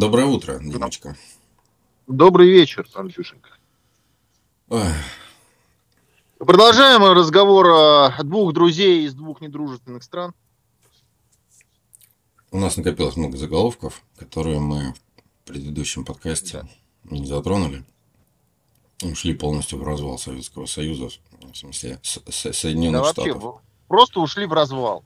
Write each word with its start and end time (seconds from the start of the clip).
Доброе 0.00 0.24
утро, 0.24 0.58
Димочка. 0.62 1.14
Добрый 2.06 2.48
вечер, 2.48 2.88
Андрюшенька. 2.94 3.50
Ой, 4.70 4.80
Продолжаем 6.38 7.04
разговор 7.04 7.66
о 7.68 8.22
двух 8.24 8.54
друзей 8.54 9.04
из 9.04 9.12
двух 9.12 9.42
недружественных 9.42 10.02
стран. 10.02 10.32
У 12.50 12.56
нас 12.58 12.78
накопилось 12.78 13.16
много 13.16 13.36
заголовков, 13.36 14.02
которые 14.16 14.58
мы 14.58 14.94
в 14.94 15.48
предыдущем 15.48 16.06
подкасте 16.06 16.66
не 17.04 17.26
затронули. 17.26 17.84
Ушли 19.02 19.34
полностью 19.34 19.78
в 19.80 19.84
развал 19.84 20.16
Советского 20.18 20.64
Союза, 20.64 21.10
в 21.42 21.54
смысле 21.54 22.00
С- 22.02 22.22
С- 22.26 22.44
Да 22.44 22.52
Соединенных 22.54 23.02
вообще, 23.02 23.32
Штатов. 23.32 23.42
в- 23.42 23.60
просто 23.86 24.20
ушли 24.20 24.46
в 24.46 24.54
развал. 24.54 25.04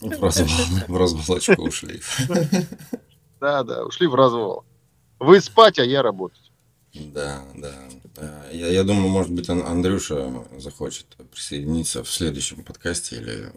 В 0.00 0.22
развал, 0.22 0.48
в 0.86 0.96
развалочку 0.96 1.60
ушли. 1.60 2.00
Да, 3.40 3.62
да, 3.62 3.84
ушли 3.84 4.06
в 4.06 4.14
развал. 4.14 4.64
Вы 5.18 5.40
спать, 5.40 5.78
а 5.78 5.84
я 5.84 6.02
работать. 6.02 6.50
Да, 6.94 7.42
да. 7.54 7.72
Я, 8.50 8.68
я 8.68 8.82
думаю, 8.82 9.08
может 9.08 9.30
быть, 9.30 9.48
Ан- 9.48 9.64
Андрюша 9.64 10.44
захочет 10.58 11.06
присоединиться 11.30 12.02
в 12.02 12.10
следующем 12.10 12.64
подкасте 12.64 13.16
или 13.16 13.52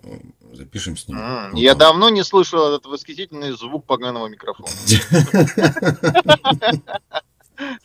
запишем 0.53 0.97
с 0.97 1.07
ним. 1.07 1.17
Ну, 1.51 1.57
Я 1.57 1.73
давно 1.73 2.09
не 2.09 2.23
слышал 2.23 2.67
этот 2.67 2.85
восхитительный 2.85 3.51
звук 3.51 3.85
поганого 3.85 4.27
микрофона. 4.27 4.69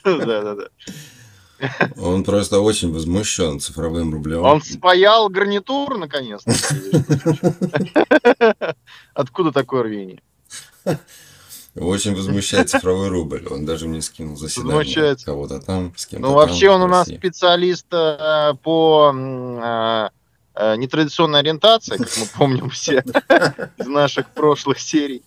Да, 0.05 0.43
да, 0.43 0.55
да. 0.55 0.69
Он 1.97 2.25
просто 2.25 2.61
очень 2.61 2.93
возмущен 2.93 3.61
цифровым 3.61 4.13
рублем. 4.13 4.43
Он 4.43 4.61
спаял 4.61 5.31
гарнитур 5.31 5.97
наконец-то. 5.97 6.53
Откуда 9.15 9.53
такое 9.53 9.85
рвение? 9.85 10.21
Его 11.77 11.91
очень 11.91 12.17
возмущает 12.17 12.71
цифровой 12.71 13.09
рубль. 13.09 13.47
Он 13.51 13.67
даже 13.67 13.87
мне 13.87 14.01
скинул 14.01 14.37
заседание 14.37 15.15
кого-то 15.17 15.61
там, 15.61 15.93
с 15.95 16.07
кем-то 16.07 16.27
Ну, 16.27 16.33
вообще 16.33 16.71
он 16.71 16.81
у 16.81 16.87
нас 16.87 17.07
специалист 17.07 17.87
э, 17.93 18.55
по 18.63 19.13
э, 19.15 20.09
э, 20.55 20.77
нетрадиционной 20.77 21.41
ориентации, 21.41 21.99
как 21.99 22.17
мы 22.17 22.27
помним 22.35 22.71
все 22.71 23.05
из 23.77 23.87
наших 23.87 24.31
прошлых 24.31 24.81
серий. 24.81 25.23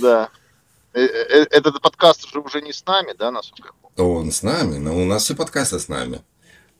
Да. 0.00 0.28
Этот 0.92 1.80
подкаст 1.80 2.26
уже 2.26 2.38
уже 2.38 2.62
не 2.62 2.72
с 2.72 2.86
нами, 2.86 3.14
да, 3.18 3.32
насколько 3.32 3.70
я 3.70 3.88
помню? 3.96 4.18
Он 4.18 4.30
с 4.30 4.44
нами, 4.44 4.76
но 4.76 4.96
у 4.96 5.04
нас 5.04 5.24
все 5.24 5.34
подкасты 5.34 5.80
с 5.80 5.88
нами. 5.88 6.22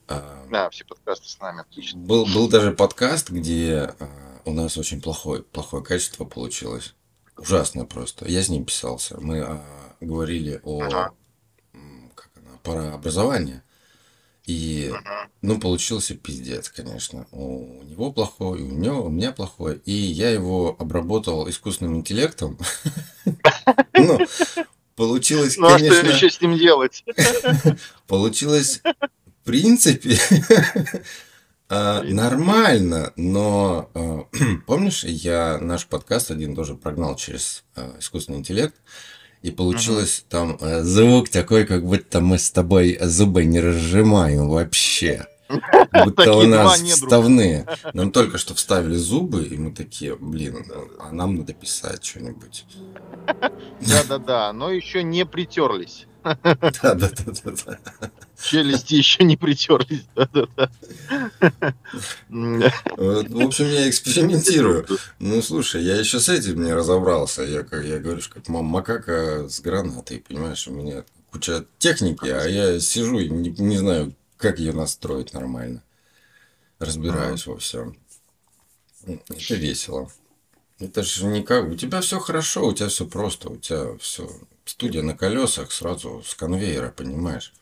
А, 0.07 0.47
Да, 0.49 0.71
все 0.71 0.85
подкасты 0.85 1.29
с 1.29 1.41
нами, 1.41 1.63
отлично. 1.63 1.99
Был, 1.99 2.25
был 2.27 2.49
даже 2.49 2.71
подкаст, 2.71 3.31
где 3.31 3.95
а, 3.99 4.09
у 4.45 4.53
нас 4.53 4.77
очень 4.77 5.01
плохое, 5.01 5.43
плохое 5.43 5.83
качество 5.83 6.25
получилось. 6.25 6.95
Ужасное 7.37 7.85
просто. 7.85 8.29
Я 8.29 8.43
с 8.43 8.49
ним 8.49 8.65
писался. 8.65 9.19
Мы 9.21 9.41
а, 9.41 9.65
говорили 10.01 10.61
о 10.63 10.83
Ага. 10.83 11.13
как 12.15 12.31
она, 12.37 12.57
парообразовании. 12.63 13.63
И 14.45 14.91
Мгм. 14.93 15.03
Ну, 15.43 15.61
получился 15.61 16.15
пиздец, 16.15 16.69
конечно. 16.69 17.27
У 17.31 17.83
него 17.85 18.13
плохой, 18.13 18.61
и 18.61 18.63
у 18.63 18.71
него, 18.73 19.05
у 19.05 19.09
меня 19.09 19.33
плохой. 19.33 19.81
И 19.85 19.93
я 19.93 20.31
его 20.31 20.75
обработал 20.79 21.49
искусственным 21.49 21.97
интеллектом. 21.97 22.59
Ну, 23.95 24.19
получилось, 24.97 25.57
Ну 25.59 25.67
а 25.69 25.79
что 25.79 25.87
еще 25.87 26.29
с 26.29 26.41
ним 26.41 26.57
делать? 26.59 27.05
получилось, 28.09 28.81
в 28.85 29.45
принципе, 29.45 30.19
а, 31.75 32.03
нормально, 32.03 33.15
но 33.17 33.89
а, 33.95 34.27
помнишь, 34.67 35.05
я 35.05 35.57
наш 35.59 35.87
подкаст 35.87 36.31
один 36.31 36.55
тоже 36.55 36.75
прогнал 36.75 37.17
через 37.17 37.65
а, 37.75 37.97
искусственный 37.99 38.41
интеллект, 38.41 38.75
и 39.41 39.51
получилось 39.51 40.27
там 40.29 40.59
а, 40.61 40.83
звук 40.83 41.31
такой, 41.31 41.65
как 41.65 41.87
будто 41.87 42.21
мы 42.21 42.39
с 42.39 42.51
тобой 42.51 42.99
зубы 43.01 43.47
не 43.47 43.59
разжимаем 43.59 44.51
вообще. 44.51 45.27
Будто 45.93 46.35
у 46.35 46.47
нас 46.47 46.81
вставные. 46.81 47.67
Нам 47.93 48.11
только 48.11 48.39
что 48.39 48.55
вставили 48.55 48.97
зубы, 48.97 49.45
и 49.45 49.59
мы 49.59 49.71
такие, 49.71 50.17
блин, 50.17 50.65
а 50.99 51.13
нам 51.13 51.37
надо 51.37 51.53
писать 51.53 52.03
что-нибудь. 52.03 52.65
Да-да-да, 53.81 54.51
но 54.55 54.71
еще 54.71 55.03
не 55.03 55.27
притерлись. 55.27 56.07
Да-да-да. 56.23 57.79
Челюсти 58.43 58.95
еще 58.95 59.25
не 59.25 59.37
притерлись. 59.37 60.05
Да-да-да. 60.15 60.71
М, 62.31 62.63
Вот, 62.97 63.29
В 63.29 63.41
общем, 63.41 63.67
я 63.67 63.89
экспериментирую. 63.89 64.87
Ну, 65.19 65.43
слушай, 65.43 65.83
я 65.83 65.97
еще 65.97 66.21
с 66.21 66.29
этим 66.29 66.63
не 66.63 66.73
разобрался. 66.73 67.43
Я, 67.43 67.63
как 67.63 67.85
я 67.85 67.99
говорю, 67.99 68.21
как 68.33 68.49
мам 68.49 68.65
макака 68.67 69.49
с 69.49 69.61
гранатой, 69.61 70.25
понимаешь, 70.27 70.67
у 70.69 70.73
меня 70.73 71.05
куча 71.31 71.65
техники, 71.79 72.29
а 72.29 72.45
я 72.47 72.79
сижу 72.81 73.19
и 73.19 73.29
не, 73.29 73.51
не 73.51 73.79
знаю, 73.79 74.15
как 74.37 74.59
ее 74.59 74.73
настроить 74.73 75.33
нормально. 75.33 75.83
Разбираюсь 76.79 77.47
во 77.47 77.57
всем. 77.59 77.97
Это 79.07 79.55
весело. 79.55 80.11
Это 80.79 81.03
же 81.03 81.27
никак. 81.27 81.69
У 81.69 81.77
тебя 81.77 82.01
все 82.01 82.19
хорошо, 82.19 82.67
у 82.67 82.73
тебя 82.73 82.89
все 82.89 83.07
просто, 83.07 83.51
у 83.51 83.57
тебя 83.57 83.97
все. 83.99 84.29
Студия 84.65 85.03
на 85.03 85.17
колесах 85.17 85.73
сразу 85.73 86.23
с 86.25 86.35
конвейера, 86.35 86.91
понимаешь? 86.91 87.53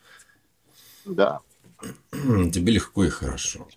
Да. 1.05 1.39
Тебе 2.11 2.73
легко 2.73 3.03
и 3.05 3.09
хорошо. 3.09 3.67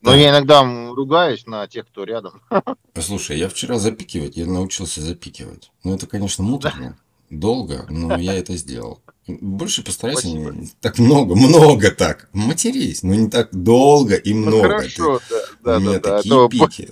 Но 0.00 0.10
Да. 0.10 0.16
я 0.16 0.30
иногда 0.30 0.62
ругаюсь 0.62 1.46
на 1.46 1.66
тех, 1.66 1.86
кто 1.86 2.04
рядом. 2.04 2.42
Слушай, 3.00 3.38
я 3.38 3.48
вчера 3.48 3.78
запикивать, 3.78 4.36
я 4.36 4.46
научился 4.46 5.00
запикивать. 5.00 5.70
Ну, 5.82 5.94
это, 5.94 6.06
конечно, 6.06 6.44
муторно, 6.44 6.98
долго, 7.30 7.86
но 7.88 8.16
я 8.16 8.34
это 8.34 8.56
сделал. 8.56 9.00
Больше 9.26 9.82
постарайся 9.82 10.22
Спасибо. 10.28 10.50
не 10.50 10.68
так 10.80 10.98
много, 10.98 11.34
много 11.36 11.90
так. 11.90 12.28
Матерись, 12.34 13.02
но 13.02 13.14
не 13.14 13.30
так 13.30 13.48
долго 13.52 14.16
и 14.16 14.34
Ну, 14.34 14.46
много. 14.46 14.62
хорошо, 14.68 15.20
да, 15.30 15.40
Ты- 15.40 15.56
да, 15.62 15.76
У 15.76 15.80
меня 15.80 15.92
да, 15.92 15.98
да. 16.00 16.14
А 16.14 16.16
такие 16.18 16.30
то, 16.34 16.48
пики. 16.48 16.90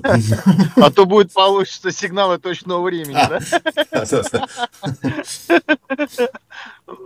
а 0.77 0.91
то 0.91 1.05
будет 1.07 1.33
получится 1.33 1.93
сигналы 1.93 2.39
точного 2.39 2.83
времени, 2.83 3.13
да? 3.13 3.41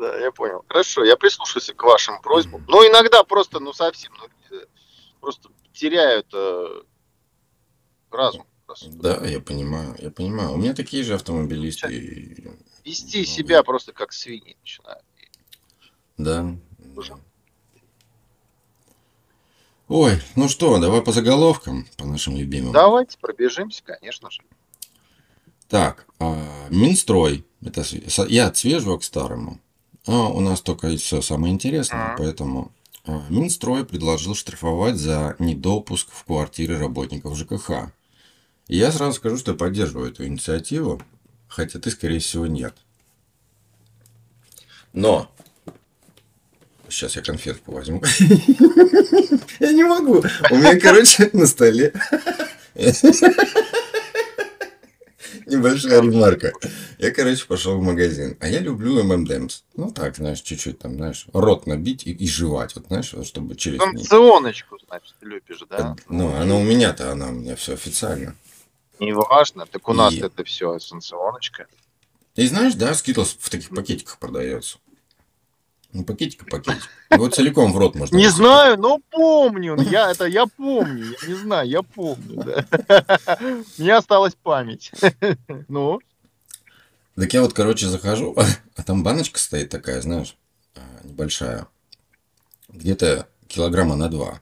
Да, 0.00 0.16
я 0.18 0.30
понял. 0.32 0.64
Хорошо, 0.68 1.04
я 1.04 1.16
прислушаюсь 1.16 1.72
к 1.76 1.82
вашим 1.82 2.20
просьбам. 2.20 2.64
Но 2.68 2.84
иногда 2.86 3.22
просто, 3.24 3.60
ну 3.60 3.72
совсем, 3.72 4.12
ну, 4.18 4.56
э, 4.56 4.64
просто 5.20 5.48
теряют 5.72 6.26
э, 6.34 6.82
разум. 8.10 8.44
Да, 8.88 9.24
я 9.26 9.40
понимаю, 9.40 9.94
я 9.98 10.10
понимаю. 10.10 10.52
У 10.52 10.56
меня 10.56 10.74
такие 10.74 11.04
же 11.04 11.14
автомобилисты. 11.14 12.54
Вести 12.84 13.24
себя 13.24 13.62
просто 13.62 13.92
как 13.92 14.12
свиньи 14.12 14.56
начинают. 14.60 15.02
Да. 16.18 16.56
Уже. 16.96 17.14
Ой, 19.88 20.20
ну 20.34 20.48
что, 20.48 20.78
давай 20.80 21.00
по 21.02 21.12
заголовкам, 21.12 21.86
по 21.96 22.04
нашим 22.06 22.36
любимым. 22.36 22.72
Давайте 22.72 23.18
пробежимся, 23.18 23.82
конечно 23.84 24.30
же. 24.30 24.42
Так, 25.68 26.06
а, 26.18 26.44
Минстрой. 26.70 27.44
Это 27.62 27.84
я 28.28 28.46
от 28.48 28.56
свежего 28.56 28.98
к 28.98 29.04
старому. 29.04 29.60
А 30.06 30.28
у 30.28 30.40
нас 30.40 30.60
только 30.60 30.96
все 30.96 31.20
самое 31.20 31.52
интересное, 31.52 32.08
Мгм. 32.08 32.16
поэтому 32.18 32.72
а, 33.04 33.24
Минстрой 33.28 33.84
предложил 33.84 34.34
штрафовать 34.34 34.96
за 34.96 35.36
недопуск 35.38 36.10
в 36.10 36.24
квартиры 36.24 36.78
работников 36.78 37.36
ЖКХ. 37.36 37.92
И 38.68 38.76
я 38.76 38.90
сразу 38.90 39.14
скажу, 39.14 39.36
что 39.36 39.52
я 39.52 39.56
поддерживаю 39.56 40.10
эту 40.10 40.26
инициативу, 40.26 41.00
хотя 41.48 41.78
ты, 41.78 41.90
скорее 41.90 42.18
всего, 42.18 42.46
нет. 42.46 42.74
Но 44.92 45.30
Сейчас 46.88 47.16
я 47.16 47.22
конфетку 47.22 47.72
возьму. 47.72 48.02
Я 49.60 49.72
не 49.72 49.84
могу. 49.84 50.22
У 50.50 50.56
меня, 50.56 50.78
короче, 50.78 51.30
на 51.32 51.46
столе 51.46 51.92
Небольшая 55.46 56.02
ремарка. 56.02 56.52
Я, 56.98 57.12
короче, 57.12 57.46
пошел 57.46 57.78
в 57.78 57.82
магазин. 57.82 58.36
А 58.40 58.48
я 58.48 58.58
люблю 58.58 59.02
ММДМС. 59.04 59.62
Ну, 59.76 59.92
так, 59.92 60.16
знаешь, 60.16 60.40
чуть-чуть 60.40 60.78
там, 60.80 60.94
знаешь, 60.96 61.26
рот 61.32 61.66
набить 61.66 62.04
и, 62.06 62.10
и 62.10 62.26
жевать. 62.28 62.74
Вот, 62.74 62.86
знаешь, 62.88 63.12
вот, 63.12 63.26
чтобы 63.26 63.54
через... 63.54 63.78
Санкционочку, 63.78 64.78
значит, 64.86 65.14
любишь, 65.20 65.60
да? 65.70 65.96
Ну, 66.08 66.34
она 66.34 66.56
у 66.56 66.62
меня-то, 66.64 67.12
она 67.12 67.28
у 67.28 67.32
меня 67.32 67.54
все 67.54 67.74
официально. 67.74 68.34
Не 68.98 69.12
важно, 69.12 69.66
так 69.66 69.88
у 69.88 69.92
нас 69.92 70.14
И- 70.14 70.20
это 70.20 70.42
все 70.42 70.78
санкционочка. 70.78 71.66
И 72.34 72.46
знаешь, 72.48 72.74
да, 72.74 72.92
Skittles 72.94 73.36
в 73.38 73.48
таких 73.48 73.70
пакетиках 73.70 74.18
продается. 74.18 74.78
Ну, 75.92 76.04
пакетик 76.04 76.42
и 76.42 76.50
пакетик. 76.50 76.88
Его 77.10 77.28
целиком 77.28 77.72
в 77.72 77.78
рот 77.78 77.94
можно. 77.94 78.16
Не 78.16 78.28
знаю, 78.28 78.78
но 78.78 79.00
помню. 79.10 79.76
Я 79.80 80.10
это 80.10 80.26
я 80.26 80.46
помню. 80.46 81.14
Я 81.22 81.28
не 81.28 81.34
знаю, 81.34 81.68
я 81.68 81.82
помню. 81.82 82.42
Да. 82.44 83.38
У 83.78 83.82
меня 83.82 83.98
осталась 83.98 84.34
память. 84.34 84.90
Ну, 85.68 86.00
Так 87.14 87.32
я 87.32 87.40
вот, 87.42 87.54
короче, 87.54 87.86
захожу, 87.86 88.36
а 88.76 88.82
там 88.82 89.02
баночка 89.02 89.38
стоит 89.38 89.70
такая, 89.70 90.00
знаешь, 90.02 90.36
а, 90.74 90.80
небольшая. 91.04 91.66
Где-то 92.68 93.26
килограмма 93.48 93.96
на 93.96 94.08
два. 94.08 94.40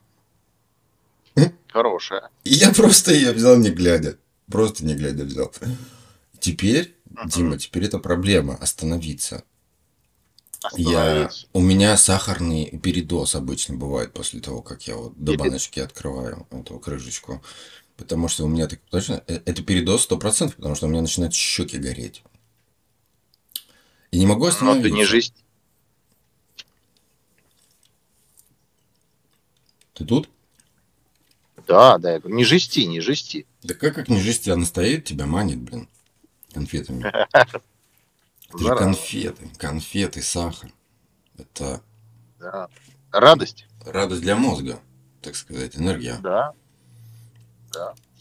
хорошая. 1.69 2.31
И 2.45 2.55
я 2.55 2.73
просто 2.73 3.13
ее 3.13 3.33
взял 3.33 3.57
не 3.57 3.71
глядя. 3.71 4.17
Просто 4.51 4.85
не 4.85 4.95
глядя 4.95 5.25
взял. 5.25 5.53
Теперь 6.41 6.95
Дима, 7.27 7.59
теперь 7.59 7.85
это 7.85 7.99
проблема 7.99 8.57
остановиться. 8.57 9.45
Я, 10.73 11.31
у 11.53 11.61
меня 11.61 11.97
сахарный 11.97 12.79
передоз 12.79 13.35
обычно 13.35 13.77
бывает 13.77 14.13
после 14.13 14.41
того, 14.41 14.63
как 14.63 14.87
я 14.87 14.97
вот 14.97 15.15
до 15.17 15.37
баночки 15.37 15.81
открываю 15.81 16.47
эту 16.51 16.79
крышечку. 16.79 17.43
Потому 17.97 18.29
что 18.29 18.45
у 18.45 18.49
меня 18.49 18.67
так 18.67 18.81
точно, 18.91 19.23
э, 19.29 19.41
это 19.45 19.63
передоз 19.63 20.03
сто 20.03 20.17
процентов, 20.17 20.57
потому 20.57 20.75
что 20.75 20.87
у 20.87 20.89
меня 20.89 21.03
начинают 21.03 21.33
щеки 21.33 21.79
гореть. 21.79 22.25
И 24.11 24.19
не 24.19 24.27
могу 24.27 24.43
Но 24.45 24.49
остановиться. 24.49 24.89
ты 24.89 24.95
не 24.95 25.05
жизнь. 25.05 25.35
Ты 29.93 30.05
тут? 30.05 30.29
Да, 31.69 31.99
да, 31.99 32.15
я 32.15 32.19
говорю, 32.19 32.37
не 32.37 32.45
жести, 32.45 32.81
не 32.81 33.01
жести. 33.01 33.47
Да 33.63 33.75
как, 33.75 33.95
как 33.95 34.09
не 34.09 34.21
жесть, 34.21 34.49
она 34.49 34.67
стоит, 34.67 35.05
тебя 35.05 35.27
манит, 35.27 35.61
блин, 35.61 35.89
конфетами. 36.53 37.05
Же 38.57 38.65
Зараза. 38.65 38.85
конфеты, 38.85 39.49
конфеты, 39.59 40.23
сахар. 40.23 40.71
Это 41.39 41.81
Да. 42.39 42.69
Радость. 43.11 43.67
радость 43.85 44.23
для 44.23 44.37
мозга, 44.37 44.81
так 45.23 45.35
сказать, 45.37 45.77
энергия. 45.77 46.19
Да. 46.23 46.53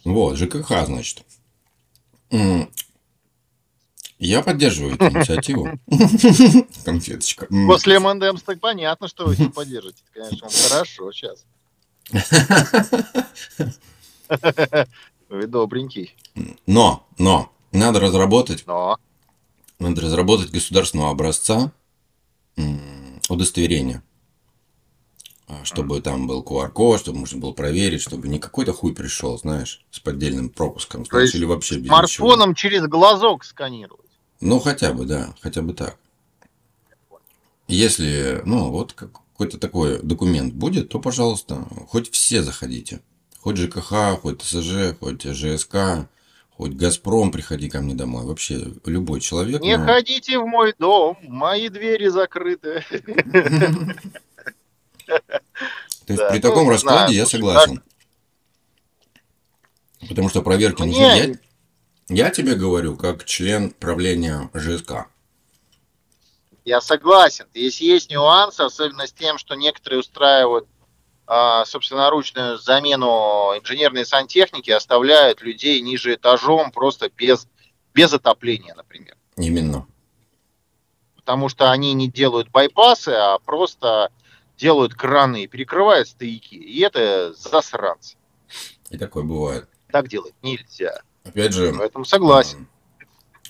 Вот, 0.03 0.37
ЖКХ, 0.37 0.85
значит. 0.85 1.23
Я 4.19 4.41
поддерживаю 4.41 4.95
эту 4.95 5.05
инициативу. 5.09 5.69
Конфеточка. 6.85 7.47
После 7.67 7.99
МНДМС 7.99 8.41
так 8.43 8.59
понятно, 8.59 9.07
что 9.07 9.25
вы 9.25 9.35
поддержите. 9.55 10.01
Конечно, 10.13 10.47
хорошо 10.69 11.11
сейчас. 11.11 11.45
Вы 15.29 15.47
добренький. 15.47 16.15
Но, 16.65 17.07
но, 17.17 17.51
надо 17.71 17.99
разработать, 17.99 18.63
Но. 18.65 18.97
Надо 19.79 20.01
разработать 20.01 20.51
государственного 20.51 21.11
образца 21.11 21.71
удостоверения. 23.29 24.03
А, 25.47 25.63
Чтобы 25.65 26.01
там 26.01 26.25
был 26.27 26.41
QR-код, 26.41 26.99
чтобы 27.01 27.19
можно 27.19 27.39
было 27.39 27.51
проверить, 27.51 28.01
чтобы 28.01 28.27
не 28.27 28.39
какой-то 28.39 28.71
хуй 28.73 28.93
пришел, 28.93 29.37
знаешь, 29.37 29.85
с 29.91 29.99
поддельным 29.99 30.49
пропуском, 30.49 31.05
знаешь, 31.05 31.35
или 31.35 31.43
вообще 31.45 31.75
без 31.75 31.83
ничего. 31.83 31.95
Смартфоном 31.97 32.55
через 32.55 32.83
глазок 32.83 33.43
сканировать. 33.43 33.99
Ну, 34.39 34.59
хотя 34.59 34.93
бы, 34.93 35.05
да, 35.05 35.33
хотя 35.41 35.61
бы 35.61 35.73
так. 35.73 35.97
Если, 37.67 38.41
ну, 38.45 38.69
вот 38.71 38.93
как- 38.93 39.13
какой-то 39.33 39.57
такой 39.57 39.99
документ 40.01 40.53
будет, 40.53 40.89
то, 40.89 40.99
пожалуйста, 40.99 41.65
хоть 41.89 42.11
все 42.11 42.41
заходите. 42.43 43.01
Хоть 43.39 43.57
ЖКХ, 43.57 44.19
хоть 44.21 44.41
ТСЖ, 44.41 44.95
хоть 44.99 45.23
ЖСК, 45.23 46.07
хоть 46.63 46.75
Газпром, 46.75 47.29
приходи 47.33 47.69
ко 47.69 47.81
мне 47.81 47.93
домой. 47.93 48.23
Вообще, 48.25 48.71
любой 48.85 49.19
человек. 49.19 49.59
Не 49.61 49.77
ну, 49.77 49.85
ходите 49.85 50.39
в 50.39 50.45
мой 50.45 50.73
дом, 50.79 51.17
мои 51.23 51.67
двери 51.67 52.07
закрыты. 52.07 52.85
То 55.05 56.13
есть 56.13 56.23
при 56.29 56.35
ну, 56.35 56.41
таком 56.41 56.69
раскладе 56.69 57.15
я 57.15 57.25
согласен. 57.25 57.83
Потому 60.07 60.29
что 60.29 60.41
проверки 60.41 60.83
нужны. 60.83 61.37
Я, 62.07 62.29
тебе 62.29 62.55
говорю, 62.55 62.95
как 62.95 63.25
член 63.25 63.71
правления 63.71 64.49
ЖСК. 64.53 65.07
Я 66.63 66.79
согласен. 66.79 67.45
Здесь 67.53 67.81
есть 67.81 68.09
нюансы, 68.09 68.61
особенно 68.61 69.05
с 69.05 69.11
тем, 69.11 69.37
что 69.37 69.55
некоторые 69.55 69.99
устраивают 69.99 70.65
собственноручную 71.25 72.57
замену 72.57 73.53
инженерной 73.57 74.05
сантехники, 74.05 74.71
оставляют 74.71 75.41
людей 75.41 75.79
ниже 75.81 76.15
этажом 76.15 76.71
просто 76.71 77.09
без, 77.09 77.47
без 77.93 78.13
отопления, 78.13 78.73
например. 78.75 79.15
Именно. 79.37 79.87
Потому 81.15 81.47
что 81.47 81.71
они 81.71 81.93
не 81.93 82.09
делают 82.09 82.49
байпасы, 82.49 83.09
а 83.09 83.39
просто 83.39 84.11
делают 84.57 84.93
краны 84.93 85.43
и 85.43 85.47
перекрывают 85.47 86.09
стояки. 86.09 86.55
И 86.55 86.81
это 86.81 87.33
засранцы. 87.33 88.17
И 88.89 88.97
такое 88.97 89.23
бывает. 89.23 89.67
Так 89.91 90.09
делать 90.09 90.35
нельзя. 90.41 91.01
Опять 91.23 91.53
же, 91.53 91.73
Поэтому 91.77 92.03
согласен. 92.05 92.67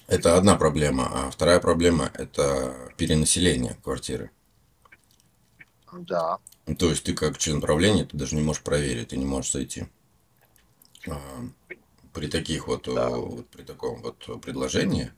Это 0.08 0.38
одна 0.38 0.56
проблема. 0.56 1.10
А 1.12 1.32
вторая 1.32 1.60
проблема– 1.60 2.12
это 2.14 2.92
перенаселение 2.98 3.78
квартиры. 3.84 4.32
Да. 5.92 6.38
Ну, 6.66 6.76
То 6.76 6.90
есть 6.90 7.04
ты 7.04 7.14
как 7.14 7.38
член 7.38 7.60
правления, 7.62 8.06
ты 8.06 8.16
даже 8.16 8.36
не 8.36 8.42
можешь 8.42 8.64
проверить, 8.64 9.10
ты 9.10 9.18
не 9.18 9.26
можешь 9.26 9.52
зайти. 9.52 9.88
А, 11.08 11.20
При 12.14 12.28
таких 12.28 12.68
вот, 12.68 12.88
Да. 12.88 13.10
э, 13.10 13.16
вот 13.16 13.48
при 13.50 13.64
таком 13.64 14.02
вот 14.02 14.42
предложении 14.42 15.12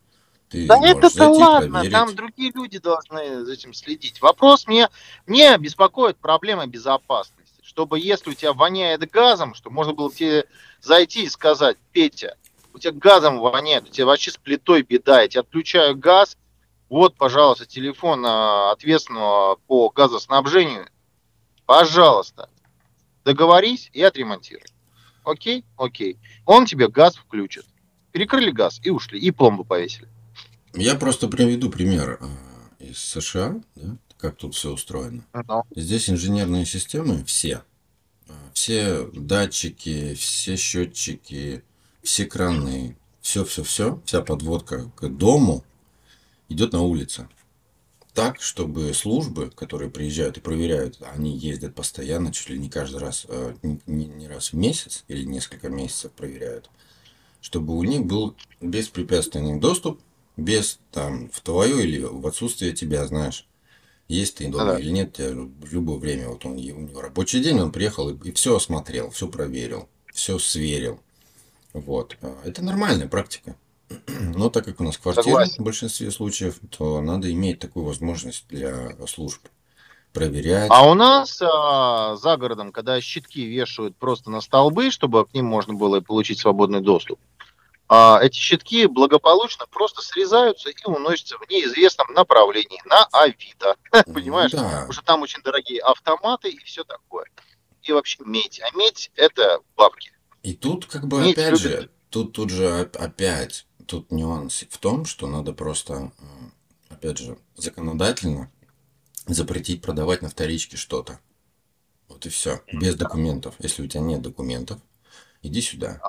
ты 0.50 0.66
Да 0.68 0.78
это-то 0.78 1.10
зайти, 1.10 1.44
ладно, 1.44 1.70
проверить. 1.70 1.92
там 1.92 2.16
другие 2.16 2.52
люди 2.54 2.80
должны 2.80 3.44
за 3.44 3.54
этим 3.54 3.74
следить. 3.74 4.22
Вопрос 4.22 4.66
мне, 4.66 4.90
мне 5.28 5.58
беспокоит 5.58 6.18
проблема 6.18 6.68
безопасности. 6.68 7.62
Чтобы 7.62 8.00
если 8.00 8.30
у 8.30 8.34
тебя 8.34 8.54
воняет 8.54 9.10
газом, 9.12 9.56
что 9.56 9.70
можно 9.70 9.94
было 9.94 10.10
бы 10.10 10.16
тебе 10.16 10.46
зайти 10.82 11.24
и 11.24 11.30
сказать, 11.30 11.78
Петя, 11.92 12.38
у 12.74 12.80
тебя 12.80 12.94
газом 12.94 13.40
воняет, 13.40 13.90
у 13.90 13.92
тебя 13.92 14.06
вообще 14.06 14.32
с 14.32 14.38
плитой 14.38 14.84
беда, 14.84 15.22
я 15.22 15.28
тебе 15.28 15.42
отключаю 15.42 15.98
газ, 15.98 16.38
вот, 16.90 17.16
пожалуйста, 17.16 17.66
телефон 17.66 18.24
а, 18.26 18.72
ответственного 18.72 19.58
по 19.68 19.90
газоснабжению, 19.90 20.88
пожалуйста, 21.66 22.50
договорись 23.24 23.90
и 23.94 24.02
отремонтируй. 24.02 24.68
Окей? 25.24 25.66
Окей. 25.78 26.18
Он 26.46 26.66
тебе 26.66 26.88
газ 26.88 27.16
включит. 27.16 27.66
Перекрыли 28.12 28.52
газ 28.52 28.80
и 28.84 28.90
ушли, 28.90 29.20
и 29.20 29.32
пломбу 29.32 29.66
повесили. 29.66 30.08
Я 30.74 30.96
просто 30.96 31.28
приведу 31.28 31.70
пример 31.70 32.20
а, 32.22 32.28
из 32.80 32.98
США, 33.00 33.62
да, 33.76 33.98
как 34.18 34.36
тут 34.38 34.56
все 34.56 34.72
устроено. 34.72 35.26
Ну, 35.34 35.64
Здесь 35.76 36.10
инженерные 36.10 36.66
системы 36.66 37.24
все. 37.26 37.64
А, 38.28 38.34
Все 38.54 39.10
датчики, 39.14 40.14
все 40.16 40.56
счетчики, 40.56 41.64
все 42.04 42.26
краны, 42.26 42.98
все-все-все, 43.22 44.02
вся 44.06 44.22
подводка 44.22 44.92
к 44.96 45.08
дому 45.08 45.64
идет 46.48 46.74
на 46.74 46.82
улице. 46.82 47.28
Так, 48.16 48.42
чтобы 48.42 48.94
службы, 48.94 49.52
которые 49.52 49.92
приезжают 49.92 50.38
и 50.38 50.42
проверяют, 50.42 51.00
они 51.14 51.38
ездят 51.38 51.76
постоянно, 51.76 52.32
чуть 52.32 52.50
ли 52.50 52.58
не 52.58 52.70
каждый 52.70 53.02
раз, 53.02 53.26
э, 53.28 53.56
не, 53.62 54.06
не- 54.06 54.28
раз 54.30 54.54
в 54.54 54.56
месяц 54.56 55.04
или 55.10 55.26
несколько 55.26 55.68
месяцев 55.68 56.14
проверяют, 56.14 56.70
чтобы 57.42 57.78
у 57.78 57.84
них 57.84 58.06
был 58.06 58.34
беспрепятственный 58.62 59.60
доступ, 59.60 60.00
без 60.38 60.80
там 60.92 61.30
в 61.30 61.42
твое 61.42 61.84
или 61.84 62.00
в 62.00 62.26
отсутствие 62.26 62.72
тебя, 62.72 63.06
знаешь, 63.06 63.46
есть 64.08 64.36
ты 64.38 64.48
дома 64.48 64.74
Да. 64.74 64.80
или 64.80 64.92
нет, 64.92 65.20
в 65.20 65.74
любое 65.74 65.98
время, 65.98 66.30
вот 66.30 66.46
он, 66.46 66.54
у 66.54 66.56
него 66.56 67.02
рабочий 67.02 67.42
день, 67.42 67.60
он 67.60 67.74
приехал 67.74 68.10
и, 68.12 68.32
все 68.32 68.56
осмотрел, 68.56 69.10
все 69.12 69.28
проверил, 69.28 69.90
все 70.14 70.40
сверил. 70.40 71.02
Вот. 71.74 72.16
А, 72.22 72.40
Это 72.46 72.64
нормальная 72.64 73.10
практика. 73.10 73.58
Но 74.08 74.50
так 74.50 74.66
как 74.66 74.80
у 74.82 74.84
нас 74.84 74.98
квартира 74.98 75.24
Согласен. 75.24 75.62
в 75.62 75.66
большинстве 75.66 76.12
случаев, 76.12 76.60
то 76.76 77.02
надо 77.02 77.32
иметь 77.32 77.60
такую 77.60 77.86
возможность 77.86 78.48
для 78.48 78.96
служб 79.08 79.42
проверять. 80.14 80.70
А 80.72 80.90
у 80.90 80.94
нас 80.94 81.42
а, 81.42 82.16
за 82.16 82.38
городом, 82.38 82.72
когда 82.72 83.00
щитки 83.02 83.46
вешают 83.46 83.96
просто 83.98 84.32
на 84.32 84.42
столбы, 84.42 84.90
чтобы 84.90 85.26
к 85.26 85.34
ним 85.34 85.46
можно 85.46 85.74
было 85.74 86.00
получить 86.02 86.40
свободный 86.40 86.82
доступ, 86.82 87.20
а, 87.88 88.20
эти 88.22 88.38
щитки 88.38 88.88
благополучно 88.88 89.66
просто 89.70 90.02
срезаются 90.02 90.70
и 90.70 90.76
уносятся 90.86 91.38
в 91.38 91.48
неизвестном 91.50 92.08
направлении 92.14 92.82
на 92.86 93.06
Авито. 93.12 93.76
Понимаешь? 94.14 94.52
Да. 94.52 94.64
Потому 94.64 94.92
что 94.94 95.04
там 95.04 95.22
очень 95.22 95.42
дорогие 95.44 95.82
автоматы 95.82 96.50
и 96.50 96.58
все 96.64 96.84
такое. 96.84 97.26
И 97.84 97.92
вообще 97.92 98.18
медь. 98.26 98.60
А 98.62 98.76
медь 98.76 99.12
это 99.16 99.60
бабки. 99.76 100.12
И 100.42 100.54
тут 100.54 100.86
как 100.86 101.08
бы 101.08 101.22
Медь 101.22 101.38
опять 101.38 101.52
любит. 101.52 101.62
же, 101.82 101.90
тут 102.10 102.34
тут 102.34 102.50
же 102.50 102.82
оп- 102.82 102.98
опять 102.98 103.65
тут 103.88 104.12
нюанс 104.12 104.66
в 104.70 104.78
том, 104.78 105.06
что 105.06 105.28
надо 105.28 105.54
просто, 105.54 106.12
опять 106.90 107.18
же, 107.18 107.38
законодательно 107.56 108.52
запретить 109.28 109.82
продавать 109.82 110.22
на 110.22 110.30
вторичке 110.30 110.78
что-то. 110.78 111.20
Вот 112.08 112.26
и 112.26 112.30
все. 112.30 112.62
Без 112.72 112.96
документов. 112.96 113.56
Если 113.60 113.84
у 113.84 113.88
тебя 113.88 114.02
нет 114.02 114.22
документов, 114.22 114.80
иди 115.42 115.62
сюда. 115.62 116.00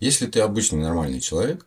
Если 0.00 0.26
ты 0.26 0.40
обычный 0.40 0.80
нормальный 0.80 1.20
человек, 1.20 1.66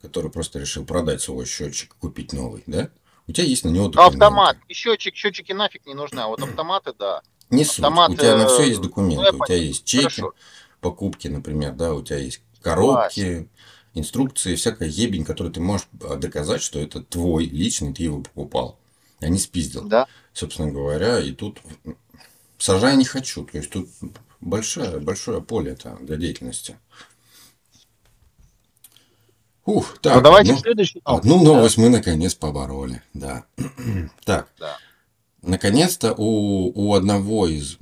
который 0.00 0.30
просто 0.30 0.58
решил 0.58 0.84
продать 0.86 1.20
свой 1.20 1.44
счетчик, 1.44 1.94
купить 1.96 2.32
новый, 2.32 2.62
да? 2.66 2.90
У 3.26 3.32
тебя 3.32 3.44
есть 3.44 3.64
на 3.64 3.68
него 3.68 3.88
документы. 3.88 4.14
автомат. 4.16 4.56
И 4.68 4.72
счетчик, 4.74 5.14
счетчики 5.14 5.52
нафиг 5.52 5.84
не 5.86 5.92
нужны, 5.92 6.20
а 6.20 6.28
вот 6.28 6.40
автоматы, 6.42 6.94
да. 6.98 7.20
Не 7.50 7.64
суть. 7.64 7.80
автомат, 7.80 8.10
У 8.10 8.14
тебя 8.16 8.36
на 8.38 8.48
все 8.48 8.64
есть 8.68 8.80
документы. 8.80 9.16
ну, 9.16 9.24
я 9.24 9.32
у 9.32 9.44
тебя 9.44 9.56
есть 9.56 9.84
чеки, 9.84 10.02
Хорошо. 10.04 10.34
покупки, 10.80 11.28
например, 11.28 11.74
да, 11.74 11.92
у 11.94 12.02
тебя 12.02 12.18
есть 12.18 12.40
коробки, 12.62 13.48
инструкции, 13.98 14.54
всякая 14.54 14.88
ебень, 14.88 15.24
которую 15.24 15.52
ты 15.52 15.60
можешь 15.60 15.88
а, 16.02 16.16
доказать, 16.16 16.62
что 16.62 16.78
это 16.78 17.02
твой 17.02 17.46
личный, 17.46 17.92
ты 17.92 18.04
его 18.04 18.22
покупал, 18.22 18.78
а 19.20 19.28
не 19.28 19.38
спиздил. 19.38 19.84
Да. 19.84 20.06
Собственно 20.32 20.70
говоря, 20.70 21.20
и 21.20 21.32
тут 21.32 21.60
сажай 22.58 22.96
не 22.96 23.04
хочу. 23.04 23.44
То 23.44 23.58
есть 23.58 23.70
тут 23.70 23.88
большое, 24.40 25.00
большое 25.00 25.42
поле 25.42 25.72
это 25.72 25.96
для 26.00 26.16
деятельности. 26.16 26.76
Ух, 29.64 29.98
так, 30.00 30.16
ну, 30.16 30.22
давайте 30.22 30.52
одну, 30.52 30.62
следующий. 30.62 31.02
одну 31.04 31.42
новость 31.42 31.76
да? 31.76 31.82
мы 31.82 31.88
наконец 31.90 32.34
побороли. 32.34 33.02
Да. 33.12 33.44
так. 34.24 34.48
Да. 34.58 34.78
Наконец-то 35.42 36.14
у, 36.16 36.72
у 36.74 36.94
одного 36.94 37.46
из 37.46 37.76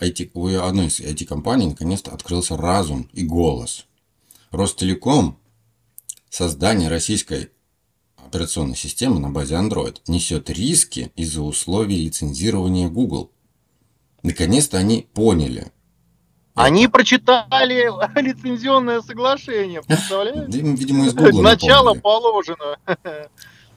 IT, 0.00 0.30
у 0.34 0.48
одной 0.48 0.86
из 0.86 1.00
IT-компаний 1.00 1.68
наконец-то 1.68 2.10
открылся 2.10 2.56
разум 2.56 3.08
и 3.12 3.24
голос. 3.24 3.86
Ростелеком 4.50 5.38
создание 6.30 6.88
российской 6.88 7.50
операционной 8.16 8.76
системы 8.76 9.20
на 9.20 9.30
базе 9.30 9.56
Android 9.56 10.00
несет 10.06 10.50
риски 10.50 11.12
из-за 11.16 11.42
условий 11.42 12.04
лицензирования 12.04 12.88
Google. 12.88 13.30
Наконец-то 14.22 14.78
они 14.78 15.06
поняли. 15.14 15.72
Они 16.54 16.84
это. 16.84 16.92
прочитали 16.92 17.88
лицензионное 18.20 19.00
соглашение, 19.00 19.82
представляете? 19.82 20.60
Видимо, 20.60 21.06
из 21.06 21.14
Google 21.14 21.42
Начало 21.42 21.94
положено. 21.94 22.78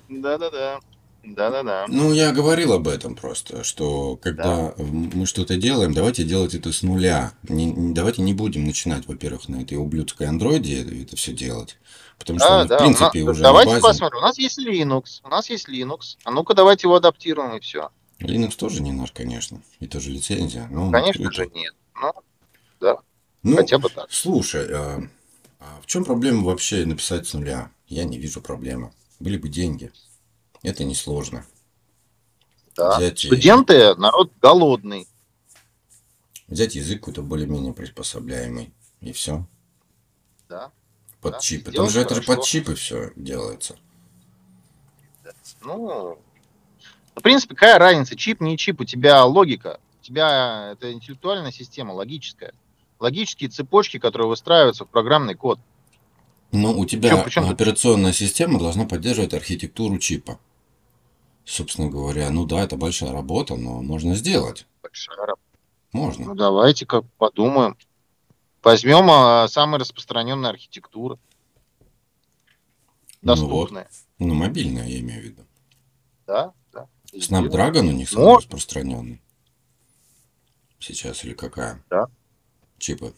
Да-да-да. 0.09 0.79
Да-да-да. 1.23 1.85
Ну, 1.87 2.13
я 2.13 2.31
говорил 2.31 2.73
об 2.73 2.87
этом 2.87 3.15
просто, 3.15 3.63
что 3.63 4.15
когда 4.17 4.73
да. 4.75 4.83
мы 4.83 5.25
что-то 5.25 5.55
делаем, 5.55 5.93
давайте 5.93 6.23
делать 6.23 6.55
это 6.55 6.71
с 6.71 6.81
нуля. 6.81 7.33
Не, 7.43 7.93
давайте 7.93 8.23
не 8.23 8.33
будем 8.33 8.65
начинать, 8.65 9.07
во-первых, 9.07 9.47
на 9.47 9.61
этой 9.61 9.77
ублюдской 9.77 10.27
андроиде 10.27 11.03
это 11.03 11.15
все 11.15 11.31
делать. 11.33 11.77
Потому 12.17 12.39
что, 12.39 12.61
он, 12.61 12.67
да. 12.67 12.77
в 12.77 12.79
принципе, 12.79 13.23
нас, 13.23 13.31
уже 13.31 13.43
Давайте 13.43 13.71
базе... 13.71 13.81
посмотрим. 13.81 14.19
У 14.19 14.21
нас 14.21 14.37
есть 14.37 14.59
Linux. 14.59 15.21
У 15.23 15.29
нас 15.29 15.49
есть 15.49 15.67
Linux. 15.67 16.17
А 16.23 16.31
ну-ка, 16.31 16.53
давайте 16.53 16.87
его 16.87 16.95
адаптируем, 16.95 17.57
и 17.57 17.59
все. 17.59 17.89
Linux 18.19 18.55
тоже 18.57 18.83
не 18.83 18.91
наш, 18.91 19.11
конечно. 19.11 19.61
И 19.79 19.87
тоже 19.87 20.11
лицензия. 20.11 20.67
Но 20.69 20.91
конечно 20.91 21.31
же 21.31 21.47
нет. 21.47 21.73
Ну, 21.99 22.13
да. 22.79 22.97
Ну, 23.41 23.57
Хотя 23.57 23.79
бы 23.79 23.89
так. 23.89 24.05
Слушай, 24.11 24.67
а, 24.71 25.01
а 25.59 25.81
в 25.81 25.87
чем 25.87 26.05
проблема 26.05 26.43
вообще 26.43 26.85
написать 26.85 27.27
с 27.27 27.33
нуля? 27.33 27.71
Я 27.87 28.03
не 28.03 28.19
вижу 28.19 28.39
проблемы. 28.39 28.91
Были 29.19 29.37
бы 29.37 29.49
деньги. 29.49 29.91
Это 30.63 30.83
несложно. 30.83 31.45
Да. 32.75 32.97
Взять 32.97 33.19
Студенты, 33.19 33.95
народ 33.95 34.31
голодный. 34.41 35.07
Взять 36.47 36.75
язык 36.75 36.99
какой-то 36.99 37.21
более-менее 37.21 37.73
приспособляемый. 37.73 38.73
И 39.01 39.11
все. 39.11 39.45
Да. 40.47 40.71
Под 41.21 41.33
да. 41.33 41.39
чип. 41.39 41.65
Потому 41.65 41.89
что 41.89 41.99
это 41.99 42.15
же 42.15 42.21
под 42.21 42.43
чипы 42.43 42.75
все 42.75 43.11
делается. 43.15 43.77
Ну, 45.63 46.19
в 47.15 47.21
принципе, 47.21 47.55
какая 47.55 47.77
разница, 47.77 48.15
чип, 48.15 48.41
не 48.41 48.57
чип, 48.57 48.81
у 48.81 48.85
тебя 48.85 49.23
логика, 49.25 49.79
у 50.01 50.03
тебя 50.03 50.71
это 50.73 50.91
интеллектуальная 50.91 51.51
система, 51.51 51.91
логическая. 51.91 52.53
Логические 52.99 53.49
цепочки, 53.49 53.97
которые 53.97 54.27
выстраиваются 54.27 54.85
в 54.85 54.89
программный 54.89 55.35
код. 55.35 55.59
Ну, 56.51 56.77
у 56.77 56.85
тебя 56.85 57.25
Чё, 57.29 57.47
операционная 57.49 58.13
система 58.13 58.59
должна 58.59 58.85
поддерживать 58.85 59.33
архитектуру 59.33 59.97
чипа 59.97 60.39
собственно 61.45 61.89
говоря, 61.89 62.29
ну 62.29 62.45
да, 62.45 62.63
это 62.63 62.77
большая 62.77 63.11
работа, 63.11 63.55
но 63.55 63.81
можно 63.81 64.15
сделать. 64.15 64.65
Большая 64.81 65.17
работа. 65.17 65.41
Можно. 65.91 66.25
Ну 66.27 66.35
давайте 66.35 66.85
как 66.85 67.05
подумаем. 67.17 67.77
Возьмем 68.63 69.09
а, 69.09 69.47
самые 69.47 69.79
распространенные 69.79 70.51
архитектуры. 70.51 71.17
Доступные. 73.21 73.87
Ну, 74.19 74.25
вот. 74.25 74.33
ну, 74.33 74.33
мобильная, 74.33 74.87
я 74.87 74.99
имею 74.99 75.21
в 75.21 75.25
виду. 75.25 75.45
Да, 76.27 76.53
да. 76.71 76.87
Snapdragon 77.13 77.87
у 77.87 77.91
них 77.91 78.09
самый 78.09 78.25
Но... 78.25 78.37
распространенный. 78.37 79.21
Сейчас 80.79 81.23
или 81.23 81.33
какая? 81.33 81.83
Да. 81.89 82.07
Чипы. 82.77 83.13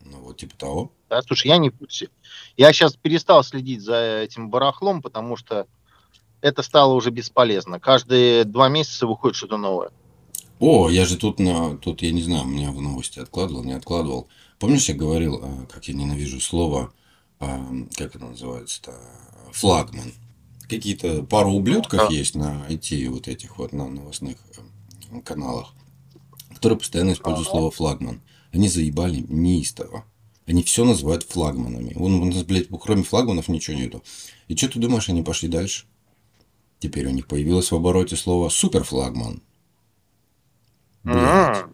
Ну 0.00 0.18
вот 0.18 0.36
типа 0.36 0.56
того. 0.56 0.92
Да, 1.08 1.22
слушай, 1.22 1.46
я 1.48 1.58
не 1.58 1.70
в 1.70 1.78
курсе. 1.78 2.10
Я 2.56 2.72
сейчас 2.72 2.96
перестал 2.96 3.42
следить 3.44 3.80
за 3.80 4.22
этим 4.22 4.50
барахлом, 4.50 5.00
потому 5.00 5.36
что 5.36 5.66
это 6.44 6.62
стало 6.62 6.92
уже 6.92 7.10
бесполезно. 7.10 7.80
Каждые 7.80 8.44
два 8.44 8.68
месяца 8.68 9.06
выходит 9.06 9.34
что-то 9.34 9.56
новое. 9.56 9.90
О, 10.60 10.90
я 10.90 11.06
же 11.06 11.16
тут, 11.16 11.40
на, 11.40 11.78
тут 11.78 12.02
я 12.02 12.12
не 12.12 12.20
знаю, 12.20 12.44
меня 12.44 12.70
в 12.70 12.82
новости 12.82 13.18
откладывал, 13.18 13.64
не 13.64 13.72
откладывал. 13.72 14.28
Помнишь, 14.58 14.90
я 14.90 14.94
говорил, 14.94 15.40
а, 15.42 15.66
как 15.72 15.88
я 15.88 15.94
ненавижу 15.94 16.40
слово, 16.40 16.92
а, 17.40 17.66
как 17.96 18.14
это 18.14 18.26
называется-то, 18.26 18.92
флагман. 19.52 20.12
Какие-то 20.68 21.22
пару 21.22 21.50
ублюдков 21.50 22.08
да. 22.08 22.14
есть 22.14 22.34
на 22.34 22.66
IT 22.68 23.08
вот 23.08 23.26
этих 23.26 23.56
вот 23.56 23.72
на 23.72 23.88
новостных 23.88 24.36
э, 25.10 25.20
каналах, 25.22 25.72
которые 26.54 26.78
постоянно 26.78 27.12
используют 27.12 27.48
слово 27.48 27.70
флагман. 27.70 28.20
Они 28.52 28.68
заебали 28.68 29.24
неистово. 29.28 30.04
Они 30.46 30.62
все 30.62 30.84
называют 30.84 31.22
флагманами. 31.22 31.94
У 31.94 32.06
нас, 32.26 32.42
блядь, 32.42 32.68
кроме 32.82 33.02
флагманов 33.02 33.48
ничего 33.48 33.78
нету. 33.78 34.04
И 34.48 34.54
что 34.54 34.68
ты 34.68 34.78
думаешь, 34.78 35.08
они 35.08 35.22
пошли 35.22 35.48
дальше? 35.48 35.86
Теперь 36.84 37.06
у 37.06 37.12
них 37.12 37.26
появилось 37.26 37.72
в 37.72 37.74
обороте 37.74 38.14
слово 38.14 38.50
суперфлагман. 38.50 39.42
Блядь. 41.02 41.64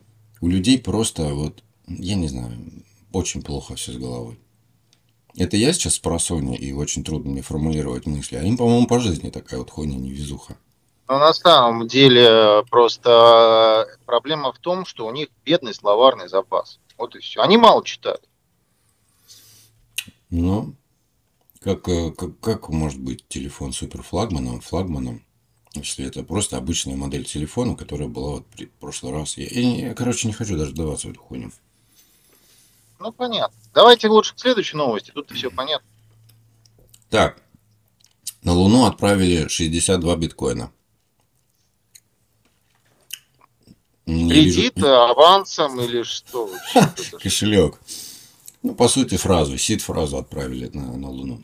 У 0.40 0.46
людей 0.46 0.78
просто 0.78 1.34
вот, 1.34 1.64
я 1.88 2.14
не 2.14 2.28
знаю, 2.28 2.56
очень 3.12 3.42
плохо 3.42 3.74
все 3.74 3.90
с 3.90 3.96
головой. 3.96 4.38
Это 5.36 5.56
я 5.56 5.72
сейчас 5.72 5.98
про 5.98 6.18
Sony, 6.18 6.54
и 6.54 6.72
очень 6.72 7.02
трудно 7.02 7.32
мне 7.32 7.42
формулировать 7.42 8.06
мысли. 8.06 8.36
А 8.36 8.44
им, 8.44 8.56
по-моему, 8.56 8.86
по 8.86 9.00
жизни 9.00 9.30
такая 9.30 9.58
вот 9.58 9.70
хуйня 9.70 9.98
невезуха. 9.98 10.56
Но 11.08 11.18
на 11.18 11.34
самом 11.34 11.88
деле 11.88 12.62
просто 12.70 13.88
проблема 14.06 14.52
в 14.52 14.60
том, 14.60 14.86
что 14.86 15.08
у 15.08 15.10
них 15.10 15.26
бедный 15.44 15.74
словарный 15.74 16.28
запас. 16.28 16.78
Вот 16.96 17.16
и 17.16 17.18
все. 17.18 17.40
Они 17.40 17.56
мало 17.56 17.84
читают. 17.84 18.22
Ну, 20.30 20.76
как, 21.60 21.88
э, 21.88 22.10
как, 22.12 22.40
как 22.40 22.68
может 22.70 23.00
быть 23.00 23.26
телефон 23.28 23.72
суперфлагманом, 23.72 24.60
флагманом, 24.60 25.22
если 25.74 26.06
это 26.06 26.22
просто 26.22 26.56
обычная 26.56 26.96
модель 26.96 27.24
телефона, 27.24 27.76
которая 27.76 28.08
была 28.08 28.30
вот 28.30 28.46
в 28.58 28.68
прошлый 28.80 29.12
раз. 29.12 29.36
Я, 29.36 29.46
я, 29.46 29.88
я, 29.88 29.94
короче, 29.94 30.26
не 30.26 30.34
хочу 30.34 30.56
даже 30.56 30.72
даваться 30.72 31.08
в 31.08 31.10
эту 31.10 31.20
хуйню. 31.20 31.52
Ну, 32.98 33.12
понятно. 33.12 33.56
Давайте 33.74 34.08
лучше 34.08 34.34
к 34.34 34.40
следующей 34.40 34.76
новости. 34.76 35.10
Тут 35.10 35.30
все 35.30 35.50
понятно. 35.50 35.86
Так. 37.08 37.42
На 38.42 38.52
Луну 38.52 38.86
отправили 38.86 39.48
62 39.48 40.16
биткоина. 40.16 40.72
Кредит, 44.06 44.76
вижу... 44.76 44.88
авансом 44.88 45.80
или 45.80 46.02
что? 46.02 46.50
Кошелек. 47.22 47.80
Ну, 48.62 48.74
по 48.74 48.88
сути, 48.88 49.16
фразу, 49.16 49.56
сид-фразу 49.56 50.18
отправили 50.18 50.68
на, 50.72 50.96
на 50.96 51.08
Луну. 51.10 51.42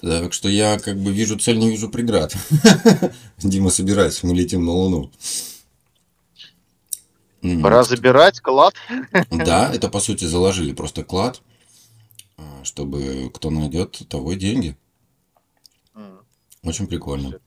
Так 0.00 0.32
что 0.32 0.48
я 0.48 0.78
как 0.78 0.96
бы 0.96 1.12
вижу 1.12 1.38
цель, 1.38 1.58
не 1.58 1.70
вижу 1.70 1.90
преград. 1.90 2.34
Дима, 3.38 3.70
собирайся, 3.70 4.26
мы 4.26 4.34
летим 4.34 4.64
на 4.64 4.72
Луну. 4.72 5.10
Пора 7.62 7.84
забирать 7.84 8.40
клад. 8.40 8.74
Да, 9.30 9.70
это 9.74 9.88
по 9.88 10.00
сути 10.00 10.24
заложили 10.24 10.72
просто 10.72 11.04
клад, 11.04 11.42
а, 12.36 12.64
чтобы 12.64 13.30
кто 13.32 13.50
найдет, 13.50 14.02
того 14.08 14.32
и 14.32 14.36
деньги. 14.36 14.76
Очень 16.62 16.86
прикольно. 16.86 17.40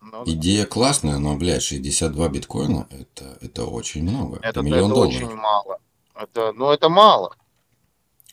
Ну, 0.00 0.24
Идея 0.26 0.64
классная, 0.64 1.18
но, 1.18 1.36
блядь, 1.36 1.62
62 1.62 2.28
биткоина 2.28 2.88
это, 2.90 3.38
это 3.40 3.64
очень 3.66 4.02
много. 4.02 4.38
Это, 4.38 4.48
это 4.48 4.62
миллион 4.62 4.90
это 4.90 4.94
долларов. 4.94 5.14
очень 5.14 5.34
мало. 5.36 5.78
Это, 6.14 6.52
ну, 6.52 6.70
это 6.70 6.88
мало. 6.88 7.36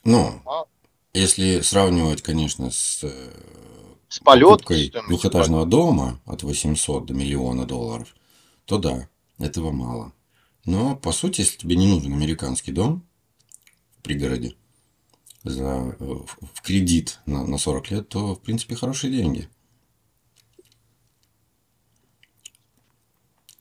Ну, 0.04 0.42
мало. 0.46 0.68
Если 1.16 1.62
сравнивать, 1.62 2.22
конечно, 2.22 2.70
с, 2.72 3.00
э, 3.02 3.32
с 4.10 4.20
покупкой 4.20 4.92
двухэтажного 5.08 5.66
дома 5.66 6.20
от 6.26 6.44
800 6.44 7.06
до 7.06 7.14
миллиона 7.14 7.66
долларов, 7.66 8.14
то 8.66 8.78
да, 8.78 9.08
этого 9.40 9.72
мало. 9.72 10.12
Но, 10.66 10.98
по 10.98 11.14
сути, 11.14 11.40
если 11.40 11.58
тебе 11.58 11.78
не 11.78 11.88
нужен 11.88 12.12
американский 12.12 12.74
дом 12.74 13.08
в 13.98 14.02
пригороде 14.02 14.58
за, 15.46 15.96
э, 15.98 16.04
в 16.54 16.62
кредит 16.62 17.22
на, 17.26 17.48
на 17.48 17.58
40 17.58 17.92
лет, 17.92 18.10
то, 18.10 18.36
в 18.36 18.42
принципе, 18.42 18.76
хорошие 18.76 19.14
деньги. 19.14 19.48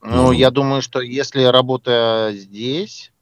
Ну, 0.03 0.11
ну, 0.11 0.33
я 0.33 0.51
думаю, 0.51 0.83
что 0.83 1.01
если 1.01 1.45
работая 1.45 2.33
здесь, 2.33 3.13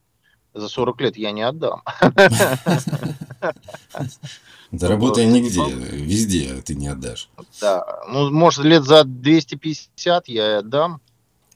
за 0.55 0.69
40 0.69 1.01
лет 1.03 1.17
я 1.19 1.33
не 1.33 1.43
отдам. 1.43 1.83
Заработай 4.73 5.27
нигде, 5.27 5.63
везде 5.71 6.63
ты 6.63 6.75
не 6.75 6.89
отдашь. 6.89 7.29
Да, 7.61 8.03
ну, 8.09 8.31
может, 8.31 8.65
лет 8.65 8.85
за 8.85 9.05
250 9.05 10.29
я 10.29 10.53
и 10.53 10.55
отдам. 10.59 11.01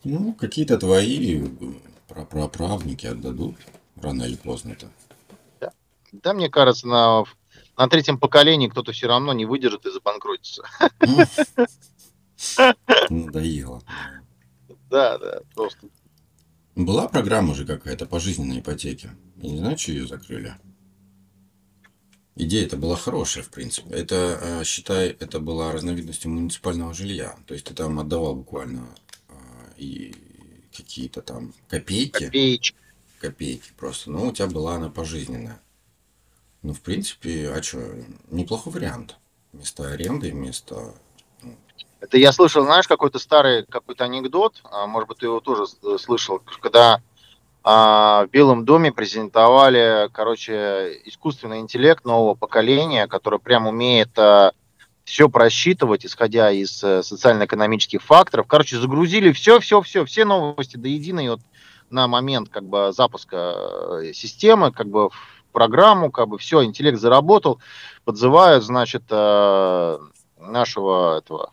Ну, 0.04 0.34
какие-то 0.34 0.78
твои 0.78 1.48
праправнуки 2.08 3.06
отдадут 3.06 3.56
рано 3.96 4.24
или 4.24 4.36
поздно-то. 4.36 4.88
Да. 5.60 5.72
да, 6.12 6.34
мне 6.34 6.48
кажется, 6.48 6.86
на, 6.86 7.24
на 7.76 7.88
третьем 7.88 8.18
поколении 8.18 8.68
кто-то 8.68 8.92
все 8.92 9.06
равно 9.06 9.32
не 9.32 9.46
выдержит 9.46 9.86
и 9.86 9.90
забанкротится. 9.90 10.62
Надоело. 13.10 13.82
Да, 14.90 15.18
да, 15.18 15.40
просто 15.54 15.88
была 16.76 17.08
программа 17.08 17.54
же 17.54 17.64
какая-то 17.64 18.06
по 18.06 18.20
жизненной 18.20 18.60
ипотеке. 18.60 19.10
Не 19.36 19.56
знаю, 19.56 19.78
что 19.78 19.92
ее 19.92 20.06
закрыли. 20.06 20.54
Идея 22.38 22.66
это 22.66 22.76
была 22.76 22.96
хорошая, 22.96 23.42
в 23.42 23.48
принципе. 23.48 23.94
Это, 23.94 24.38
э, 24.40 24.64
считай, 24.64 25.08
это 25.08 25.40
была 25.40 25.72
разновидностью 25.72 26.30
муниципального 26.30 26.92
жилья. 26.92 27.34
То 27.46 27.54
есть 27.54 27.66
ты 27.66 27.72
там 27.72 27.98
отдавал 27.98 28.34
буквально 28.34 28.86
а, 29.30 29.34
и 29.78 30.14
какие-то 30.76 31.22
там 31.22 31.54
копейки. 31.68 32.26
Копеечки. 32.26 32.76
Копейки 33.20 33.72
просто. 33.78 34.10
Но 34.10 34.26
у 34.26 34.32
тебя 34.32 34.48
была 34.48 34.74
она 34.74 34.90
пожизненная. 34.90 35.62
Ну, 36.60 36.74
в 36.74 36.82
принципе, 36.82 37.50
а 37.50 37.62
что, 37.62 37.78
неплохой 38.30 38.70
вариант. 38.74 39.16
Вместо 39.54 39.90
аренды, 39.90 40.30
вместо... 40.30 40.94
Ну. 41.40 41.56
Это 42.00 42.18
я 42.18 42.32
слышал, 42.32 42.64
знаешь, 42.64 42.86
какой-то 42.86 43.18
старый 43.18 43.64
какой-то 43.64 44.04
анекдот, 44.04 44.60
а, 44.64 44.86
может 44.86 45.08
быть, 45.08 45.18
ты 45.18 45.26
его 45.26 45.40
тоже 45.40 45.64
э, 45.82 45.96
слышал, 45.98 46.42
когда 46.60 47.00
в 47.66 48.28
Белом 48.30 48.64
доме 48.64 48.92
презентовали, 48.92 50.08
короче, 50.12 51.00
искусственный 51.04 51.58
интеллект 51.58 52.04
нового 52.04 52.34
поколения, 52.34 53.08
который 53.08 53.40
прям 53.40 53.66
умеет 53.66 54.16
а, 54.16 54.52
все 55.02 55.28
просчитывать, 55.28 56.06
исходя 56.06 56.52
из 56.52 56.84
а, 56.84 57.02
социально-экономических 57.02 58.00
факторов. 58.00 58.46
Короче, 58.46 58.78
загрузили 58.78 59.32
все, 59.32 59.58
все, 59.58 59.82
все, 59.82 60.04
все 60.04 60.24
новости 60.24 60.76
до 60.76 60.86
единой 60.86 61.28
вот 61.28 61.40
на 61.90 62.06
момент 62.06 62.50
как 62.50 62.62
бы 62.62 62.92
запуска 62.92 64.00
системы, 64.14 64.70
как 64.70 64.86
бы 64.86 65.10
в 65.10 65.44
программу, 65.50 66.12
как 66.12 66.28
бы 66.28 66.38
все, 66.38 66.64
интеллект 66.64 67.00
заработал, 67.00 67.58
подзывают, 68.04 68.62
значит, 68.62 69.10
нашего 69.10 71.18
этого 71.18 71.50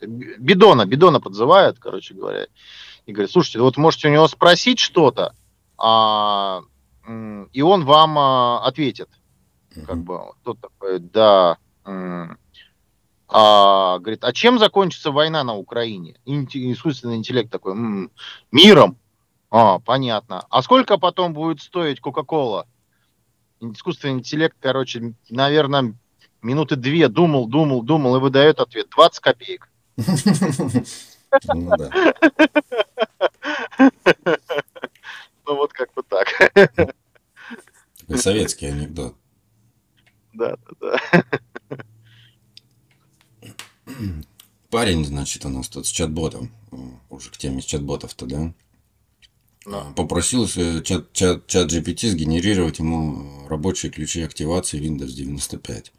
Бидона, 0.00 0.86
Бидона 0.86 1.20
подзывают, 1.20 1.78
короче 1.78 2.14
говоря, 2.14 2.46
и 3.06 3.12
говорит, 3.12 3.30
слушайте, 3.30 3.60
вот 3.60 3.76
можете 3.76 4.08
у 4.08 4.12
него 4.12 4.28
спросить 4.28 4.78
что-то, 4.78 5.34
а, 5.78 6.62
и 7.52 7.62
он 7.62 7.84
вам 7.84 8.18
а, 8.18 8.64
ответит. 8.64 9.08
Как 9.86 9.98
бы, 9.98 10.20
тот 10.44 10.60
такой, 10.60 10.98
да. 10.98 11.56
А, 13.34 13.98
говорит, 13.98 14.24
а 14.24 14.32
чем 14.32 14.58
закончится 14.58 15.10
война 15.10 15.42
на 15.42 15.56
Украине? 15.56 16.16
Искусственный 16.26 17.16
интеллект 17.16 17.50
такой, 17.50 17.72
м-м, 17.72 18.10
миром. 18.50 18.98
А, 19.50 19.78
понятно. 19.78 20.46
А 20.50 20.62
сколько 20.62 20.98
потом 20.98 21.32
будет 21.32 21.60
стоить 21.60 22.00
Кока-Кола? 22.00 22.66
Искусственный 23.60 24.14
интеллект, 24.14 24.56
короче, 24.60 25.14
наверное, 25.30 25.94
минуты 26.42 26.76
две 26.76 27.08
думал, 27.08 27.46
думал, 27.46 27.82
думал 27.82 28.16
и 28.16 28.20
выдает 28.20 28.60
ответ 28.60 28.88
20 28.90 29.20
копеек. 29.20 29.68
Ну 31.54 31.74
да. 31.78 31.90
Ну 35.46 35.56
вот 35.56 35.72
как 35.72 35.92
бы 35.94 36.02
так. 36.02 36.28
Такой 37.98 38.18
советский 38.18 38.66
анекдот. 38.66 39.16
Да, 40.32 40.56
да, 40.80 40.98
да. 41.06 41.24
Парень, 44.70 45.04
значит, 45.04 45.44
у 45.44 45.50
нас 45.50 45.68
тут 45.68 45.86
с 45.86 45.90
чат-ботом, 45.90 46.50
уже 47.10 47.30
к 47.30 47.36
теме 47.36 47.60
чат-ботов-то, 47.60 48.26
да? 48.26 48.54
No. 49.64 49.94
Попросил 49.94 50.48
чат, 50.48 51.12
чат, 51.12 51.46
чат 51.46 51.72
GPT 51.72 52.08
сгенерировать 52.08 52.80
ему 52.80 53.46
рабочие 53.46 53.92
ключи 53.92 54.22
активации 54.22 54.80
Windows 54.80 55.12
95. 55.12 55.92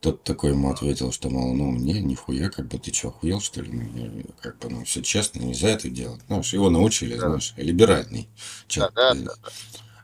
Тот 0.00 0.22
такой 0.22 0.50
ему 0.50 0.70
ответил, 0.70 1.10
что, 1.10 1.28
мол, 1.28 1.54
ну, 1.54 1.72
не, 1.72 2.00
нихуя, 2.00 2.50
как 2.50 2.68
бы 2.68 2.78
ты 2.78 2.94
что, 2.94 3.08
охуел, 3.08 3.40
что 3.40 3.62
ли? 3.62 3.72
Ну, 3.72 4.24
как 4.40 4.58
бы, 4.58 4.68
ну, 4.68 4.84
все 4.84 5.02
честно, 5.02 5.40
нельзя 5.40 5.70
это 5.70 5.88
делать. 5.88 6.20
Знаешь, 6.28 6.52
его 6.52 6.70
научили, 6.70 7.14
да. 7.14 7.28
знаешь, 7.28 7.52
либеральный 7.56 8.28
чат. 8.68 8.92
Да, 8.94 9.14
да, 9.14 9.22
да, 9.22 9.50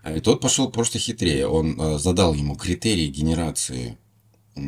А 0.02 0.16
и 0.16 0.20
тот 0.20 0.40
пошел 0.40 0.68
просто 0.68 0.98
хитрее. 0.98 1.46
Он 1.46 1.80
э, 1.80 1.98
задал 1.98 2.34
ему 2.34 2.56
критерии 2.56 3.06
генерации 3.06 3.96
э, 4.56 4.62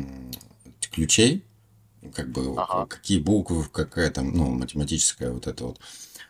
ключей, 0.91 1.43
как 2.13 2.31
бы 2.31 2.53
ага. 2.55 2.85
какие 2.85 3.19
буквы, 3.19 3.65
какая 3.65 4.09
там, 4.09 4.31
ну, 4.33 4.49
математическая 4.51 5.31
вот 5.31 5.45
эта 5.45 5.65
вот 5.65 5.79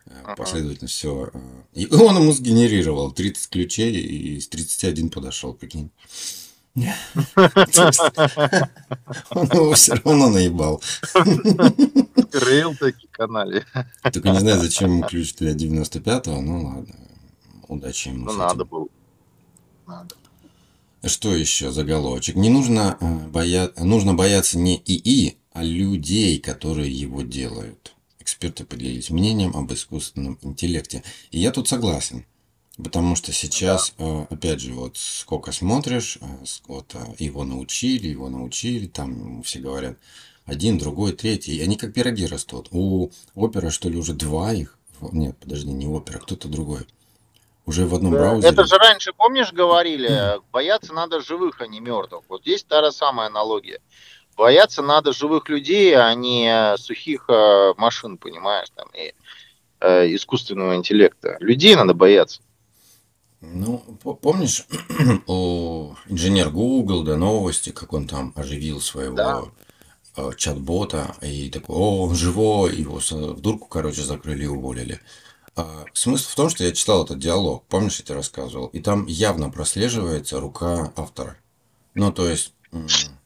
э, 0.07 0.12
ага. 0.23 0.36
последовательность, 0.36 0.95
все. 0.95 1.29
Э. 1.31 1.39
И 1.73 1.86
он 1.93 2.17
ему 2.17 2.31
сгенерировал 2.31 3.12
30 3.12 3.49
ключей, 3.51 3.93
и 3.93 4.39
с 4.39 4.47
31 4.47 5.12
подошел, 5.12 5.53
прикинь. 5.53 5.91
Он 9.31 9.45
его 9.45 9.73
все 9.73 9.95
равно 9.95 10.29
наебал. 10.29 10.81
Рейл 11.15 12.75
такие 12.75 13.09
канале. 13.09 13.65
Только 14.03 14.29
не 14.29 14.39
знаю, 14.39 14.59
зачем 14.59 14.91
ему 14.91 15.03
ключ 15.03 15.33
для 15.35 15.53
95-го, 15.53 16.39
ну 16.41 16.65
ладно. 16.65 16.95
Удачи 17.67 18.09
ему. 18.09 18.25
Ну 18.25 18.33
надо 18.33 18.63
было. 18.63 18.87
Надо. 19.87 20.15
Что 21.03 21.33
еще 21.35 21.71
заголовочек? 21.71 22.35
Не 22.35 22.49
нужно, 22.49 22.97
э, 22.99 23.27
боя... 23.29 23.71
нужно 23.77 24.13
бояться 24.13 24.57
не 24.57 24.81
ИИ, 24.85 25.37
а 25.53 25.63
людей, 25.63 26.39
которые 26.39 26.91
его 26.91 27.21
делают. 27.21 27.95
Эксперты 28.19 28.65
поделились 28.65 29.09
мнением 29.09 29.55
об 29.55 29.71
искусственном 29.71 30.37
интеллекте. 30.41 31.03
И 31.31 31.39
я 31.39 31.51
тут 31.51 31.67
согласен. 31.67 32.25
Потому 32.81 33.15
что 33.15 33.31
сейчас, 33.31 33.93
да. 33.97 34.27
опять 34.29 34.61
же, 34.61 34.73
вот 34.73 34.97
сколько 34.97 35.51
смотришь, 35.51 36.19
э, 36.21 36.25
вот 36.67 36.93
э, 36.93 36.99
его 37.17 37.43
научили, 37.43 38.07
его 38.07 38.29
научили, 38.29 38.85
там 38.85 39.41
все 39.41 39.59
говорят, 39.59 39.97
один, 40.45 40.77
другой, 40.77 41.13
третий, 41.13 41.57
и 41.57 41.61
они 41.61 41.75
как 41.75 41.93
пироги 41.93 42.27
растут. 42.27 42.67
У 42.71 43.09
опера, 43.33 43.71
что 43.71 43.89
ли, 43.89 43.97
уже 43.97 44.13
два 44.13 44.53
их? 44.53 44.77
Нет, 45.11 45.35
подожди, 45.37 45.71
не 45.71 45.87
опера, 45.87 46.19
кто-то 46.19 46.47
другой. 46.47 46.87
Уже 47.65 47.85
в 47.85 47.95
одном 47.95 48.13
да. 48.13 48.19
браузере. 48.19 48.53
Это 48.53 48.65
же 48.65 48.77
раньше, 48.77 49.11
помнишь, 49.11 49.51
говорили, 49.51 50.39
бояться 50.51 50.93
надо 50.93 51.19
живых, 51.19 51.59
а 51.61 51.67
не 51.67 51.79
мертвых. 51.79 52.23
Вот 52.29 52.41
здесь 52.41 52.63
та 52.63 52.83
же 52.83 52.91
самая 52.91 53.27
аналогия. 53.27 53.79
Бояться 54.37 54.83
надо 54.83 55.13
живых 55.13 55.49
людей, 55.49 55.95
а 55.97 56.13
не 56.13 56.77
сухих 56.77 57.25
э, 57.27 57.73
машин, 57.75 58.17
понимаешь, 58.17 58.69
там, 58.75 58.87
и 58.93 59.13
э, 59.79 60.15
искусственного 60.15 60.75
интеллекта. 60.75 61.37
Людей 61.39 61.75
надо 61.75 61.95
бояться. 61.95 62.41
Ну, 63.41 63.78
помнишь, 64.21 64.65
у 65.28 65.93
инженер 66.08 66.50
Google, 66.50 67.04
да, 67.04 67.17
новости, 67.17 67.69
как 67.71 67.93
он 67.93 68.08
там 68.08 68.34
оживил 68.36 68.82
своего 68.82 69.15
да. 69.15 69.43
Э, 70.15 70.32
чат-бота, 70.36 71.15
и 71.21 71.50
такой, 71.52 71.76
о, 71.76 72.13
живой, 72.15 72.76
его 72.76 73.00
в 73.00 73.39
дурку, 73.39 73.67
короче, 73.67 74.02
закрыли 74.02 74.45
и 74.45 74.47
уволили. 74.47 75.00
А, 75.56 75.86
смысл 75.93 76.30
в 76.30 76.36
том, 76.36 76.50
что 76.50 76.63
я 76.63 76.71
читал 76.71 77.06
этот 77.06 77.19
диалог, 77.19 77.65
помнишь, 77.67 78.00
я 78.00 78.06
тебе 78.06 78.15
рассказывал, 78.15 78.67
и 78.67 78.80
там 78.80 79.06
явно 79.06 79.52
прослеживается 79.52 80.39
рука 80.39 80.91
автора. 80.95 81.38
Ну, 81.93 82.12
то 82.12 82.28
есть, 82.28 82.54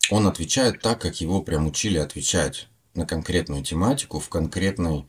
он 0.09 0.27
отвечает 0.27 0.81
так, 0.81 0.99
как 1.01 1.21
его 1.21 1.41
прям 1.41 1.67
учили 1.67 1.97
отвечать 1.97 2.67
на 2.93 3.05
конкретную 3.05 3.63
тематику, 3.63 4.19
в 4.19 4.27
конкретной, 4.27 5.05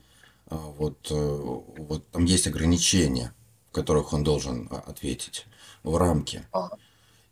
а, 0.46 0.56
вот, 0.56 1.08
э, 1.10 1.14
вот 1.14 2.08
там 2.10 2.24
есть 2.24 2.46
ограничения 2.46 3.34
которых 3.72 4.12
он 4.12 4.22
должен 4.22 4.68
а, 4.70 4.76
ответить 4.86 5.46
в 5.82 5.96
рамке. 5.96 6.46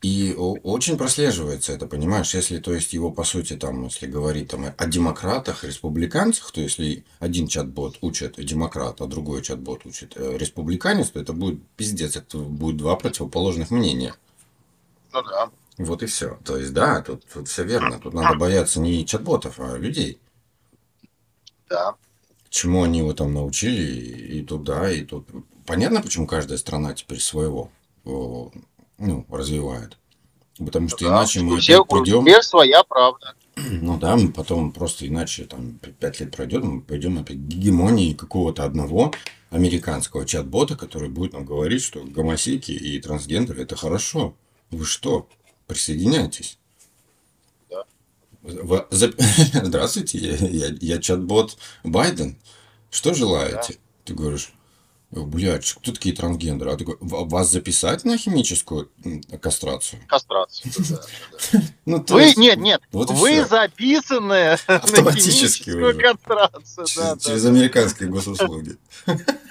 И 0.03 0.35
очень 0.39 0.97
прослеживается 0.97 1.75
это, 1.75 1.87
понимаешь, 1.87 2.35
если, 2.35 2.59
то 2.59 2.73
есть, 2.73 2.95
его, 2.95 3.11
по 3.11 3.23
сути, 3.23 3.55
там, 3.57 3.85
если 3.85 4.07
говорить 4.07 4.49
там, 4.49 4.65
о 4.75 4.87
демократах, 4.87 5.63
республиканцах, 5.63 6.51
то 6.53 6.61
если 6.63 7.05
один 7.19 7.47
чат-бот 7.49 7.99
учит 8.01 8.43
демократ, 8.43 9.03
а 9.03 9.07
другой 9.07 9.43
чат-бот 9.43 9.85
учит 9.85 10.15
э, 10.17 10.39
республиканец, 10.39 11.11
то 11.11 11.21
это 11.21 11.35
будет 11.35 11.63
пиздец, 11.77 12.17
это 12.17 12.39
будет 12.39 12.79
два 12.79 12.97
противоположных 12.97 13.71
мнения. 13.71 14.15
Ну 15.13 15.23
да. 15.23 15.51
Вот 15.77 16.03
и 16.03 16.07
все. 16.07 16.39
То 16.45 16.57
есть, 16.57 16.73
да, 16.73 17.03
тут, 17.03 17.27
тут 17.27 17.49
все 17.49 17.65
верно. 17.65 17.99
Тут 17.99 18.15
надо 18.15 18.39
бояться 18.39 18.81
не 18.81 19.05
чат-ботов, 19.05 19.61
а 19.61 19.77
людей. 19.77 20.19
Да. 21.69 21.95
Чему 22.49 22.85
они 22.85 23.01
его 23.01 23.13
там 23.13 23.35
научили, 23.35 24.39
и 24.39 24.43
туда, 24.43 24.91
и 24.91 25.05
тут 25.05 25.29
понятно, 25.71 26.03
почему 26.03 26.27
каждая 26.27 26.59
страна 26.59 26.95
теперь 26.95 27.21
своего 27.21 27.71
ну, 28.05 29.27
развивает. 29.31 29.97
Потому 30.59 30.89
что 30.89 31.05
да, 31.05 31.11
иначе 31.11 31.41
мы 31.41 31.59
все, 31.59 31.85
придем... 31.85 32.25
Теперь 32.25 32.43
своя 32.43 32.83
правда. 32.85 33.35
Ну 33.57 33.99
да, 33.99 34.17
мы 34.17 34.33
потом 34.33 34.73
просто 34.73 35.07
иначе 35.07 35.45
там 35.45 35.79
пять 35.79 36.21
лет 36.21 36.35
пройдет, 36.35 36.65
мы 36.65 36.81
пойдем 36.81 37.19
опять 37.19 37.37
к 37.37 37.41
гегемонии 37.41 38.15
какого-то 38.15 38.65
одного 38.65 39.13
американского 39.51 40.25
чат-бота, 40.27 40.77
который 40.77 41.09
будет 41.09 41.35
нам 41.35 41.45
говорить, 41.45 41.83
что 41.83 42.03
гомосеки 42.03 42.73
и 42.73 43.01
трансгендеры 43.01 43.63
это 43.63 43.77
хорошо. 43.77 44.35
Вы 44.71 44.85
что? 44.85 45.29
Присоединяйтесь. 45.67 46.59
Да. 47.71 47.85
Здравствуйте, 48.91 50.19
я, 50.19 50.37
я, 50.37 50.77
я 50.81 50.99
чат-бот 50.99 51.59
Байден. 51.85 52.39
Что 52.91 53.15
желаете? 53.15 53.75
Да. 53.75 53.79
Ты 54.05 54.15
говоришь, 54.15 54.53
Блядь, 55.11 55.73
кто 55.73 55.93
такие 55.93 56.15
трансгендеры? 56.15 56.71
А 56.71 56.77
такой, 56.77 56.97
вас 57.01 57.51
записать 57.51 58.05
на 58.05 58.17
химическую 58.17 58.91
кастрацию? 59.41 60.01
Кастрацию, 60.07 60.73
да. 60.89 61.61
Ну, 61.85 62.05
вы, 62.09 62.33
нет, 62.37 62.59
нет, 62.59 62.81
вы 62.93 63.45
записаны 63.45 64.57
на 64.69 65.13
химическую 65.13 65.99
кастрацию. 65.99 67.19
Через 67.19 67.45
американские 67.45 68.09
госуслуги. 68.09 68.77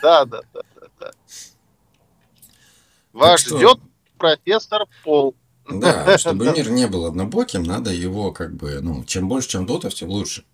Да, 0.01 0.23
да, 0.23 0.41
да, 0.53 0.61
да. 0.97 1.11
Вас 3.11 3.41
ждет 3.41 3.79
профессор 4.17 4.85
Пол 5.03 5.35
Да, 5.69 6.17
чтобы 6.17 6.51
мир 6.53 6.69
не 6.69 6.87
был 6.87 7.05
однобоким, 7.05 7.63
надо 7.63 7.91
его 7.91 8.31
как 8.31 8.55
бы, 8.55 8.79
ну, 8.81 9.03
чем 9.03 9.27
больше, 9.27 9.49
чем 9.49 9.65
дотов, 9.65 9.93
тем 9.93 10.09
лучше. 10.09 10.45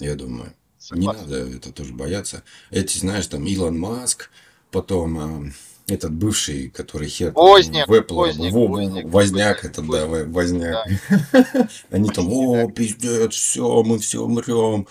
Я 0.00 0.16
думаю. 0.16 0.54
Не 0.92 1.06
Согласен. 1.06 1.20
надо 1.22 1.36
это 1.56 1.72
тоже 1.72 1.92
бояться. 1.92 2.42
Эти, 2.70 2.98
знаешь, 2.98 3.26
там 3.26 3.46
Илон 3.46 3.78
Маск, 3.78 4.30
потом 4.70 5.18
а, 5.18 5.52
этот 5.86 6.12
бывший, 6.12 6.70
который 6.70 7.08
хер 7.08 7.32
там 7.32 7.44
Возняк, 7.44 7.88
в 7.88 7.92
Apple, 7.92 8.14
Возняк, 8.14 8.52
во- 8.52 8.66
Возняк, 8.68 9.04
Возняк, 9.04 9.12
Возняк, 9.12 9.64
это 9.64 9.82
да, 9.82 10.06
Во- 10.06 10.24
Возняк. 10.24 10.86
Да. 11.32 11.68
Они 11.90 12.10
там, 12.10 12.28
о, 12.30 12.70
пиздец, 12.70 13.34
все, 13.34 13.82
мы 13.82 13.98
все 13.98 14.22
умрем. 14.22 14.86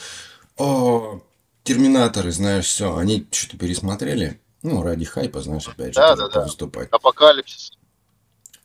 О, 0.58 1.22
терминаторы, 1.64 2.32
знаешь, 2.32 2.66
все. 2.66 2.96
Они 2.96 3.28
что-то 3.32 3.58
пересмотрели. 3.58 4.40
Ну, 4.62 4.82
ради 4.82 5.06
хайпа, 5.06 5.42
знаешь, 5.42 5.68
опять 5.68 5.94
же, 5.94 6.00
да, 6.00 6.16
да. 6.16 6.44
выступать. 6.44 6.90
Апокалипсис. 6.92 7.72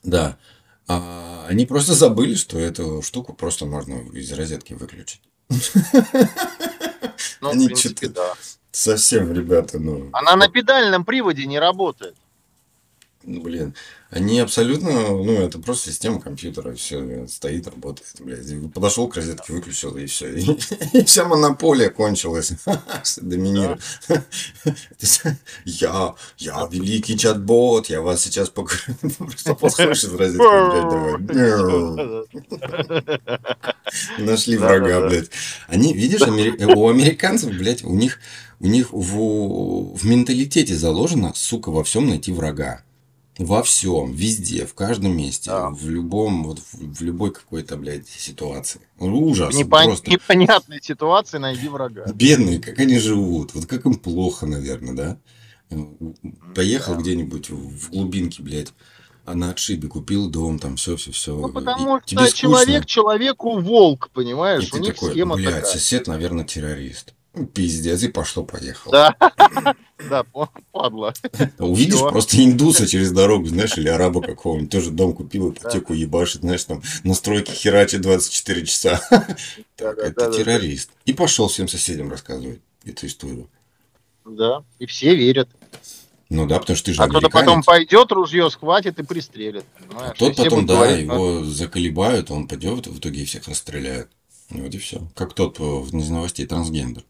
Да. 0.03 0.39
А 0.87 1.45
они 1.49 1.67
просто 1.67 1.95
забыли, 1.95 2.35
что 2.35 2.59
эту 2.59 3.03
штуку 3.03 3.35
просто 3.35 3.67
можно 3.67 3.97
из 4.13 4.33
розетки 4.33 4.75
выключить. 4.75 5.21
Ну, 7.41 7.51
Они 7.51 7.65
в 7.65 7.67
принципе, 7.67 8.09
да. 8.09 8.35
Совсем, 8.71 9.33
ребята, 9.33 9.79
ну... 9.79 10.09
Она 10.13 10.37
на 10.37 10.49
педальном 10.49 11.05
приводе 11.05 11.47
не 11.47 11.59
работает. 11.59 12.17
Ну, 13.29 13.43
блин, 13.43 13.75
они 14.11 14.41
абсолютно, 14.41 14.91
ну, 15.11 15.33
это 15.33 15.59
просто 15.59 15.91
система 15.91 16.19
компьютера, 16.19 16.75
все 16.75 17.27
стоит, 17.29 17.69
работает, 17.69 18.11
блядь. 18.21 18.73
Подошел 18.73 19.07
к 19.07 19.17
розетке, 19.17 19.53
выключил, 19.53 19.95
и 19.99 20.07
все. 20.07 20.35
И, 20.95 21.05
вся 21.05 21.27
монополия 21.27 21.91
кончилась. 21.91 22.53
Доминирует. 23.21 23.83
Я, 25.67 26.15
я 26.39 26.69
великий 26.71 27.19
чат-бот, 27.19 27.91
я 27.91 28.01
вас 28.01 28.23
сейчас 28.23 28.49
покажу. 28.49 28.95
Просто 29.19 29.55
подходишь 29.55 30.05
из 30.05 30.15
розетки, 30.15 31.19
блядь, 31.19 31.57
давай. 31.59 32.27
Нашли 34.19 34.57
врага, 34.57 35.07
блядь. 35.07 35.31
Они, 35.67 35.93
видишь, 35.93 36.23
у 36.23 36.89
американцев, 36.89 37.51
блядь, 37.51 37.85
у 37.85 37.95
них, 37.95 38.21
у 38.59 38.69
них 38.69 38.91
в, 38.91 39.97
в 39.97 40.07
менталитете 40.07 40.75
заложено, 40.75 41.33
сука, 41.35 41.71
во 41.71 41.85
всем 41.85 42.09
найти 42.09 42.33
врага. 42.33 42.85
Во 43.39 43.63
всем, 43.63 44.13
везде, 44.13 44.67
в 44.67 44.75
каждом 44.75 45.17
месте, 45.17 45.51
Да. 45.51 45.71
в 45.71 45.89
любом, 45.89 46.43
вот 46.45 46.59
в, 46.59 46.95
в 46.97 47.01
любой 47.03 47.33
какой-то, 47.33 47.77
блядь, 47.77 48.09
ситуации. 48.09 48.81
Ужас, 48.99 49.55
В 49.55 49.59
непон- 49.59 49.85
просто. 49.85 50.11
непонятной 50.11 50.83
ситуации 50.83 51.39
найди 51.39 51.69
врага. 51.69 52.05
Бедные, 52.13 52.59
как 52.59 52.79
они 52.81 52.99
живут, 52.99 53.55
вот 53.55 53.67
как 53.67 53.87
им 53.87 53.95
плохо, 53.95 54.47
наверное, 54.47 54.95
да? 54.95 55.19
Поехал 56.55 56.95
Да. 56.95 57.01
где-нибудь 57.01 57.51
в 57.51 57.91
глубинке, 57.91 58.43
блядь, 58.43 58.73
а 59.25 59.35
на 59.35 59.51
отшибе 59.51 59.87
купил 59.89 60.29
дом, 60.29 60.59
там 60.59 60.77
все, 60.77 60.97
все, 60.97 61.13
все. 61.13 61.37
Ну, 61.37 61.49
потому 61.51 62.01
что 62.05 62.33
человек 62.33 62.87
человеку 62.87 63.61
волк, 63.61 64.11
понимаешь? 64.15 64.65
И 64.65 64.69
У 64.69 64.71
ты 64.71 64.81
них 64.81 64.95
такой, 64.95 65.13
схема 65.13 65.37
блядь, 65.37 65.55
такая. 65.55 65.71
сосед, 65.71 66.07
наверное, 66.07 66.45
террорист. 66.45 67.15
Ну, 67.39 67.47
Пиздец, 67.47 68.03
и 68.03 68.09
пошло-поехало. 68.09 68.93
Да, 68.93 69.75
да, 70.11 70.25
падла. 70.73 71.15
Увидишь 71.59 71.95
Всё. 71.95 72.09
просто 72.09 72.45
индуса 72.45 72.87
через 72.87 73.13
дорогу, 73.13 73.47
знаешь, 73.47 73.79
или 73.79 73.89
араба 73.89 74.21
какого-нибудь, 74.21 74.71
тоже 74.71 74.91
дом 74.91 75.13
купил, 75.13 75.51
ипотеку 75.51 75.93
ебашит, 75.93 76.43
знаешь, 76.43 76.65
там 76.65 76.83
настройки 77.05 77.53
херачит 77.53 78.01
24 78.01 78.67
часа. 78.67 79.01
Так, 79.77 79.99
это 79.99 80.33
террорист. 80.33 80.91
И 81.05 81.13
пошел 81.13 81.47
всем 81.47 81.69
соседям 81.69 82.11
рассказывать 82.11 82.61
эту 82.85 83.07
историю. 83.07 83.49
Да, 84.25 84.65
и 84.81 84.87
все 84.87 85.15
верят. 85.15 85.49
Ну 86.29 86.47
да, 86.47 86.59
потому 86.59 86.77
что 86.77 86.87
ты 86.87 86.95
же 86.95 87.03
А 87.03 87.09
кто-то 87.09 87.31
потом 87.31 87.63
пойдет, 87.63 88.11
ружье 88.11 88.51
схватит 88.51 88.99
и 88.99 89.05
пристрелит. 89.05 89.65
А 89.93 90.11
тот 90.11 90.37
потом, 90.37 90.67
да, 90.67 90.75
говорить, 90.75 91.03
его 91.05 91.45
заколебают, 91.45 92.33
он 92.33 92.49
пойдет, 92.49 92.89
в 92.89 92.99
итоге 92.99 93.25
всех 93.25 93.47
расстреляет. 93.47 94.09
И 94.51 94.61
Вот 94.61 94.75
и 94.75 94.79
все. 94.79 95.07
Как 95.15 95.35
тот 95.35 95.61
э, 95.61 95.63
из 95.63 96.11
новостей 96.11 96.47
трансгендер. 96.47 97.05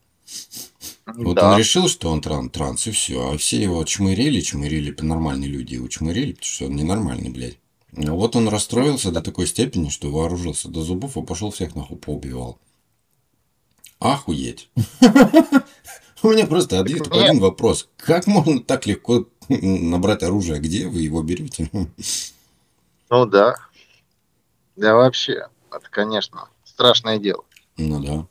«Ну, 1.07 1.25
Вот 1.25 1.37
да. 1.37 1.53
он 1.53 1.59
решил, 1.59 1.88
что 1.88 2.11
он 2.11 2.21
тран- 2.21 2.51
транс, 2.51 2.87
и 2.87 2.91
все. 2.91 3.31
А 3.33 3.38
все 3.38 3.62
его 3.62 3.83
чмырели, 3.85 4.41
чмырели, 4.41 4.95
нормальные 5.01 5.49
люди 5.49 5.75
его 5.75 5.88
чмырели, 5.88 6.33
потому 6.33 6.45
что 6.53 6.67
он 6.67 6.77
ненормальный, 6.77 7.31
блядь. 7.31 7.59
Ну 7.93 8.17
вот 8.17 8.37
он 8.37 8.49
расстроился 8.49 9.11
до 9.11 9.23
такой 9.23 9.47
степени, 9.47 9.88
что 9.88 10.11
вооружился 10.11 10.69
до 10.69 10.83
зубов 10.83 11.17
и 11.17 11.23
пошел 11.23 11.51
всех 11.51 11.75
нахуй 11.75 11.97
поубивал. 11.97 12.59
Охуеть. 13.99 14.69
У 16.23 16.29
меня 16.31 16.47
просто 16.47 16.79
один 16.81 17.38
вопрос. 17.41 17.88
Как 17.97 18.27
можно 18.27 18.61
так 18.61 18.87
легко 18.87 19.27
набрать 19.49 20.23
оружие? 20.23 20.61
Где 20.61 20.87
вы 20.88 21.01
его 21.01 21.23
берете? 21.23 21.71
Ну 23.11 23.27
да. 23.27 23.55
Да 24.77 24.95
вообще, 24.95 25.49
это, 25.73 25.88
конечно, 25.91 26.49
страшное 26.64 27.19
дело. 27.19 27.45
Ну 27.77 28.01
да, 28.03 28.27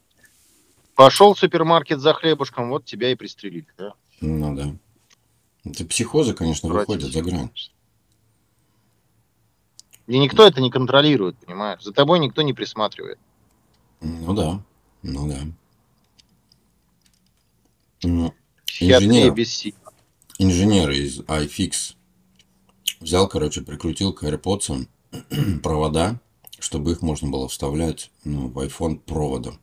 Пошел 0.98 1.36
в 1.36 1.40
супермаркет 1.40 2.00
за 2.00 2.16
хлебушком, 2.16 2.70
вот 2.70 2.86
тебя 2.86 3.12
и 3.12 3.16
пристрелили. 3.16 3.68
Да? 3.78 3.94
ну 4.20 4.56
да. 4.56 4.76
Это 5.64 5.86
психозы, 5.86 6.34
конечно, 6.34 6.70
Братья 6.70 6.94
выходят 6.94 7.14
за 7.14 7.22
грань. 7.22 7.52
И 10.08 10.18
никто 10.18 10.44
это 10.44 10.60
не 10.60 10.72
контролирует, 10.72 11.38
понимаешь? 11.38 11.84
За 11.84 11.94
тобой 11.94 12.18
никто 12.18 12.42
не 12.42 12.52
присматривает. 12.54 13.20
Ну 14.02 14.34
да, 14.34 14.64
ну 15.04 15.30
да. 15.30 15.38
Ну, 18.02 18.34
Инженер. 18.80 19.36
инженер 20.40 20.90
из 20.90 21.20
iFix 21.20 21.96
взял, 23.02 23.28
короче, 23.28 23.62
прикрутил 23.62 24.14
к 24.14 24.24
AirPods 24.24 24.88
провода, 25.62 26.20
чтобы 26.58 26.94
их 26.94 27.04
можно 27.04 27.30
было 27.30 27.48
вставлять 27.48 28.10
ну, 28.24 28.48
в 28.48 28.58
iPhone 28.58 28.98
проводом. 28.98 29.60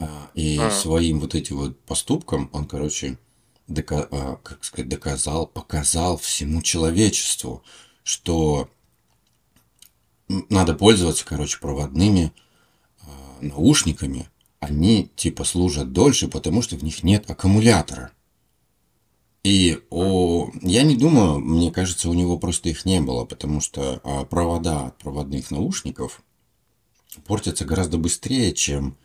А, 0.00 0.30
И 0.34 0.58
А. 0.58 0.70
своим 0.70 1.20
вот 1.20 1.34
этим 1.34 1.56
вот 1.56 1.80
поступком 1.80 2.50
он, 2.52 2.66
короче, 2.66 3.18
дока- 3.66 4.08
а, 4.10 4.36
как 4.36 4.62
сказать, 4.64 4.88
доказал, 4.88 5.46
показал 5.46 6.16
всему 6.18 6.62
человечеству, 6.62 7.62
что 8.04 8.68
надо 10.28 10.74
пользоваться, 10.74 11.24
короче, 11.24 11.58
проводными 11.58 12.32
а, 13.00 13.06
наушниками. 13.40 14.28
Они 14.60 15.10
типа 15.16 15.44
служат 15.44 15.92
дольше, 15.92 16.28
потому 16.28 16.62
что 16.62 16.76
в 16.76 16.84
них 16.84 17.02
нет 17.02 17.30
аккумулятора. 17.30 18.12
И 19.44 19.80
о, 19.90 20.50
я 20.62 20.82
не 20.82 20.96
думаю, 20.96 21.38
мне 21.38 21.70
кажется, 21.70 22.10
у 22.10 22.14
него 22.14 22.38
просто 22.38 22.68
их 22.68 22.84
не 22.84 23.00
было, 23.00 23.24
потому 23.24 23.60
что 23.60 24.00
провода 24.30 24.88
от 24.88 24.98
проводных 24.98 25.50
наушников 25.50 26.22
портятся 27.24 27.64
гораздо 27.64 27.98
быстрее, 27.98 28.52
чем 28.52 28.96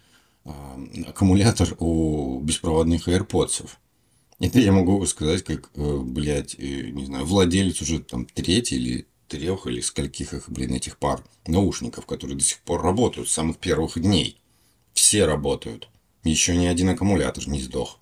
аккумулятор 0.46 1.76
у 1.80 2.40
беспроводных 2.42 3.08
AirPods. 3.08 3.70
Это 4.40 4.60
я 4.60 4.72
могу 4.72 5.06
сказать, 5.06 5.44
как, 5.44 5.70
э, 5.76 5.98
блядь, 6.00 6.56
э, 6.58 6.90
не 6.90 7.06
знаю, 7.06 7.26
владелец 7.26 7.82
уже 7.82 8.00
там 8.00 8.26
третий 8.26 8.76
или 8.76 9.08
трех 9.28 9.68
или 9.68 9.80
скольких 9.80 10.34
их, 10.34 10.50
блин, 10.50 10.74
этих 10.74 10.98
пар 10.98 11.24
наушников, 11.48 12.06
которые 12.06 12.38
до 12.38 12.44
сих 12.44 12.60
пор 12.60 12.82
работают 12.82 13.30
с 13.30 13.34
самых 13.34 13.58
первых 13.58 14.00
дней. 14.00 14.38
Все 14.94 15.26
работают. 15.26 15.88
Еще 16.24 16.56
ни 16.56 16.66
один 16.66 16.90
аккумулятор 16.90 17.48
не 17.48 17.62
сдох. 17.62 18.00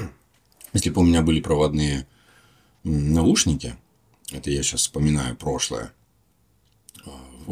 Если 0.72 0.90
бы 0.90 1.00
у 1.02 1.04
меня 1.04 1.22
были 1.22 1.40
проводные 1.40 2.06
наушники, 2.82 3.76
это 4.32 4.50
я 4.50 4.62
сейчас 4.62 4.80
вспоминаю 4.80 5.36
прошлое, 5.36 5.92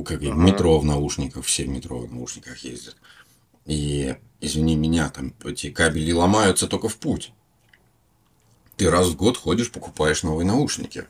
как 0.04 0.22
Ага. 0.22 0.32
метро 0.32 0.78
в 0.78 0.84
наушниках, 0.84 1.44
все 1.44 1.64
в 1.64 1.68
метро 1.68 1.98
в 1.98 2.12
наушниках 2.12 2.58
ездят. 2.58 2.96
И, 3.70 4.16
извини 4.40 4.74
меня, 4.74 5.10
там 5.10 5.32
эти 5.44 5.70
кабели 5.70 6.10
ломаются 6.10 6.66
только 6.66 6.88
в 6.88 6.96
путь. 6.96 7.32
Ты 8.76 8.90
раз 8.90 9.06
в 9.06 9.16
год 9.16 9.36
ходишь, 9.36 9.70
покупаешь 9.70 10.24
новые 10.24 10.44
наушники. 10.44 11.06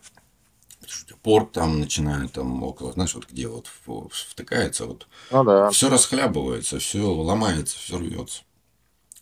Порт 1.22 1.52
там 1.52 1.80
начинает 1.80 2.32
там 2.32 2.62
около, 2.62 2.92
знаешь, 2.92 3.14
вот 3.14 3.26
где 3.30 3.48
вот 3.48 3.66
втыкается, 4.12 4.84
вот 4.84 5.06
Ну 5.30 5.44
да. 5.44 5.70
все 5.70 5.88
расхлябывается, 5.88 6.78
все 6.80 7.00
ломается, 7.10 7.78
все 7.78 7.96
рвется. 7.96 8.42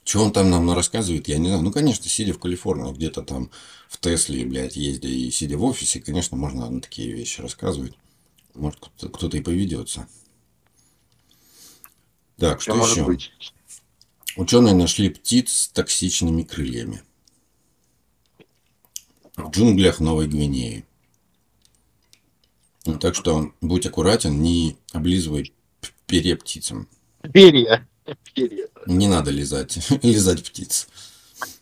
Что 0.02 0.24
он 0.24 0.32
там 0.32 0.50
нам 0.50 0.72
рассказывает, 0.72 1.28
я 1.28 1.38
не 1.38 1.46
знаю. 1.46 1.62
Ну, 1.62 1.70
конечно, 1.70 2.08
сидя 2.08 2.32
в 2.32 2.40
Калифорнии, 2.40 2.92
где-то 2.92 3.22
там 3.22 3.50
в 3.88 3.98
Тесле, 4.00 4.44
блядь, 4.46 4.74
ездя 4.74 5.08
и 5.08 5.30
сидя 5.30 5.56
в 5.58 5.64
офисе, 5.64 6.00
конечно, 6.00 6.36
можно 6.36 6.68
на 6.68 6.80
такие 6.80 7.12
вещи 7.12 7.40
рассказывать. 7.40 7.94
Может, 8.54 8.80
кто-то 8.96 9.36
и 9.36 9.40
поведется. 9.42 10.08
Так, 12.38 12.60
что 12.60 12.74
может 12.74 12.96
еще? 12.96 13.04
быть. 13.04 13.32
Ученые 14.36 14.74
нашли 14.74 15.10
птиц 15.10 15.52
с 15.52 15.68
токсичными 15.68 16.44
крыльями. 16.44 17.02
В 19.36 19.50
джунглях 19.50 20.00
Новой 20.00 20.28
Гвинеи. 20.28 20.84
Ну, 22.86 22.98
Так 22.98 23.14
что 23.14 23.52
будь 23.60 23.86
аккуратен, 23.86 24.40
не 24.40 24.76
облизывай 24.92 25.52
перья 26.06 26.36
птицам. 26.36 26.88
Перья. 27.32 27.86
Перья. 28.34 28.68
Не 28.86 29.08
надо 29.08 29.30
лизать, 29.30 29.78
лизать 30.02 30.44
птиц. 30.44 30.88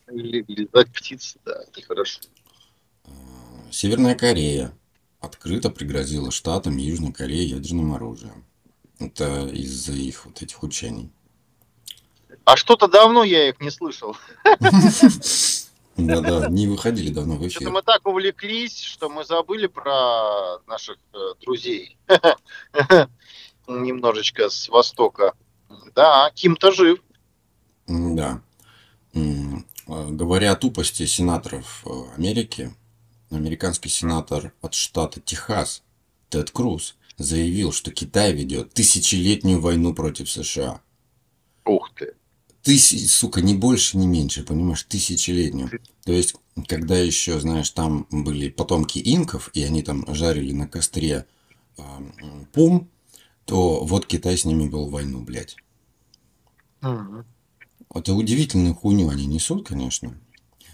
Лизать 0.09 0.93
птиц, 0.93 1.37
да, 1.45 1.65
нехорошо. 1.77 2.21
Северная 3.71 4.15
Корея 4.15 4.73
открыто 5.21 5.71
пригрозила 5.71 6.31
Штатам 6.31 6.77
Южной 6.77 7.13
Корее 7.13 7.47
ядерным 7.47 7.93
оружием. 7.93 8.46
Это 8.99 9.47
из-за 9.49 9.93
их 9.93 10.25
вот 10.27 10.41
этих 10.43 10.63
учений. 10.63 11.11
А 12.45 12.57
что-то 12.57 12.89
давно 12.89 13.25
я 13.25 13.49
их 13.49 13.61
не 13.61 13.71
слышал. 13.71 14.17
Да-да, 15.97 16.49
не 16.49 16.67
выходили 16.67 17.11
давно 17.11 17.37
в 17.37 17.49
Что-то 17.49 17.65
эфир. 17.65 17.71
мы 17.71 17.83
так 17.83 18.07
увлеклись, 18.07 18.81
что 18.81 19.09
мы 19.09 19.25
забыли 19.25 19.67
про 19.67 20.59
наших 20.67 20.99
э, 21.15 21.19
друзей. 21.41 21.97
Немножечко 23.67 24.51
с 24.51 24.69
Востока. 24.69 25.33
Да, 25.95 26.31
Ким-то 26.35 26.71
жив. 26.73 27.01
Да. 27.87 28.43
Э, 29.15 29.21
Говоря 29.87 30.53
о 30.53 30.57
тупости 30.57 31.07
сенаторов 31.07 31.83
э, 31.87 31.91
Америки, 32.17 32.75
американский 33.31 33.89
сенатор 33.89 34.53
от 34.61 34.75
штата 34.75 35.21
Техас 35.21 35.83
Тед 36.29 36.51
Круз 36.51 36.97
заявил, 37.19 37.73
что 37.73 37.91
Китай 37.91 38.33
ведет 38.33 38.73
тысячелетнюю 38.75 39.61
войну 39.61 39.95
против 39.95 40.31
США. 40.31 40.81
Ух 41.65 41.91
ты. 41.95 42.15
Тысяч, 42.63 43.11
сука, 43.11 43.41
не 43.43 43.55
больше, 43.55 43.97
не 43.97 44.07
меньше, 44.07 44.43
понимаешь, 44.43 44.83
тысячелетнюю. 44.85 45.71
То 46.05 46.13
есть, 46.13 46.35
когда 46.67 46.97
еще, 46.99 47.39
знаешь, 47.41 47.71
там 47.71 48.07
были 48.11 48.49
потомки 48.49 49.01
инков, 49.05 49.51
и 49.55 49.63
они 49.63 49.83
там 49.83 50.05
жарили 50.15 50.53
на 50.53 50.67
костре 50.67 51.27
м, 51.79 52.47
пум, 52.53 52.89
то 53.45 53.85
вот 53.85 54.07
Китай 54.07 54.37
с 54.37 54.45
ними 54.45 54.69
был 54.69 54.89
в 54.89 54.91
войну, 54.93 55.21
блядь. 55.23 55.57
Мгм. 56.81 57.25
Это 57.95 58.15
удивительную 58.15 58.75
хуйню 58.75 59.09
они 59.09 59.27
несут, 59.27 59.67
конечно. 59.69 60.19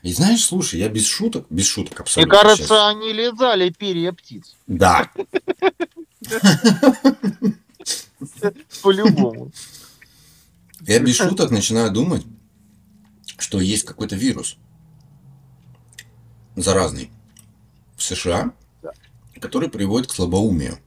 И 0.02 0.12
знаешь, 0.12 0.42
слушай, 0.44 0.81
я 0.81 0.88
без 0.88 1.07
шуток, 1.07 1.46
без 1.50 1.66
шуток 1.66 1.92
Мне 1.98 2.02
абсолютно. 2.02 2.35
кажется, 2.38 2.66
щас- 2.68 2.94
они 2.94 3.12
лизали 3.12 3.70
перья 3.70 4.12
птиц. 4.12 4.57
Да. 4.66 5.11
По-любому. 8.82 9.50
Я 10.80 10.98
без 11.00 11.16
шуток 11.16 11.50
начинаю 11.50 11.92
думать, 11.92 12.24
что 13.38 13.61
есть 13.61 13.85
какой-то 13.85 14.16
вирус 14.16 14.56
заразный 16.56 17.11
в 17.96 18.02
США, 18.02 18.52
который 19.40 19.68
приводит 19.68 20.11
к 20.11 20.14
слабоумию. 20.14 20.78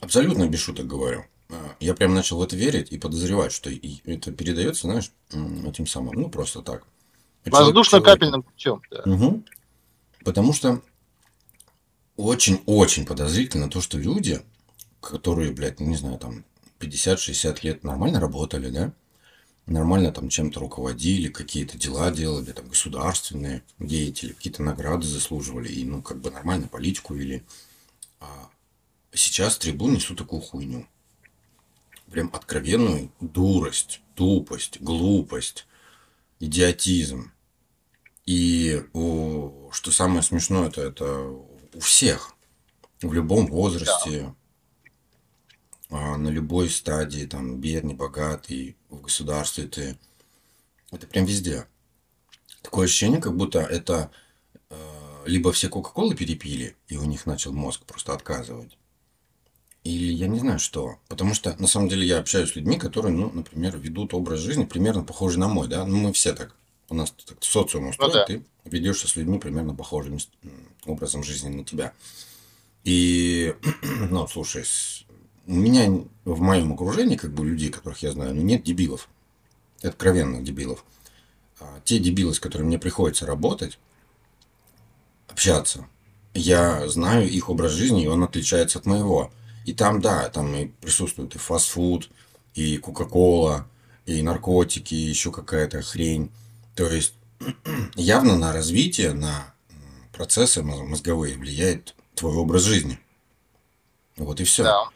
Абсолютно 0.00 0.46
без 0.48 0.60
шуток 0.60 0.86
говорю. 0.86 1.24
А, 1.48 1.74
Я 1.80 1.94
прям 1.94 2.14
начал 2.14 2.38
в 2.38 2.42
это 2.42 2.54
верить 2.56 2.92
и 2.92 2.98
подозревать, 2.98 3.52
что 3.52 3.70
это 3.70 4.32
передается, 4.32 4.82
знаешь, 4.82 5.10
этим 5.30 5.86
самым, 5.86 6.14
ну 6.14 6.28
просто 6.28 6.62
так. 6.62 6.84
Воздушно-капельным 7.44 8.42
путем. 8.42 8.82
Да. 8.90 9.02
Мгм. 9.06 9.44
Потому 10.24 10.52
что 10.52 10.82
очень-очень 12.16 13.06
подозрительно 13.06 13.68
то, 13.68 13.80
что 13.80 13.98
люди, 13.98 14.42
которые, 15.00 15.52
блядь, 15.52 15.80
не 15.80 15.96
знаю, 15.96 16.18
там 16.18 16.44
50-60 16.80 17.58
лет 17.62 17.84
нормально 17.84 18.20
работали, 18.20 18.70
да, 18.70 18.92
нормально 19.66 20.12
там 20.12 20.28
чем-то 20.28 20.60
руководили, 20.60 21.28
какие-то 21.28 21.76
дела 21.76 22.10
делали, 22.10 22.52
там 22.52 22.68
государственные 22.68 23.62
деятели, 23.78 24.32
какие-то 24.32 24.62
награды 24.62 25.06
заслуживали 25.06 25.68
и, 25.68 25.84
ну, 25.84 26.02
как 26.02 26.20
бы 26.20 26.30
нормально 26.30 26.68
политику 26.68 27.14
вели. 27.14 27.42
А 28.20 28.48
сейчас 29.12 29.58
трибун 29.58 29.94
несут 29.94 30.18
такую 30.18 30.40
хуйню. 30.40 30.86
Прям 32.10 32.30
откровенную 32.32 33.10
дурость, 33.20 34.00
тупость, 34.14 34.80
глупость, 34.80 35.66
идиотизм. 36.38 37.32
И 38.26 38.82
о, 38.92 39.70
что 39.72 39.90
самое 39.90 40.22
смешное, 40.22 40.68
это, 40.68 40.82
это 40.82 41.36
у 41.76 41.80
всех, 41.80 42.34
в 43.02 43.12
любом 43.12 43.46
возрасте, 43.48 44.34
а, 45.90 46.16
на 46.16 46.28
любой 46.28 46.70
стадии, 46.70 47.26
там, 47.26 47.60
бедный, 47.60 47.94
богатый, 47.94 48.76
в 48.88 49.02
государстве 49.02 49.66
ты. 49.66 49.98
Это 50.90 51.06
прям 51.06 51.26
везде. 51.26 51.66
Такое 52.62 52.86
ощущение, 52.86 53.20
как 53.20 53.36
будто 53.36 53.60
это 53.60 54.10
э, 54.70 55.22
либо 55.26 55.52
все 55.52 55.68
Кока-Колы 55.68 56.14
перепили, 56.14 56.76
и 56.88 56.96
у 56.96 57.04
них 57.04 57.26
начал 57.26 57.52
мозг 57.52 57.84
просто 57.84 58.14
отказывать. 58.14 58.78
Или 59.84 60.12
я 60.12 60.28
не 60.28 60.40
знаю 60.40 60.58
что. 60.58 60.96
Потому 61.08 61.34
что, 61.34 61.54
на 61.60 61.66
самом 61.66 61.88
деле, 61.88 62.06
я 62.06 62.18
общаюсь 62.18 62.52
с 62.52 62.56
людьми, 62.56 62.78
которые, 62.78 63.14
ну, 63.14 63.30
например, 63.30 63.76
ведут 63.76 64.14
образ 64.14 64.40
жизни 64.40 64.64
примерно 64.64 65.04
похожий 65.04 65.38
на 65.38 65.46
мой, 65.46 65.68
да? 65.68 65.84
Ну, 65.84 65.98
мы 65.98 66.12
все 66.12 66.32
так. 66.32 66.56
У 66.88 66.94
нас 66.94 67.14
социум 67.40 67.88
устроен, 67.88 68.12
да. 68.12 68.24
ты 68.24 68.42
ведешься 68.64 69.08
с 69.08 69.16
людьми 69.16 69.38
примерно 69.38 69.74
похожим 69.74 70.18
образом 70.84 71.24
жизни 71.24 71.48
на 71.48 71.64
тебя. 71.64 71.92
И, 72.84 73.54
ну, 74.10 74.26
слушай, 74.28 74.64
у 75.46 75.54
меня 75.54 75.90
в 76.24 76.40
моем 76.40 76.72
окружении, 76.72 77.16
как 77.16 77.32
бы, 77.32 77.44
людей, 77.44 77.70
которых 77.70 78.02
я 78.02 78.12
знаю, 78.12 78.34
ну, 78.34 78.42
нет 78.42 78.62
дебилов. 78.62 79.08
Откровенных 79.82 80.44
дебилов. 80.44 80.84
А 81.60 81.80
те 81.84 81.98
дебилы, 81.98 82.34
с 82.34 82.40
которыми 82.40 82.68
мне 82.68 82.78
приходится 82.78 83.26
работать, 83.26 83.78
общаться, 85.28 85.86
я 86.34 86.86
знаю 86.88 87.28
их 87.28 87.48
образ 87.48 87.72
жизни, 87.72 88.04
и 88.04 88.08
он 88.08 88.22
отличается 88.22 88.78
от 88.78 88.86
моего. 88.86 89.30
И 89.64 89.72
там, 89.72 90.00
да, 90.00 90.28
там 90.28 90.54
и 90.54 90.66
присутствует 90.66 91.34
и 91.34 91.38
фастфуд, 91.38 92.10
и 92.54 92.78
Кока-Кола, 92.78 93.66
и 94.04 94.22
наркотики, 94.22 94.94
и 94.94 95.08
еще 95.08 95.32
какая-то 95.32 95.82
хрень. 95.82 96.30
То 96.76 96.88
есть 96.88 97.14
явно 97.96 98.36
на 98.36 98.52
развитие, 98.52 99.14
на 99.14 99.54
процессы 100.12 100.62
моз- 100.62 100.86
мозговые 100.86 101.36
влияет 101.36 101.94
твой 102.14 102.34
образ 102.34 102.62
жизни. 102.62 103.00
Вот 104.16 104.40
и 104.40 104.44
все. 104.44 104.62
Да. 104.62 104.88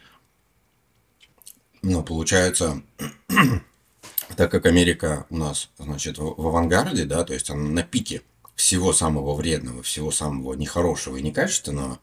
Ну, 1.83 2.03
получается, 2.05 2.83
так 4.37 4.51
как 4.51 4.66
Америка 4.66 5.27
у 5.31 5.37
нас, 5.37 5.71
значит, 5.79 6.19
в, 6.19 6.35
в 6.40 6.47
авангарде, 6.47 7.05
да, 7.07 7.25
то 7.25 7.33
есть 7.33 7.49
она 7.51 7.69
на 7.69 7.83
пике 7.83 8.23
всего 8.55 8.93
самого 8.93 9.35
вредного, 9.35 9.83
всего 9.83 10.11
самого 10.11 10.53
нехорошего 10.55 11.16
и 11.16 11.23
некачественного, 11.23 11.99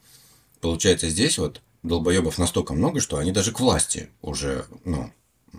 получается, 0.59 1.09
здесь 1.09 1.37
вот 1.37 1.61
долбоебов 1.83 2.39
настолько 2.39 2.73
много, 2.73 2.99
что 2.99 3.17
они 3.17 3.31
даже 3.31 3.51
к 3.51 3.59
власти 3.59 4.09
уже, 4.23 4.65
ну, 4.83 5.13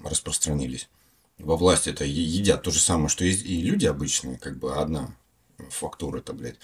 распространились. 0.05 0.89
Во 1.39 1.57
власти 1.57 1.91
это 1.91 2.05
едят 2.05 2.63
то 2.63 2.71
же 2.71 2.81
самое, 2.81 3.09
что 3.09 3.25
и, 3.25 3.33
люди 3.63 3.87
обычные, 3.87 4.39
как 4.39 4.59
бы 4.59 4.75
одна 4.75 5.15
фактура 5.71 6.19
это, 6.19 6.33
блядь. 6.33 6.59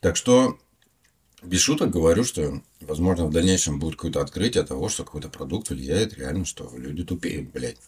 Так 0.00 0.16
что 0.16 0.58
без 1.42 1.60
шуток 1.60 1.90
говорю, 1.90 2.24
что, 2.24 2.62
возможно, 2.80 3.26
в 3.26 3.30
дальнейшем 3.30 3.78
будет 3.78 3.96
какое-то 3.96 4.20
открытие 4.22 4.64
того, 4.64 4.88
что 4.88 5.04
какой-то 5.04 5.28
продукт 5.28 5.68
влияет 5.68 6.14
реально, 6.14 6.44
что 6.44 6.70
люди 6.76 7.04
тупеют, 7.04 7.50
блядь. 7.50 7.78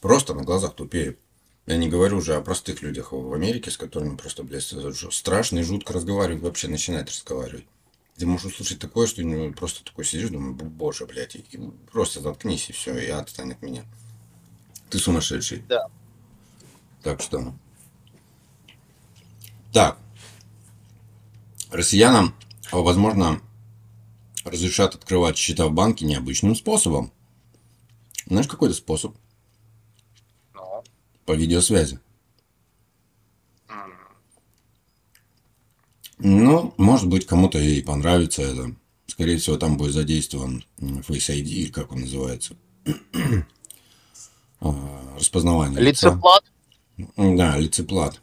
Просто 0.00 0.34
на 0.34 0.42
глазах 0.42 0.74
тупеют. 0.74 1.18
Я 1.66 1.78
не 1.78 1.88
говорю 1.88 2.18
уже 2.18 2.34
о 2.34 2.42
простых 2.42 2.82
людях 2.82 3.12
в 3.12 3.32
Америке, 3.32 3.70
с 3.70 3.78
которыми 3.78 4.16
просто, 4.16 4.42
блядь, 4.42 4.70
страшно 5.10 5.60
и 5.60 5.62
жутко 5.62 5.94
разговаривать, 5.94 6.42
вообще 6.42 6.68
начинает 6.68 7.08
разговаривать. 7.08 7.64
Ты 8.16 8.26
можешь 8.26 8.52
услышать 8.52 8.78
такое, 8.78 9.06
что 9.06 9.22
ну, 9.22 9.52
просто 9.54 9.82
такой 9.82 10.04
сидишь, 10.04 10.28
думаю, 10.30 10.54
«Б- 10.54 10.66
боже, 10.66 11.06
блядь, 11.06 11.36
и 11.36 11.42
просто 11.90 12.20
заткнись, 12.20 12.68
и 12.68 12.72
все, 12.72 12.96
и 12.98 13.08
отстань 13.08 13.52
от 13.52 13.62
меня. 13.62 13.84
Ты 14.94 15.00
сумасшедший. 15.00 15.64
Да. 15.68 15.88
Так 17.02 17.20
что... 17.20 17.52
Так. 19.72 19.98
Россиянам, 21.72 22.32
а, 22.70 22.76
возможно, 22.76 23.40
разрешат 24.44 24.94
открывать 24.94 25.36
счета 25.36 25.66
в 25.66 25.72
банке 25.72 26.04
необычным 26.04 26.54
способом. 26.54 27.12
Знаешь, 28.26 28.46
какой 28.46 28.68
это 28.68 28.78
способ? 28.78 29.16
Ну, 30.54 30.84
По 31.26 31.32
видеосвязи. 31.32 31.98
Ну, 36.18 36.72
может 36.76 37.08
быть, 37.08 37.26
кому-то 37.26 37.58
и 37.58 37.82
понравится 37.82 38.42
это. 38.42 38.76
Скорее 39.08 39.38
всего, 39.38 39.56
там 39.56 39.76
будет 39.76 39.94
задействован 39.94 40.64
Face 40.78 41.34
ID, 41.34 41.72
как 41.72 41.90
он 41.90 42.02
называется. 42.02 42.56
Распознавание 45.16 45.80
лица. 45.80 46.08
Лицеплат? 46.08 46.44
Да, 47.16 47.58
лицеплат. 47.58 48.20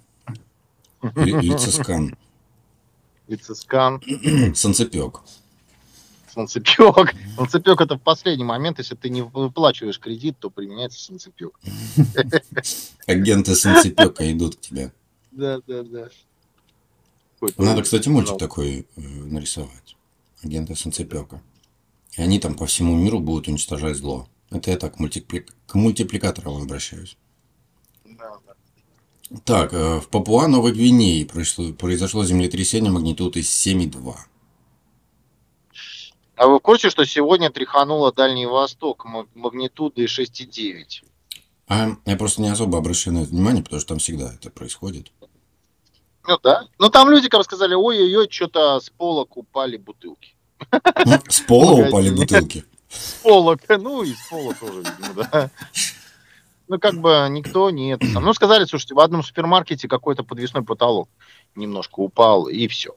Ли- 1.15 1.31
Лицескан. 1.41 2.15
Лицескан. 3.27 4.01
Санцепек. 4.55 5.21
Санцепек. 6.33 7.13
Санцепек 7.37 7.81
это 7.81 7.95
в 7.97 8.01
последний 8.01 8.43
момент, 8.43 8.79
если 8.79 8.95
ты 8.95 9.09
не 9.09 9.21
выплачиваешь 9.21 9.99
кредит, 9.99 10.37
то 10.39 10.49
применяется 10.49 10.99
санцепек. 10.99 11.59
Агенты 13.07 13.55
санцепека 13.55 14.31
идут 14.31 14.55
к 14.55 14.61
тебе. 14.61 14.91
Да, 15.31 15.59
да, 15.67 15.83
да. 15.83 16.09
Надо, 17.57 17.81
кстати, 17.81 18.07
мультик 18.07 18.37
такой 18.37 18.85
э, 18.95 19.01
нарисовать. 19.01 19.95
Агенты 20.43 20.75
санцепека. 20.75 21.41
И 22.17 22.21
они 22.21 22.39
там 22.39 22.55
по 22.55 22.65
всему 22.65 22.95
миру 22.95 23.19
будут 23.19 23.47
уничтожать 23.47 23.97
зло. 23.97 24.27
Это 24.51 24.71
я 24.71 24.77
так 24.77 24.99
мультипли- 24.99 25.47
к 25.65 25.75
мультипликаторам 25.75 26.61
обращаюсь. 26.61 27.17
да, 28.03 28.37
да. 28.45 29.39
Так, 29.45 29.73
э, 29.73 29.99
в 30.01 30.09
Папуа 30.09 30.47
Новой 30.47 30.73
Гвинеи 30.73 31.23
произошло, 31.23 31.71
произошло 31.73 32.25
землетрясение 32.25 32.91
магнитудой 32.91 33.43
7,2. 33.43 34.17
А 36.35 36.47
вы 36.47 36.57
в 36.57 36.59
курсе, 36.59 36.89
что 36.89 37.05
сегодня 37.05 37.49
тряхануло 37.49 38.11
Дальний 38.11 38.45
Восток 38.45 39.05
магнитудой 39.35 40.07
6,9? 40.07 41.03
А 41.67 41.95
я 42.05 42.17
просто 42.17 42.41
не 42.41 42.49
особо 42.49 42.77
обращаю 42.77 43.15
на 43.15 43.19
это 43.19 43.29
внимание, 43.29 43.63
потому 43.63 43.79
что 43.79 43.89
там 43.89 43.99
всегда 43.99 44.33
это 44.33 44.49
происходит. 44.49 45.11
Ну 46.27 46.37
да. 46.43 46.67
Но 46.77 46.89
там 46.89 47.09
люди 47.09 47.29
как 47.29 47.43
сказали, 47.45 47.73
ой-ой-ой, 47.73 48.27
что-то 48.29 48.79
с 48.81 48.89
полок 48.89 49.37
упали 49.37 49.77
бутылки. 49.77 50.35
Ну, 51.05 51.19
с 51.29 51.39
пола 51.39 51.87
упали 51.87 52.09
бутылки? 52.09 52.65
С 52.91 53.13
полок, 53.23 53.61
ну 53.69 54.03
и 54.03 54.13
с 54.13 54.27
пола 54.29 54.53
тоже, 54.53 54.79
видимо, 54.79 55.27
да. 55.31 55.49
Ну, 56.67 56.79
как 56.79 56.95
бы 56.95 57.27
никто 57.29 57.69
не 57.69 57.93
это. 57.93 58.05
Ну, 58.05 58.33
сказали, 58.33 58.65
слушайте, 58.65 58.95
в 58.95 58.99
одном 58.99 59.23
супермаркете 59.23 59.87
какой-то 59.87 60.23
подвесной 60.23 60.63
потолок 60.63 61.09
немножко 61.55 61.99
упал, 61.99 62.47
и 62.47 62.67
все. 62.67 62.95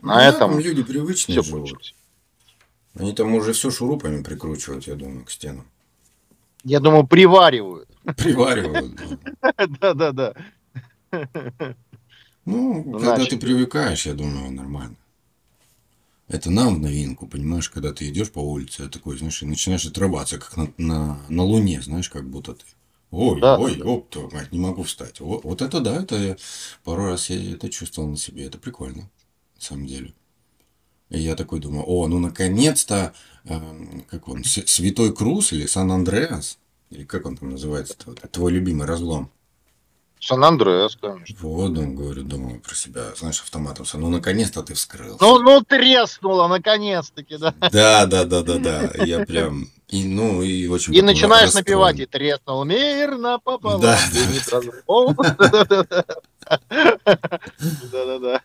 На 0.00 0.14
ну, 0.16 0.20
этом 0.20 0.58
люди 0.58 0.82
привычные 0.82 1.40
все 1.40 1.50
живут. 1.50 1.94
Они 2.94 3.12
там 3.12 3.34
уже 3.34 3.52
все 3.52 3.70
шурупами 3.70 4.22
прикручивают, 4.22 4.86
я 4.86 4.94
думаю, 4.94 5.24
к 5.24 5.30
стенам. 5.30 5.66
Я 6.64 6.80
думаю, 6.80 7.06
приваривают. 7.06 7.88
Приваривают, 8.16 8.94
да. 8.96 9.66
Да-да-да. 9.94 10.34
Ну, 12.44 12.98
Значит, 12.98 13.08
когда 13.08 13.24
ты 13.26 13.38
привыкаешь, 13.38 14.06
я 14.06 14.14
думаю, 14.14 14.50
нормально. 14.50 14.96
Это 16.28 16.50
нам 16.50 16.76
в 16.76 16.78
новинку, 16.80 17.26
понимаешь, 17.26 17.70
когда 17.70 17.92
ты 17.92 18.08
идешь 18.08 18.30
по 18.30 18.40
улице, 18.40 18.82
я 18.82 18.88
такой, 18.88 19.16
знаешь, 19.16 19.42
и 19.42 19.46
начинаешь 19.46 19.86
отрываться, 19.86 20.38
как 20.38 20.56
на, 20.58 20.72
на, 20.76 21.20
на 21.30 21.42
Луне, 21.42 21.80
знаешь, 21.80 22.10
как 22.10 22.28
будто 22.28 22.52
ты. 22.54 22.64
Ой, 23.10 23.40
да, 23.40 23.58
ой, 23.58 23.76
да. 23.76 23.84
оп, 23.86 24.10
твою 24.10 24.30
мать, 24.30 24.52
не 24.52 24.58
могу 24.58 24.82
встать. 24.82 25.20
Вот, 25.20 25.44
вот 25.44 25.62
это 25.62 25.80
да, 25.80 26.02
это 26.02 26.16
я 26.16 26.36
пару 26.84 27.06
раз 27.06 27.30
я 27.30 27.54
это 27.54 27.70
чувствовал 27.70 28.10
на 28.10 28.18
себе. 28.18 28.44
Это 28.44 28.58
прикольно, 28.58 29.10
на 29.56 29.60
самом 29.60 29.86
деле. 29.86 30.12
И 31.08 31.18
я 31.18 31.34
такой 31.34 31.60
думаю, 31.60 31.84
о, 31.86 32.06
ну 32.06 32.18
наконец-то, 32.18 33.14
э, 33.44 33.60
как 34.10 34.28
он, 34.28 34.44
Святой 34.44 35.14
Круз 35.14 35.54
или 35.54 35.64
Сан-Андреас, 35.64 36.58
или 36.90 37.04
как 37.04 37.24
он 37.24 37.38
там 37.38 37.50
называется, 37.50 37.94
твой 38.30 38.52
любимый 38.52 38.86
разлом. 38.86 39.30
Сан-Андреас, 40.20 40.96
конечно. 40.96 41.36
Вот, 41.40 41.78
он 41.78 41.94
говорю, 41.94 42.22
думаю 42.24 42.60
про 42.60 42.74
себя, 42.74 43.14
знаешь, 43.16 43.40
автоматом. 43.40 43.86
Ну, 43.94 44.08
наконец-то 44.10 44.62
ты 44.62 44.74
вскрыл. 44.74 45.16
Ну, 45.20 45.38
ну, 45.38 45.60
треснуло, 45.62 46.48
наконец-таки, 46.48 47.36
да. 47.36 47.54
Да, 47.72 48.06
да, 48.06 48.24
да, 48.24 48.42
да, 48.42 48.58
да. 48.58 48.90
Я 49.04 49.24
прям, 49.24 49.68
и, 49.88 50.04
ну, 50.04 50.42
и 50.42 50.66
очень 50.66 50.94
И 50.94 51.02
начинаешь 51.02 51.54
расстроен. 51.54 51.64
напевать, 51.64 52.00
и 52.00 52.06
треснул 52.06 52.64
мирно 52.64 53.38
пополам. 53.38 53.80
Да, 53.80 53.98
Да-да-да. 57.92 58.42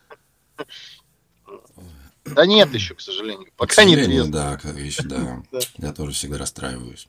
Да 2.25 2.45
нет 2.45 2.73
еще, 2.73 2.95
к 2.95 3.01
сожалению. 3.01 3.49
Пока 3.57 3.83
не 3.83 3.95
треснул. 3.95 4.29
Да, 4.31 4.59
еще, 4.77 5.03
да. 5.03 5.43
Я 5.77 5.91
тоже 5.93 6.13
всегда 6.13 6.37
расстраиваюсь. 6.37 7.07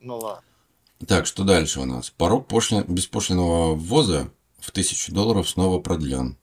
Ну 0.00 0.18
ладно. 0.18 0.42
Так, 1.06 1.26
что 1.26 1.44
дальше 1.44 1.80
у 1.80 1.84
нас? 1.84 2.10
Порог 2.10 2.46
пошлин... 2.46 2.84
беспошлиного 2.86 3.74
ввоза 3.74 4.30
в 4.58 4.70
1000 4.70 5.12
долларов 5.12 5.48
снова 5.48 5.80
продлен. 5.80 6.36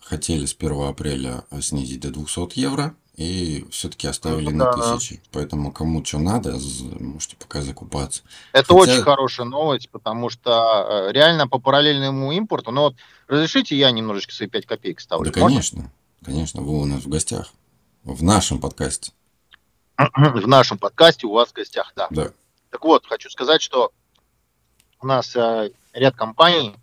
Хотели 0.00 0.46
с 0.46 0.54
1 0.54 0.82
апреля 0.82 1.44
снизить 1.60 2.00
до 2.00 2.10
200 2.10 2.58
евро 2.58 2.94
и 3.16 3.66
все-таки 3.70 4.06
оставили 4.06 4.50
ну, 4.50 4.64
на 4.64 4.72
да. 4.72 4.96
тысячи. 4.96 5.20
Поэтому 5.32 5.72
кому 5.72 6.04
что 6.04 6.18
надо, 6.18 6.58
можете 7.00 7.36
пока 7.36 7.62
закупаться. 7.62 8.22
Это 8.52 8.74
Хотя... 8.74 8.92
очень 8.92 9.02
хорошая 9.02 9.46
новость, 9.46 9.88
потому 9.90 10.30
что 10.30 11.08
э, 11.08 11.12
реально 11.12 11.48
по 11.48 11.58
параллельному 11.58 12.32
импорту, 12.32 12.70
ну 12.70 12.82
вот 12.82 12.96
разрешите 13.28 13.76
я 13.76 13.90
немножечко 13.90 14.32
свои 14.32 14.48
5 14.48 14.66
копеек 14.66 15.00
ставлю? 15.00 15.26
Да, 15.26 15.40
конечно, 15.40 15.82
Можно? 15.82 15.92
конечно, 16.24 16.62
вы 16.62 16.80
у 16.80 16.84
нас 16.84 17.04
в 17.04 17.08
гостях, 17.08 17.52
в 18.02 18.22
нашем 18.22 18.60
подкасте. 18.60 19.12
В 20.16 20.48
нашем 20.48 20.76
подкасте 20.76 21.28
у 21.28 21.32
вас 21.32 21.50
в 21.50 21.52
гостях, 21.52 21.92
да. 21.94 22.08
Да. 22.10 22.32
Так 22.74 22.82
вот, 22.82 23.06
хочу 23.06 23.30
сказать, 23.30 23.62
что 23.62 23.92
у 25.00 25.06
нас 25.06 25.36
э, 25.36 25.70
ряд 25.92 26.16
компаний 26.16 26.74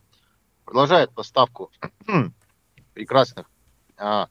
продолжает 0.64 1.12
поставку 1.12 1.70
прекрасных 2.94 3.52
э, 3.98 4.28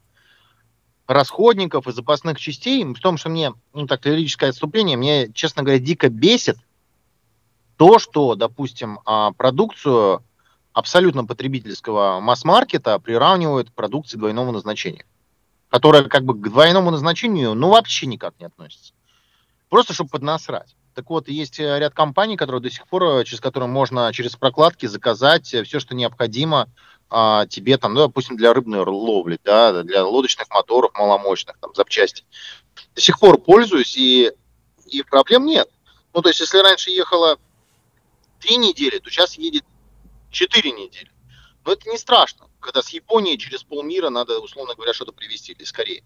расходников 1.07 1.87
и 1.87 1.93
запасных 1.93 2.41
частей. 2.41 2.83
В 2.83 2.99
том, 2.99 3.19
что 3.19 3.29
мне, 3.29 3.53
ну 3.75 3.87
так, 3.87 4.07
лирическое 4.07 4.49
отступление, 4.49 4.97
мне, 4.97 5.31
честно 5.35 5.63
говоря, 5.63 5.79
дико 5.79 6.09
бесит 6.09 6.57
то, 7.77 7.99
что, 7.99 8.37
допустим, 8.37 8.99
э, 9.07 9.33
продукцию 9.37 10.25
абсолютно 10.73 11.27
потребительского 11.27 12.21
масс-маркета 12.21 12.99
приравнивают 13.01 13.69
к 13.69 13.75
продукции 13.75 14.17
двойного 14.17 14.51
назначения, 14.51 15.05
которая 15.69 16.05
как 16.05 16.25
бы 16.25 16.33
к 16.33 16.49
двойному 16.49 16.91
назначению 16.91 17.53
ну 17.55 17.69
вообще 17.69 18.07
никак 18.07 18.33
не 18.41 18.47
относится. 18.47 18.95
Просто 19.69 19.93
чтобы 19.93 20.09
поднасрать. 20.09 20.75
Так 21.01 21.09
вот, 21.09 21.29
есть 21.29 21.59
э, 21.59 21.79
ряд 21.79 21.95
компаний, 21.95 22.37
которые 22.37 22.61
до 22.61 22.69
сих 22.69 22.87
пор, 22.87 23.05
э, 23.05 23.25
через 23.25 23.41
которые 23.41 23.71
можно 23.71 24.13
через 24.13 24.37
прокладки 24.37 24.85
заказать 24.85 25.55
э, 25.55 25.65
все, 25.65 25.81
что 25.81 25.95
необходимо 25.95 26.69
а, 27.09 27.47
тебе, 27.47 27.79
там, 27.79 27.95
ну, 27.95 28.01
допустим, 28.01 28.37
для 28.37 28.53
рыбной 28.53 28.81
ловли, 28.81 29.39
да, 29.43 29.83
для 29.83 30.05
лодочных 30.05 30.51
моторов 30.51 30.93
маломощных, 30.93 31.57
там, 31.59 31.75
запчасти. 31.75 32.27
До 32.95 33.01
сих 33.01 33.19
пор 33.19 33.39
пользуюсь, 33.39 33.97
и, 33.97 34.31
и 34.85 35.03
проблем 35.03 35.47
нет. 35.47 35.71
Ну, 36.13 36.21
то 36.21 36.29
есть, 36.29 36.41
если 36.41 36.59
раньше 36.59 36.91
ехало 36.91 37.39
три 38.39 38.59
недели, 38.59 38.99
то 38.99 39.09
сейчас 39.09 39.39
едет 39.39 39.65
четыре 40.31 40.71
недели. 40.71 41.11
Но 41.65 41.73
это 41.73 41.89
не 41.89 41.97
страшно, 41.97 42.49
когда 42.61 42.83
с 42.83 42.91
Японии 42.91 43.37
через 43.37 43.63
полмира 43.63 44.11
надо, 44.11 44.39
условно 44.39 44.75
говоря, 44.75 44.93
что-то 44.93 45.13
привезти 45.13 45.53
или 45.53 45.65
скорее. 45.65 46.05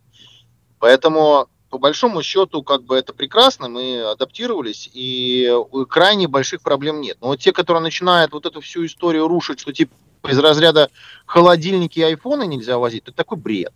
Поэтому 0.78 1.48
по 1.74 1.78
большому 1.78 2.22
счету, 2.22 2.62
как 2.62 2.84
бы 2.84 2.94
это 2.94 3.12
прекрасно, 3.12 3.68
мы 3.68 4.00
адаптировались, 4.02 4.88
и 4.94 5.52
крайне 5.88 6.28
больших 6.28 6.62
проблем 6.62 7.00
нет. 7.00 7.18
Но 7.20 7.26
вот 7.26 7.40
те, 7.40 7.52
которые 7.52 7.82
начинают 7.82 8.30
вот 8.30 8.46
эту 8.46 8.60
всю 8.60 8.86
историю 8.86 9.26
рушить, 9.26 9.58
что 9.58 9.72
типа 9.72 9.92
из 10.22 10.38
разряда 10.38 10.88
холодильники 11.26 11.98
и 11.98 12.02
айфоны 12.02 12.46
нельзя 12.46 12.78
возить, 12.78 13.02
это 13.08 13.16
такой 13.16 13.38
бред. 13.38 13.72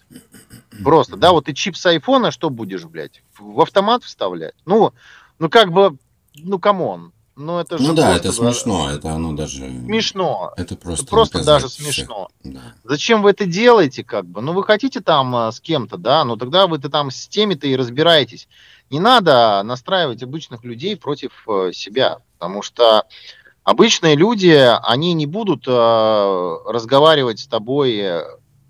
Просто, 0.84 1.16
да, 1.16 1.32
вот 1.32 1.46
ты 1.46 1.54
чип 1.54 1.76
с 1.76 1.86
айфона 1.86 2.30
что 2.30 2.50
будешь, 2.50 2.84
блядь, 2.84 3.24
в 3.36 3.60
автомат 3.60 4.04
вставлять? 4.04 4.54
Ну, 4.64 4.92
ну 5.40 5.50
как 5.50 5.72
бы, 5.72 5.96
ну 6.36 6.60
come 6.60 6.90
on. 6.90 7.12
Ну, 7.40 7.60
это 7.60 7.80
ну 7.80 7.94
да, 7.94 8.16
это 8.16 8.32
смешно, 8.32 8.90
это 8.90 9.12
оно 9.12 9.32
даже... 9.32 9.60
Смешно. 9.60 10.52
Это 10.56 10.74
просто, 10.74 11.04
это 11.04 11.10
просто 11.10 11.44
даже 11.44 11.68
смешно. 11.68 12.30
Да. 12.42 12.74
Зачем 12.82 13.22
вы 13.22 13.30
это 13.30 13.46
делаете, 13.46 14.02
как 14.02 14.26
бы? 14.26 14.40
Ну, 14.40 14.52
вы 14.52 14.64
хотите 14.64 15.00
там 15.00 15.36
а, 15.36 15.52
с 15.52 15.60
кем-то, 15.60 15.98
да, 15.98 16.24
ну 16.24 16.36
тогда 16.36 16.66
вы-то 16.66 16.90
там 16.90 17.12
с 17.12 17.28
теми-то 17.28 17.68
и 17.68 17.76
разбираетесь. 17.76 18.48
Не 18.90 18.98
надо 18.98 19.62
настраивать 19.62 20.20
обычных 20.24 20.64
людей 20.64 20.96
против 20.96 21.30
э, 21.46 21.70
себя, 21.72 22.18
потому 22.38 22.62
что 22.62 23.04
обычные 23.62 24.16
люди, 24.16 24.58
они 24.82 25.12
не 25.12 25.26
будут 25.26 25.62
э, 25.68 26.56
разговаривать 26.66 27.38
с 27.38 27.46
тобой 27.46 28.02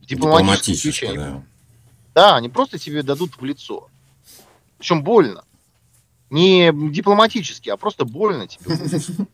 в 0.02 0.06
дипломатическом 0.06 1.08
ключе. 1.08 1.12
Да. 1.14 1.42
да, 2.14 2.36
они 2.36 2.50
просто 2.50 2.78
тебе 2.78 3.02
дадут 3.02 3.40
в 3.40 3.44
лицо. 3.46 3.88
Причем 4.76 5.02
больно. 5.02 5.42
Не 6.30 6.72
дипломатически, 6.90 7.70
а 7.70 7.76
просто 7.76 8.04
больно 8.04 8.46
тебе. 8.46 8.76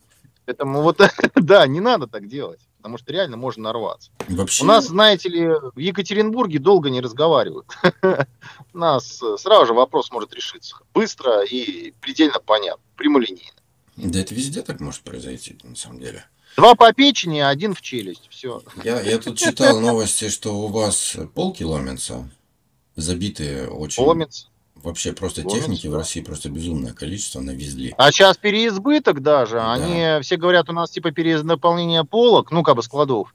Поэтому 0.46 0.82
вот, 0.82 1.00
да, 1.34 1.66
не 1.66 1.80
надо 1.80 2.06
так 2.06 2.28
делать, 2.28 2.60
потому 2.76 2.98
что 2.98 3.12
реально 3.12 3.36
можно 3.36 3.64
нарваться. 3.64 4.10
Вообще... 4.28 4.62
У 4.62 4.66
нас, 4.66 4.86
знаете 4.86 5.28
ли, 5.28 5.48
в 5.74 5.78
Екатеринбурге 5.78 6.58
долго 6.58 6.90
не 6.90 7.00
разговаривают. 7.00 7.66
У 8.74 8.78
нас 8.78 9.22
э, 9.22 9.36
сразу 9.38 9.66
же 9.66 9.72
вопрос 9.72 10.10
может 10.10 10.34
решиться. 10.34 10.76
Быстро 10.92 11.42
и 11.44 11.92
предельно 12.00 12.40
понятно, 12.44 12.82
прямолинейно. 12.96 13.56
Да 13.96 14.20
это 14.20 14.34
везде 14.34 14.62
так 14.62 14.80
может 14.80 15.02
произойти, 15.02 15.56
на 15.62 15.76
самом 15.76 16.00
деле. 16.00 16.26
Два 16.56 16.74
по 16.74 16.92
печени, 16.92 17.40
один 17.40 17.74
в 17.74 17.80
челюсть. 17.80 18.28
Все. 18.30 18.62
Я, 18.84 19.00
я 19.00 19.18
тут 19.18 19.38
читал 19.38 19.80
новости, 19.80 20.28
что 20.28 20.54
у 20.54 20.68
вас 20.68 21.16
полки 21.34 21.62
ломятся, 21.62 22.28
забитые 22.96 23.68
очень. 23.68 24.04
Ломятся. 24.04 24.48
Вообще 24.84 25.14
просто 25.14 25.42
Бонус, 25.42 25.58
техники 25.58 25.86
в 25.86 25.94
России 25.94 26.20
просто 26.20 26.50
безумное 26.50 26.92
количество 26.92 27.40
навезли. 27.40 27.94
А 27.96 28.12
сейчас 28.12 28.36
переизбыток 28.36 29.22
даже. 29.22 29.56
Да. 29.56 29.72
Они 29.72 30.22
все 30.22 30.36
говорят, 30.36 30.68
у 30.68 30.74
нас 30.74 30.90
типа 30.90 31.10
перенаполнение 31.10 32.04
полок, 32.04 32.50
ну 32.50 32.62
как 32.62 32.76
бы 32.76 32.82
складов. 32.82 33.34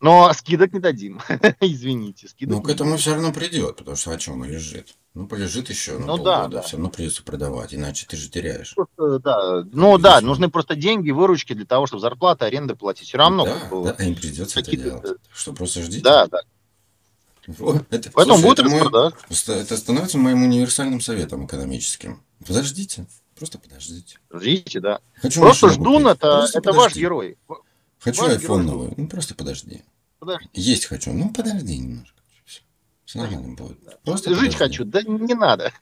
Но 0.00 0.32
скидок 0.32 0.72
не 0.72 0.80
дадим. 0.80 1.20
Извините, 1.60 2.28
скидок. 2.28 2.56
Ну, 2.56 2.62
к 2.62 2.70
этому 2.70 2.96
все 2.96 3.12
равно 3.12 3.32
придет, 3.32 3.76
потому 3.76 3.96
что 3.96 4.10
о 4.10 4.18
чем 4.18 4.34
оно 4.34 4.46
лежит? 4.46 4.94
Ну, 5.12 5.26
полежит 5.26 5.70
еще 5.70 5.92
на 5.92 6.00
ну, 6.00 6.06
полгода, 6.16 6.24
да, 6.24 6.48
да. 6.48 6.62
все 6.62 6.76
равно 6.76 6.90
придется 6.90 7.22
продавать, 7.22 7.74
иначе 7.74 8.06
ты 8.06 8.16
же 8.16 8.28
теряешь. 8.28 8.74
Просто, 8.74 9.18
да. 9.20 9.64
Ну 9.72 9.96
да, 9.96 10.20
нужны 10.20 10.50
просто 10.50 10.76
деньги, 10.76 11.10
выручки 11.10 11.54
для 11.54 11.64
того, 11.64 11.86
чтобы 11.86 12.00
зарплаты, 12.00 12.44
аренды 12.44 12.74
платить. 12.74 13.08
Все 13.08 13.18
равно. 13.18 13.44
Да, 13.44 13.58
как 13.58 13.70
бы, 13.70 13.84
да 13.84 14.04
им 14.04 14.14
придется 14.14 14.60
это 14.60 14.76
делать. 14.76 15.18
Что, 15.34 15.52
просто 15.54 15.82
ждите? 15.82 16.02
Да, 16.02 16.26
да. 16.26 16.40
Это, 17.90 18.10
Поэтому 18.12 18.38
слушай, 18.38 18.42
будет 18.42 18.58
это, 18.58 18.68
мой, 18.68 19.60
это 19.60 19.76
становится 19.76 20.18
моим 20.18 20.42
универсальным 20.42 21.00
советом 21.00 21.46
экономическим. 21.46 22.22
Подождите, 22.46 23.06
просто 23.36 23.58
подождите. 23.58 24.18
Подождите, 24.28 24.80
да. 24.80 25.00
Хочу 25.22 25.40
просто 25.40 25.70
ждун 25.70 26.08
это, 26.08 26.46
это 26.52 26.72
ваш 26.72 26.94
герой. 26.96 27.38
Хочу 28.00 28.22
ваш 28.22 28.32
iPhone 28.32 28.40
герой. 28.40 28.64
новый. 28.64 28.94
Ну 28.96 29.08
просто 29.08 29.34
подожди. 29.34 29.82
подожди. 30.18 30.48
Есть 30.54 30.86
хочу. 30.86 31.12
Ну 31.12 31.30
подожди 31.32 31.78
немножко. 31.78 32.16
Все 33.04 33.20
нормально 33.20 33.54
будет. 33.54 33.78
Просто 34.02 34.30
Жить 34.30 34.56
подожди. 34.56 34.58
хочу, 34.58 34.84
да 34.84 35.02
не 35.02 35.34
надо. 35.34 35.72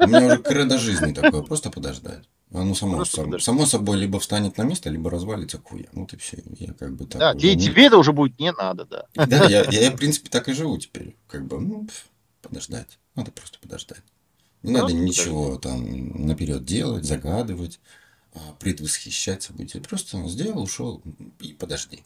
У 0.00 0.06
меня 0.08 0.26
уже 0.26 0.38
кредо 0.38 0.78
жизни 0.78 1.12
такое, 1.14 1.42
просто 1.42 1.70
подождать. 1.70 2.24
Оно 2.54 2.74
само, 2.74 2.96
Просто 2.96 3.16
само, 3.16 3.26
подождать. 3.28 3.68
собой 3.68 3.96
либо 3.96 4.20
встанет 4.20 4.58
на 4.58 4.62
место, 4.62 4.90
либо 4.90 5.10
развалится 5.10 5.58
к 5.58 5.68
хуям. 5.68 5.88
Вот 5.92 6.12
и 6.12 6.16
все. 6.18 6.42
Я 6.58 6.74
как 6.74 6.94
бы 6.94 7.06
так. 7.06 7.18
Да, 7.20 7.32
уже 7.32 7.56
тебе 7.56 7.86
это 7.86 7.96
уже 7.96 8.12
будет 8.12 8.38
не 8.38 8.52
надо, 8.52 8.84
да. 8.84 9.06
Да, 9.26 9.44
я, 9.48 9.64
я, 9.70 9.90
в 9.90 9.96
принципе, 9.96 10.28
так 10.28 10.48
и 10.48 10.52
живу 10.52 10.76
теперь. 10.78 11.16
Как 11.28 11.46
бы, 11.46 11.58
ну, 11.60 11.88
подождать. 12.42 12.98
Надо 13.14 13.30
просто 13.32 13.58
подождать. 13.58 14.02
Не 14.62 14.72
надо 14.72 14.86
Просто 14.88 15.02
ничего 15.02 15.56
там 15.56 16.26
наперед 16.26 16.64
делать, 16.64 17.04
загадывать, 17.04 17.80
а, 18.34 18.38
предвосхищать 18.60 19.42
события. 19.42 19.80
Просто 19.80 20.28
сделал, 20.28 20.62
ушел 20.62 21.02
и 21.40 21.52
подожди. 21.54 22.02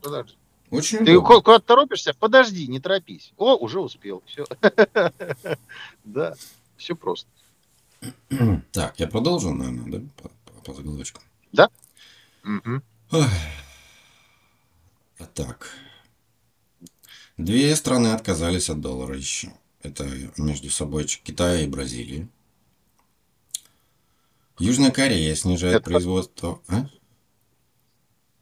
Подожди. 0.00 0.34
Очень 0.70 0.98
Ты 1.04 1.12
удобно. 1.18 1.36
ку- 1.36 1.42
куда 1.42 1.58
торопишься? 1.58 2.14
Подожди, 2.18 2.66
не 2.68 2.78
торопись. 2.78 3.32
О, 3.36 3.56
уже 3.56 3.80
успел. 3.80 4.22
Все. 4.26 4.44
Да, 6.04 6.34
все 6.76 6.94
просто. 6.94 7.28
Так, 8.72 8.98
я 9.00 9.06
продолжу, 9.06 9.50
наверное, 9.52 10.00
да, 10.00 10.08
по, 10.22 10.28
по- 10.28 10.60
по 10.62 10.74
заголовочкам. 10.74 11.22
Мгм. 12.44 12.82
Ой. 13.10 13.24
А 15.18 15.26
так. 15.26 15.70
Две 17.36 17.74
страны 17.76 18.08
отказались 18.08 18.70
от 18.70 18.80
доллара 18.80 19.16
еще. 19.16 19.52
Это 19.82 20.04
между 20.36 20.70
собой 20.70 21.04
Китай 21.04 21.64
и 21.64 21.68
Бразилия. 21.68 22.28
Южная 24.58 24.90
Корея 24.90 25.34
снижает 25.34 25.76
Это- 25.76 25.84
производство... 25.90 26.62
А? 26.68 26.86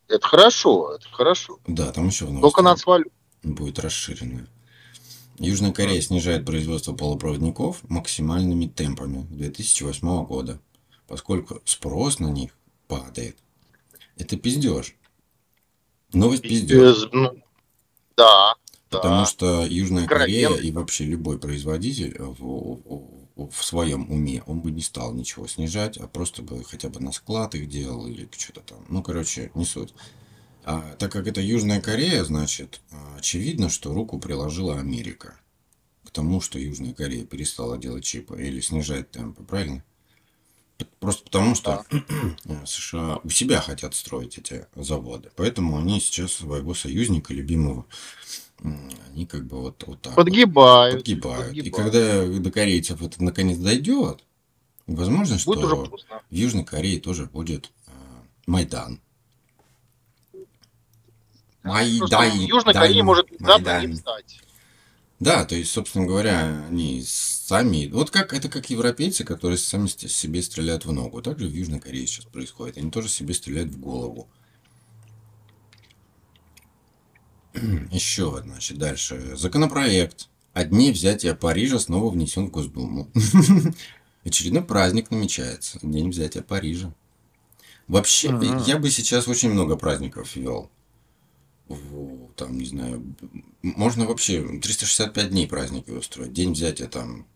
Это 0.08 0.26
хорошо, 0.26 0.94
это 0.94 1.08
хорошо. 1.10 1.58
Да, 1.66 1.90
там 1.92 2.06
еще 2.08 2.26
в 2.26 2.40
Только 2.40 2.62
новости 2.62 2.80
нацвалют. 2.82 3.12
будет 3.42 3.78
расширенная. 3.80 4.46
Южная 5.38 5.72
Корея 5.72 6.00
снижает 6.00 6.44
производство 6.46 6.94
полупроводников 6.94 7.82
максимальными 7.88 8.66
темпами 8.66 9.26
с 9.30 9.34
2008 9.36 10.24
года, 10.24 10.60
поскольку 11.06 11.60
спрос 11.64 12.18
на 12.18 12.28
них 12.30 12.56
падает. 12.88 13.36
Это 14.16 14.36
пиздеж. 14.36 14.94
Новость 16.12 16.42
пиздеж. 16.42 16.78
Без- 17.04 17.12
ну, 17.12 17.42
Да, 18.16 18.54
Потому 18.88 19.20
да. 19.20 19.26
что 19.26 19.66
Южная. 19.66 20.06
Корея 20.06 20.50
и 20.54 20.70
вообще 20.70 21.04
любой 21.04 21.38
производитель 21.38 22.16
в, 22.18 22.40
в- 22.40 23.50
в 23.50 23.64
своем 23.64 24.10
уме, 24.10 24.42
он 24.46 24.60
бы 24.60 24.70
не 24.70 24.80
стал 24.80 25.12
ничего 25.12 25.46
снижать, 25.46 25.98
а 25.98 26.06
просто 26.08 26.42
бы 26.42 26.64
хотя 26.64 26.88
бы 26.88 27.00
на 27.00 27.12
склад 27.12 27.54
их 27.54 27.68
делал 27.68 28.06
или 28.06 28.26
что-то 28.34 28.60
там. 28.62 28.78
Ну, 28.88 29.02
короче, 29.02 29.50
не 29.54 29.66
суть. 29.66 29.92
А, 30.66 30.96
так 30.98 31.12
как 31.12 31.28
это 31.28 31.40
Южная 31.40 31.80
Корея, 31.80 32.24
значит, 32.24 32.80
а, 32.90 33.18
очевидно, 33.18 33.70
что 33.70 33.94
руку 33.94 34.18
приложила 34.18 34.80
Америка 34.80 35.36
к 36.04 36.10
тому, 36.10 36.40
что 36.40 36.58
Южная 36.58 36.92
Корея 36.92 37.24
перестала 37.24 37.78
делать 37.78 38.04
чипы 38.04 38.42
или 38.42 38.60
снижать 38.60 39.12
темпы, 39.12 39.44
правильно? 39.44 39.84
Просто 40.98 41.22
потому, 41.22 41.54
что 41.54 41.84
США 42.66 43.20
у 43.22 43.30
себя 43.30 43.60
хотят 43.60 43.94
строить 43.94 44.38
эти 44.38 44.66
заводы. 44.74 45.30
Поэтому 45.36 45.78
они 45.78 46.00
сейчас 46.00 46.32
своего 46.32 46.74
союзника, 46.74 47.32
любимого, 47.32 47.86
они 48.60 49.24
как 49.24 49.46
бы 49.46 49.60
вот, 49.60 49.84
вот 49.86 50.02
так 50.02 50.16
вот 50.16 50.24
Подгибают. 50.24 50.96
подгибают. 50.96 51.54
И 51.54 51.70
подгибают. 51.70 51.92
когда 51.92 52.40
до 52.40 52.50
корейцев 52.50 53.00
это 53.02 53.22
наконец 53.22 53.58
дойдет, 53.58 54.24
возможно, 54.88 55.38
что 55.38 55.54
Будет 55.54 55.90
поздно. 55.90 56.22
в 56.28 56.34
Южной 56.34 56.64
Корее 56.64 56.98
тоже 56.98 57.26
будет 57.26 57.70
э, 57.86 57.90
Майдан. 58.46 59.00
Просто 61.66 62.18
Майдан. 62.18 62.40
Южная 62.40 62.74
Корея 62.74 63.02
может 63.02 63.26
завтра 63.38 63.80
не 63.80 63.94
встать. 63.94 64.40
Да, 65.18 65.44
то 65.46 65.54
есть, 65.54 65.70
собственно 65.72 66.06
говоря, 66.06 66.66
они 66.68 67.02
сами... 67.02 67.88
Вот 67.90 68.10
как 68.10 68.34
это 68.34 68.50
как 68.50 68.68
европейцы, 68.68 69.24
которые 69.24 69.56
сами 69.56 69.86
себе 69.86 70.42
стреляют 70.42 70.84
в 70.84 70.92
ногу. 70.92 71.22
Так 71.22 71.38
же 71.38 71.46
в 71.46 71.52
Южной 71.54 71.80
Корее 71.80 72.06
сейчас 72.06 72.26
происходит. 72.26 72.76
Они 72.76 72.90
тоже 72.90 73.08
себе 73.08 73.32
стреляют 73.32 73.70
в 73.70 73.80
голову. 73.80 74.28
Еще, 77.90 78.42
значит, 78.44 78.76
дальше. 78.76 79.36
Законопроект 79.36 80.28
о 80.52 80.64
дне 80.64 80.92
взятия 80.92 81.34
Парижа 81.34 81.78
снова 81.78 82.10
внесен 82.10 82.48
в 82.48 82.50
Госдуму. 82.50 83.10
Очередной 84.24 84.62
праздник 84.64 85.10
намечается. 85.10 85.78
День 85.82 86.10
взятия 86.10 86.42
Парижа. 86.42 86.92
Вообще, 87.88 88.30
Ага. 88.30 88.62
я 88.66 88.78
бы 88.78 88.90
сейчас 88.90 89.28
очень 89.28 89.50
много 89.50 89.76
праздников 89.76 90.34
ввел. 90.36 90.70
В- 91.68 92.32
Там, 92.36 92.58
не 92.58 92.64
знаю, 92.66 93.02
можно 93.62 94.06
вообще 94.06 94.42
365 94.60 95.30
дней 95.30 95.46
праздники 95.48 95.90
устроить. 95.90 96.32
День 96.32 96.52
взятия 96.52 96.86
там 96.86 97.26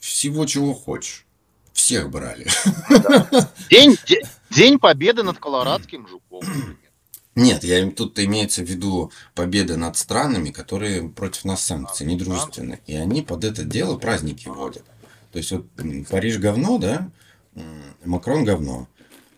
всего, 0.00 0.46
чего 0.46 0.72
хочешь. 0.74 1.26
Всех 1.72 2.10
брали. 2.10 2.46
День, 3.70 3.96
де- 4.06 4.22
день 4.50 4.78
победы 4.78 5.22
над 5.22 5.38
колорадским 5.38 6.06
жуком. 6.08 6.42
Нет, 7.34 7.64
я 7.64 7.80
им 7.80 7.92
тут 7.92 8.18
имеется 8.18 8.62
в 8.62 8.66
виду 8.66 9.12
победа 9.34 9.76
над 9.76 9.96
странами, 9.98 10.50
которые 10.50 11.08
против 11.10 11.44
нас 11.44 11.62
санкций, 11.62 12.06
недружественны. 12.06 12.80
И 12.86 12.94
они 12.94 13.20
под 13.20 13.44
это 13.44 13.62
дело 13.64 13.98
праздники 13.98 14.48
вводят. 14.48 14.84
То 15.32 15.38
есть 15.38 15.50
вот 15.52 15.66
Париж 16.08 16.38
говно, 16.38 16.78
да? 16.78 17.10
Макрон 18.04 18.44
говно. 18.44 18.88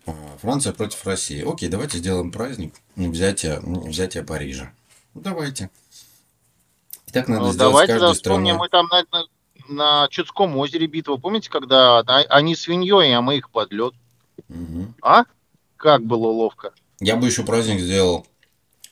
А 0.09 0.37
Франция 0.37 0.73
против 0.73 1.05
России. 1.05 1.43
Окей, 1.49 1.69
давайте 1.69 1.97
сделаем 1.97 2.31
праздник 2.31 2.73
взятия, 2.95 3.59
взятия 3.61 4.23
Парижа. 4.23 4.71
Ну, 5.13 5.21
давайте. 5.21 5.69
И 7.07 7.11
так 7.11 7.27
надо 7.27 7.41
Ну, 7.45 7.51
сделать 7.51 7.71
давайте 7.71 7.93
каждой 7.93 8.07
да, 8.09 8.13
вспомним, 8.13 8.55
страной. 8.55 8.59
мы 8.59 8.69
там 8.69 8.87
на, 8.87 9.03
на- 9.11 9.27
на 10.03 10.07
Чудском 10.09 10.55
озере 10.57 10.87
битва. 10.87 11.17
Помните, 11.17 11.49
когда 11.49 11.99
они 11.99 12.55
свиньей, 12.55 13.13
а 13.15 13.21
мы 13.21 13.37
их 13.37 13.49
под 13.49 13.71
лед? 13.71 13.93
Мгм. 14.47 14.95
А? 15.01 15.23
Как 15.77 16.03
было 16.03 16.27
ловко. 16.27 16.73
Я 16.99 17.15
бы 17.15 17.27
еще 17.27 17.43
праздник 17.43 17.79
сделал 17.79 18.27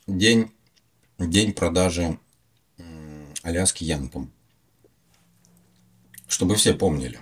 день, 0.07 0.51
день 1.19 1.53
продажи 1.53 2.17
Аляски 3.43 3.83
янкам. 3.83 4.31
Чтобы 6.27 6.55
все 6.55 6.73
помнили 6.73 7.19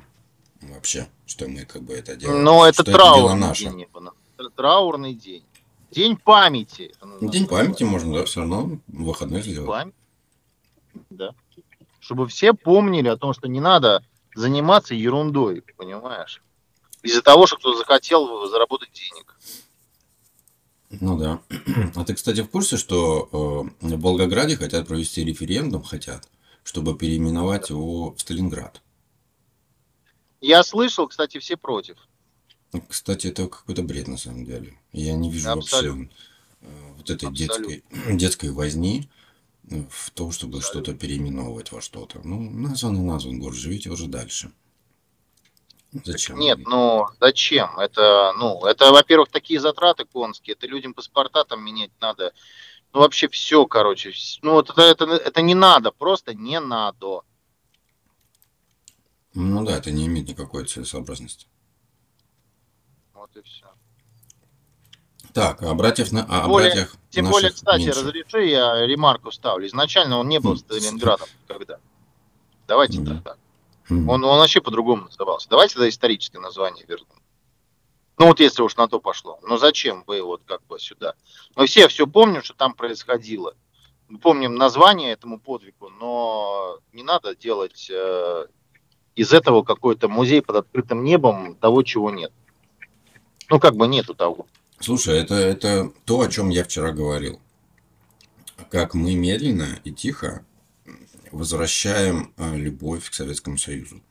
вообще, 0.73 1.07
что 1.25 1.47
мы 1.47 1.65
как 1.65 1.83
бы 1.83 1.93
это 1.93 2.15
делаем. 2.15 2.43
Но 2.43 2.65
это 2.65 2.83
что 2.83 2.91
траурный 2.91 3.39
наше. 3.39 3.63
день. 3.65 3.87
Траурный 4.55 5.13
день. 5.13 5.43
День 5.91 6.17
памяти. 6.17 6.91
это 6.93 7.05
Ну, 7.05 7.29
День 7.29 7.47
памяти 7.47 7.83
можно, 7.83 8.13
да, 8.19 8.25
все 8.25 8.41
равно 8.41 8.79
выходной 8.87 9.41
сделать. 9.41 9.67
памяти. 9.67 9.95
Да. 11.09 11.33
Чтобы 11.99 12.27
все 12.27 12.53
помнили 12.53 13.07
о 13.07 13.17
том, 13.17 13.33
что 13.33 13.47
не 13.47 13.59
надо 13.59 14.03
заниматься 14.35 14.93
ерундой, 14.93 15.63
понимаешь? 15.77 16.41
Из-за 17.01 17.21
того, 17.21 17.47
что 17.47 17.57
кто-то 17.57 17.77
захотел 17.77 18.47
заработать 18.47 18.89
денег. 18.91 19.37
Ну 20.89 21.17
да. 21.17 21.39
А 21.95 22.03
ты, 22.03 22.13
кстати, 22.13 22.41
в 22.41 22.49
курсе, 22.49 22.77
что 22.77 23.69
э, 23.81 23.85
в 23.87 24.01
Волгограде 24.01 24.55
хотят 24.57 24.87
провести 24.87 25.23
референдум, 25.23 25.83
хотят, 25.83 26.27
чтобы 26.63 26.97
переименовать 26.97 27.69
его 27.69 28.11
в 28.13 28.19
Сталинград. 28.19 28.81
Я 30.45 30.61
слышал, 30.61 31.07
кстати, 31.07 31.39
все 31.39 31.57
против. 31.57 31.97
Ну, 32.71 32.83
Кстати, 32.87 33.27
это 33.27 33.47
какой-то 33.47 33.81
бред 33.81 34.07
на 34.07 34.17
самом 34.17 34.45
деле. 34.45 34.77
Я 34.91 35.13
не 35.13 35.31
вижу 35.31 35.49
Абсолютно. 35.49 36.03
вообще 36.03 36.15
э, 36.61 36.93
вот 36.97 37.09
этой 37.09 37.29
Абсолютно. 37.29 37.67
детской, 37.67 37.83
детской 38.15 38.51
возни 38.51 39.09
э, 39.71 39.83
в 39.89 40.11
том, 40.11 40.31
чтобы 40.31 40.61
что-то 40.61 40.93
переименовывать 40.93 41.71
во 41.71 41.81
что-то. 41.81 42.21
Ну, 42.23 42.39
назван 42.39 42.95
и 42.95 42.99
назван 42.99 43.39
город, 43.39 43.55
живите 43.55 43.89
уже 43.89 44.05
дальше. 44.05 44.51
Зачем? 46.03 46.37
Нет, 46.37 46.59
ну 46.59 47.07
зачем? 47.19 47.79
Это, 47.79 48.33
ну, 48.37 48.65
это, 48.65 48.91
во-первых, 48.91 49.29
такие 49.29 49.59
затраты 49.59 50.05
конские, 50.05 50.53
это 50.53 50.67
людям 50.67 50.93
паспорта 50.93 51.43
там 51.43 51.65
менять 51.65 51.91
надо. 51.99 52.33
Ну, 52.93 52.99
вообще 52.99 53.29
все, 53.29 53.65
короче. 53.65 54.13
Ну, 54.43 54.51
вот 54.51 54.69
это, 54.69 54.83
это, 54.83 55.05
это 55.05 55.41
не 55.41 55.55
надо, 55.55 55.91
просто 55.91 56.35
не 56.35 56.59
надо. 56.59 57.21
Ну 59.35 59.65
да, 59.65 59.77
это 59.77 59.91
не 59.91 60.07
имеет 60.07 60.27
никакой 60.29 60.65
целесообразности. 60.65 61.47
Вот 63.13 63.35
и 63.35 63.41
все. 63.41 63.65
Так, 65.33 65.61
а 65.63 65.73
братьев 65.73 66.11
на, 66.13 66.25
а, 66.29 66.45
о 66.45 66.47
более- 66.47 66.71
братьях 66.71 66.95
Тем 67.09 67.29
более, 67.29 67.51
кстати, 67.51 67.81
меньше. 67.83 67.99
разреши, 68.01 68.45
я 68.45 68.85
ремарку 68.85 69.31
ставлю. 69.31 69.67
Изначально 69.67 70.17
он 70.19 70.29
не 70.29 70.39
был 70.39 70.53
Хм. 70.53 70.57
Сталинградом 70.57 71.27
никогда. 71.43 71.79
Давайте 72.67 72.99
Мгм. 73.01 73.21
так. 73.21 73.37
Мгм. 73.89 74.09
Он, 74.09 74.23
он 74.23 74.39
вообще 74.39 74.61
по-другому 74.61 75.05
назывался. 75.05 75.49
Давайте 75.49 75.75
тогда 75.75 75.89
историческое 75.89 76.39
название 76.39 76.85
вернем. 76.87 77.07
Ну 78.17 78.27
вот 78.27 78.39
если 78.39 78.61
уж 78.61 78.77
на 78.77 78.87
то 78.87 79.01
пошло. 79.01 79.39
Но 79.43 79.57
зачем 79.57 80.05
вы 80.07 80.21
вот 80.21 80.41
как 80.45 80.65
бы 80.67 80.79
сюда? 80.79 81.15
Мы 81.57 81.67
все 81.67 81.89
все 81.89 82.07
помним, 82.07 82.41
что 82.41 82.53
там 82.53 82.73
происходило. 82.73 83.53
Мы 84.07 84.19
помним 84.19 84.55
название 84.55 85.11
этому 85.11 85.37
подвигу, 85.39 85.89
но 85.89 86.79
не 86.93 87.03
надо 87.03 87.35
делать 87.35 87.89
э, 87.91 88.45
из 89.15 89.33
этого 89.33 89.63
какой-то 89.63 90.07
музей 90.07 90.41
под 90.41 90.57
открытым 90.57 91.03
небом 91.03 91.55
того, 91.55 91.83
чего 91.83 92.11
нет. 92.11 92.31
Ну 93.49 93.59
как 93.59 93.75
бы 93.75 93.87
нету 93.87 94.13
того. 94.13 94.47
Слушай, 94.79 95.19
это, 95.19 95.35
это 95.35 95.91
то, 96.03 96.21
о 96.21 96.27
чем 96.27 96.49
я 96.49 96.63
вчера 96.63 96.91
говорил. 96.91 97.39
Как 98.69 98.93
мы 98.93 99.15
медленно 99.15 99.79
и 99.83 99.91
тихо 99.91 100.45
возвращаем 101.31 102.33
э, 102.37 102.55
любовь 102.55 103.09
к 103.09 103.13
Советскому 103.13 103.57
Союзу. 103.57 104.01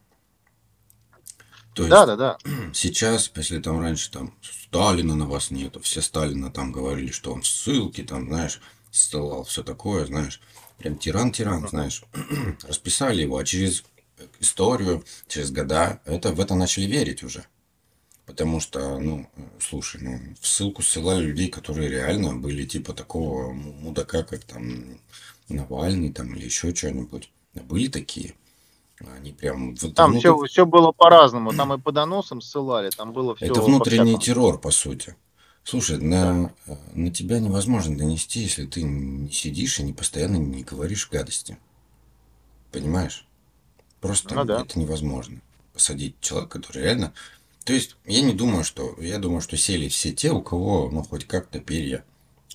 То 1.75 1.83
есть, 1.83 1.91
да, 1.91 2.07
да, 2.07 2.17
да. 2.17 2.39
Сейчас, 2.73 3.31
если 3.35 3.61
там 3.61 3.81
раньше 3.81 4.11
там 4.11 4.35
Сталина 4.43 5.15
на 5.15 5.27
вас 5.27 5.51
нету, 5.51 5.81
все 5.81 6.03
Сталина 6.03 6.51
там 6.51 6.73
говорили, 6.73 7.11
что 7.11 7.33
он 7.33 7.43
в 7.43 7.47
ссылке, 7.47 8.05
там, 8.05 8.29
знаешь, 8.29 8.61
ссылал, 8.91 9.45
все 9.45 9.63
такое, 9.63 10.07
знаешь, 10.07 10.41
прям 10.79 10.97
тиран-тиран, 10.97 11.69
знаешь, 11.69 12.05
расписали 12.63 13.23
его, 13.23 13.39
а 13.39 13.45
через 13.45 13.85
историю, 14.41 15.05
через 15.29 15.51
года 15.51 16.01
это, 16.05 16.33
в 16.33 16.41
это 16.41 16.55
начали 16.55 16.85
верить 16.85 17.23
уже. 17.23 17.45
Потому 18.27 18.59
что, 18.59 18.99
ну, 18.99 19.29
слушай, 19.61 20.01
ну, 20.01 20.19
в 20.41 20.47
ссылку 20.47 20.83
ссылали 20.83 21.25
людей, 21.27 21.49
которые 21.49 21.91
реально 21.91 22.35
были 22.35 22.65
типа 22.65 22.95
такого 22.95 23.53
мудака, 23.53 24.23
как 24.23 24.45
там 24.45 24.99
Навальный 25.49 26.11
там 26.11 26.35
или 26.35 26.47
еще 26.47 26.75
что-нибудь. 26.75 27.31
Были 27.55 27.89
такие. 27.89 28.35
Они 29.17 29.33
прям... 29.33 29.77
Там 29.77 30.13
внутр... 30.13 30.19
все, 30.21 30.45
все 30.45 30.67
было 30.67 30.93
по-разному. 30.93 31.53
Там 31.53 31.75
и 31.75 31.79
по 31.79 31.93
доносам 31.93 32.41
ссылали, 32.41 32.91
там 32.91 33.13
было 33.13 33.35
все... 33.35 33.47
Это 33.47 33.61
внутренний 33.61 34.19
террор, 34.19 34.59
по 34.59 34.71
сути. 34.71 35.17
Слушай, 35.63 35.99
на, 35.99 36.53
да. 36.67 36.79
на 36.95 37.11
тебя 37.11 37.41
невозможно 37.41 37.97
донести, 37.97 38.41
если 38.41 38.67
ты 38.67 38.83
не 38.83 39.31
сидишь 39.31 39.81
и 39.81 39.83
не 39.83 39.93
постоянно 39.93 40.37
не 40.37 40.63
говоришь 40.63 41.09
гадости. 41.11 41.59
Понимаешь? 42.71 43.27
Просто 44.05 44.35
ну, 44.35 44.45
да. 44.45 44.61
это 44.63 44.79
невозможно. 44.79 45.41
Посадить 45.73 46.21
человека, 46.21 46.59
который 46.59 46.83
реально 46.83 47.13
то 47.65 47.73
есть, 47.73 47.97
я 48.05 48.21
не 48.21 48.35
думаю, 48.35 48.63
что... 48.63 48.95
Я 49.01 49.19
думаю, 49.19 49.41
что 49.41 49.57
сели 49.57 49.89
все 49.89 50.13
те, 50.13 50.31
у 50.31 50.43
кого, 50.43 50.91
ну, 50.91 51.03
хоть 51.03 51.27
как-то 51.27 51.61
перья 51.61 52.05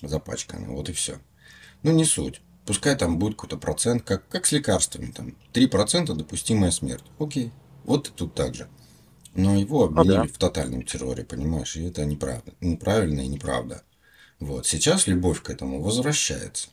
запачканы. 0.00 0.68
Вот 0.68 0.88
и 0.88 0.92
все. 0.92 1.18
Ну, 1.82 1.90
не 1.92 2.04
суть. 2.04 2.40
Пускай 2.64 2.96
там 2.96 3.18
будет 3.18 3.34
какой-то 3.34 3.56
процент, 3.56 4.04
как, 4.04 4.28
как 4.28 4.46
с 4.46 4.52
лекарствами. 4.52 5.10
Там 5.10 5.34
3% 5.52 6.14
допустимая 6.14 6.70
смерть. 6.70 7.04
Окей. 7.18 7.50
Вот 7.84 8.08
и 8.08 8.12
тут 8.12 8.34
так 8.34 8.54
же. 8.54 8.68
Но 9.34 9.56
его 9.56 9.84
обвинили 9.84 10.16
ну, 10.16 10.24
да. 10.24 10.32
в 10.32 10.38
тотальном 10.38 10.84
терроре, 10.84 11.24
понимаешь? 11.24 11.76
И 11.76 11.82
это 11.82 12.04
неправда. 12.04 12.52
Неправильно 12.60 13.22
и 13.22 13.28
неправда. 13.28 13.82
Вот. 14.38 14.66
Сейчас 14.66 15.08
любовь 15.08 15.42
к 15.42 15.50
этому 15.50 15.82
возвращается. 15.82 16.68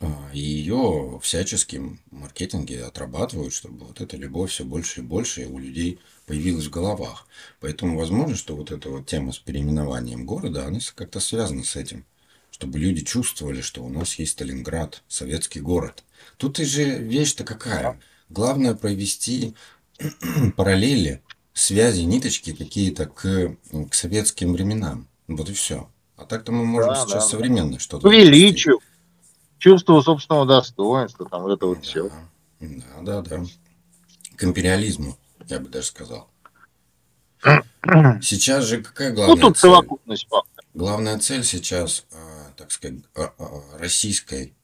А, 0.00 0.30
и 0.32 0.38
ее 0.38 1.18
всяческим 1.22 1.98
маркетинге 2.10 2.84
отрабатывают, 2.84 3.52
чтобы 3.52 3.86
вот 3.86 4.00
эта 4.00 4.16
любовь 4.16 4.52
все 4.52 4.64
больше 4.64 5.00
и 5.00 5.04
больше 5.04 5.46
у 5.46 5.58
людей 5.58 5.98
появилась 6.26 6.66
в 6.66 6.70
головах. 6.70 7.26
Поэтому 7.60 7.98
возможно, 7.98 8.36
что 8.36 8.54
вот 8.54 8.70
эта 8.70 8.90
вот 8.90 9.06
тема 9.06 9.32
с 9.32 9.38
переименованием 9.38 10.24
города, 10.24 10.66
она 10.66 10.78
как-то 10.94 11.18
связана 11.18 11.64
с 11.64 11.74
этим. 11.74 12.04
Чтобы 12.50 12.78
люди 12.78 13.04
чувствовали, 13.04 13.60
что 13.60 13.84
у 13.84 13.88
нас 13.88 14.14
есть 14.14 14.32
Сталинград, 14.32 15.02
советский 15.08 15.60
город. 15.60 16.04
Тут 16.36 16.60
и 16.60 16.64
же 16.64 16.98
вещь-то 16.98 17.44
какая? 17.44 18.00
Главное 18.30 18.74
провести 18.74 19.54
параллели, 20.56 21.22
связи, 21.54 22.02
ниточки 22.02 22.54
какие-то 22.54 23.06
к, 23.06 23.56
к 23.90 23.94
советским 23.94 24.52
временам. 24.52 25.08
Вот 25.26 25.50
и 25.50 25.52
все. 25.52 25.88
А 26.16 26.24
так-то 26.24 26.52
мы 26.52 26.64
можем 26.64 26.90
да, 26.90 26.96
сейчас 26.96 27.24
да. 27.24 27.28
современно 27.28 27.78
что-то. 27.78 28.08
Величию, 28.08 28.80
чувство 29.58 30.00
собственного 30.00 30.46
достоинства, 30.46 31.28
там 31.28 31.42
вот 31.42 31.52
это 31.52 31.66
вот 31.66 31.78
да, 31.78 31.82
все. 31.82 32.10
Да, 32.60 33.02
да, 33.02 33.22
да. 33.22 33.44
К 34.36 34.44
империализму, 34.44 35.16
я 35.48 35.58
бы 35.58 35.68
даже 35.68 35.88
сказал. 35.88 36.28
Сейчас 38.22 38.64
же 38.64 38.82
какая 38.82 39.12
главная 39.12 39.36
ну, 39.36 39.40
тут 39.40 39.56
цель? 39.56 39.70
совокупность. 39.70 40.28
Главная 40.74 41.18
цель 41.18 41.44
сейчас, 41.44 42.04
а, 42.12 42.52
так 42.56 42.70
сказать, 42.72 43.00
а, 43.14 43.32
а, 43.38 43.78
российской 43.78 44.54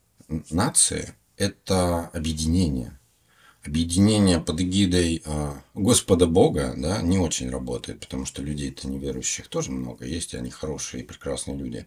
нации– 0.50 1.14
это 1.36 2.10
объединение. 2.12 2.98
Объединение 3.64 4.40
под 4.40 4.60
эгидой 4.60 5.22
Господа 5.72 6.26
Бога 6.26 6.74
да, 6.76 7.00
не 7.00 7.16
очень 7.16 7.48
работает, 7.48 8.00
потому 8.00 8.26
что 8.26 8.42
людей-то 8.42 8.86
неверующих 8.88 9.48
тоже 9.48 9.70
много 9.70 10.04
есть, 10.04 10.34
и 10.34 10.36
они 10.36 10.50
хорошие 10.50 11.02
и 11.02 11.06
прекрасные 11.06 11.56
люди. 11.56 11.86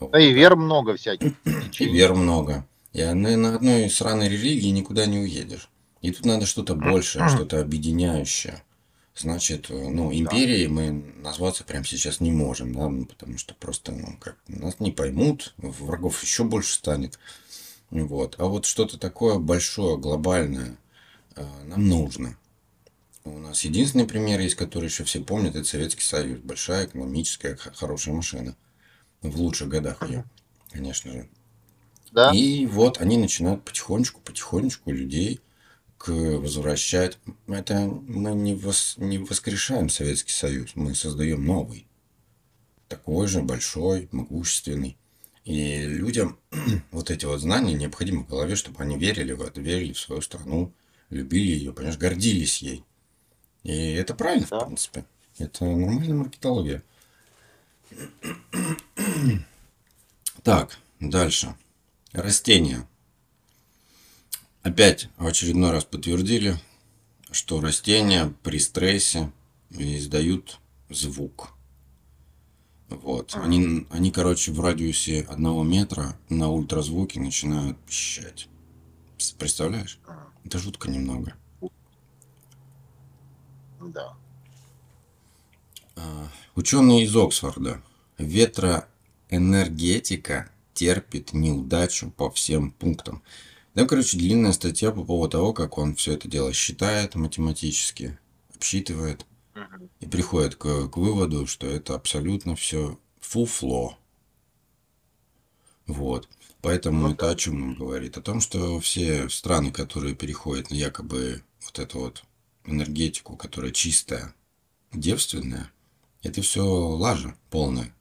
Да 0.00 0.20
и 0.20 0.32
вер 0.32 0.56
много 0.56 0.96
всяких. 0.96 1.32
И 1.78 1.84
вер 1.84 2.14
много. 2.14 2.66
И 2.92 3.02
на 3.02 3.54
одной 3.54 3.90
сраной 3.90 4.28
религии 4.28 4.68
никуда 4.68 5.06
не 5.06 5.18
уедешь. 5.18 5.68
И 6.02 6.12
тут 6.12 6.24
надо 6.24 6.46
что-то 6.46 6.74
большее, 6.74 7.28
что-то 7.28 7.60
объединяющее. 7.60 8.62
Значит, 9.14 9.68
ну, 9.70 10.12
империей 10.12 10.66
мы 10.66 10.90
назваться 11.22 11.64
прямо 11.64 11.86
сейчас 11.86 12.20
не 12.20 12.30
можем, 12.30 12.74
да, 12.74 12.88
ну, 12.88 13.06
потому 13.06 13.38
что 13.38 13.54
просто 13.54 13.92
ну, 13.92 14.14
как, 14.20 14.36
нас 14.46 14.78
не 14.78 14.92
поймут, 14.92 15.54
врагов 15.56 16.22
еще 16.22 16.44
больше 16.44 16.74
станет. 16.74 17.18
Вот. 17.90 18.36
А 18.38 18.44
вот 18.44 18.66
что-то 18.66 18.98
такое 18.98 19.38
большое, 19.38 19.96
глобальное 19.96 20.76
э, 21.34 21.46
нам 21.64 21.88
нужно. 21.88 22.36
У 23.24 23.38
нас 23.38 23.64
единственный 23.64 24.06
пример 24.06 24.38
есть, 24.40 24.54
который 24.54 24.86
еще 24.86 25.04
все 25.04 25.20
помнят, 25.20 25.56
это 25.56 25.64
Советский 25.64 26.04
Союз. 26.04 26.40
Большая 26.40 26.84
экономическая, 26.84 27.56
хорошая 27.56 28.14
машина 28.14 28.54
в 29.22 29.40
лучших 29.40 29.68
годах 29.68 30.08
ее, 30.08 30.24
конечно 30.70 31.12
же. 31.12 31.28
Да. 32.12 32.32
И 32.32 32.66
вот 32.66 33.00
они 33.00 33.18
начинают 33.18 33.64
потихонечку, 33.64 34.20
потихонечку 34.20 34.90
людей 34.90 35.40
к 35.98 36.10
возвращать. 36.10 37.18
Это 37.46 37.86
мы 37.86 38.32
не, 38.32 38.54
вос, 38.54 38.94
не 38.96 39.18
воскрешаем 39.18 39.88
Советский 39.88 40.32
Союз, 40.32 40.72
мы 40.74 40.94
создаем 40.94 41.44
новый. 41.44 41.86
Такой 42.88 43.26
же 43.26 43.42
большой, 43.42 44.08
могущественный. 44.12 44.96
И 45.44 45.82
людям 45.82 46.38
вот 46.90 47.10
эти 47.10 47.24
вот 47.24 47.40
знания 47.40 47.74
необходимы 47.74 48.24
в 48.24 48.28
голове, 48.28 48.56
чтобы 48.56 48.82
они 48.82 48.96
верили 48.96 49.32
в 49.32 49.42
это, 49.42 49.60
верили 49.60 49.92
в 49.92 49.98
свою 49.98 50.20
страну, 50.20 50.72
любили 51.10 51.52
ее, 51.52 51.72
понимаешь, 51.72 51.98
гордились 51.98 52.62
ей. 52.62 52.84
И 53.62 53.92
это 53.92 54.14
правильно, 54.14 54.46
да. 54.50 54.60
в 54.60 54.66
принципе. 54.66 55.04
Это 55.38 55.64
нормальная 55.64 56.14
маркетология. 56.14 56.82
Так, 60.42 60.78
дальше. 61.00 61.54
Растения. 62.12 62.88
Опять 64.62 65.08
в 65.16 65.26
очередной 65.26 65.70
раз 65.70 65.84
подтвердили, 65.84 66.58
что 67.30 67.60
растения 67.60 68.32
при 68.42 68.58
стрессе 68.58 69.32
издают 69.70 70.60
звук. 70.88 71.50
Вот. 72.88 73.34
Они, 73.34 73.86
они, 73.90 74.10
короче, 74.10 74.52
в 74.52 74.60
радиусе 74.60 75.22
одного 75.22 75.62
метра 75.64 76.16
на 76.28 76.48
ультразвуке 76.48 77.20
начинают 77.20 77.78
пищать. 77.80 78.48
Представляешь? 79.38 79.98
Это 80.44 80.58
жутко 80.58 80.88
немного. 80.90 81.34
Да. 83.80 84.16
А, 85.96 86.28
ученые 86.54 87.04
из 87.04 87.16
Оксфорда. 87.16 87.82
Ветроэнергетика 88.18 90.50
терпит 90.74 91.32
неудачу 91.32 92.10
по 92.10 92.30
всем 92.30 92.70
пунктам. 92.70 93.22
Да, 93.74 93.86
короче, 93.86 94.16
длинная 94.16 94.52
статья 94.52 94.92
по 94.92 95.04
поводу 95.04 95.32
того, 95.32 95.52
как 95.52 95.78
он 95.78 95.96
все 95.96 96.12
это 96.12 96.28
дело 96.28 96.52
считает 96.52 97.14
математически, 97.14 98.18
обсчитывает 98.54 99.26
и 100.00 100.06
приходит 100.06 100.56
к, 100.56 100.88
к 100.88 100.96
выводу, 100.96 101.46
что 101.46 101.66
это 101.66 101.94
абсолютно 101.94 102.56
все 102.56 102.98
фуфло. 103.20 103.98
Вот. 105.86 106.28
Поэтому 106.62 107.10
это 107.10 107.30
о 107.30 107.36
чем 107.36 107.62
он 107.62 107.74
говорит? 107.74 108.16
О 108.16 108.22
том, 108.22 108.40
что 108.40 108.80
все 108.80 109.28
страны, 109.28 109.70
которые 109.70 110.14
переходят 110.14 110.70
на 110.70 110.74
якобы 110.74 111.42
вот 111.64 111.78
эту 111.78 112.00
вот 112.00 112.24
энергетику, 112.64 113.36
которая 113.36 113.70
чистая, 113.70 114.34
девственная, 114.92 115.70
это 116.26 116.42
все 116.42 116.62
лажа 116.62 117.34
полная. 117.50 117.94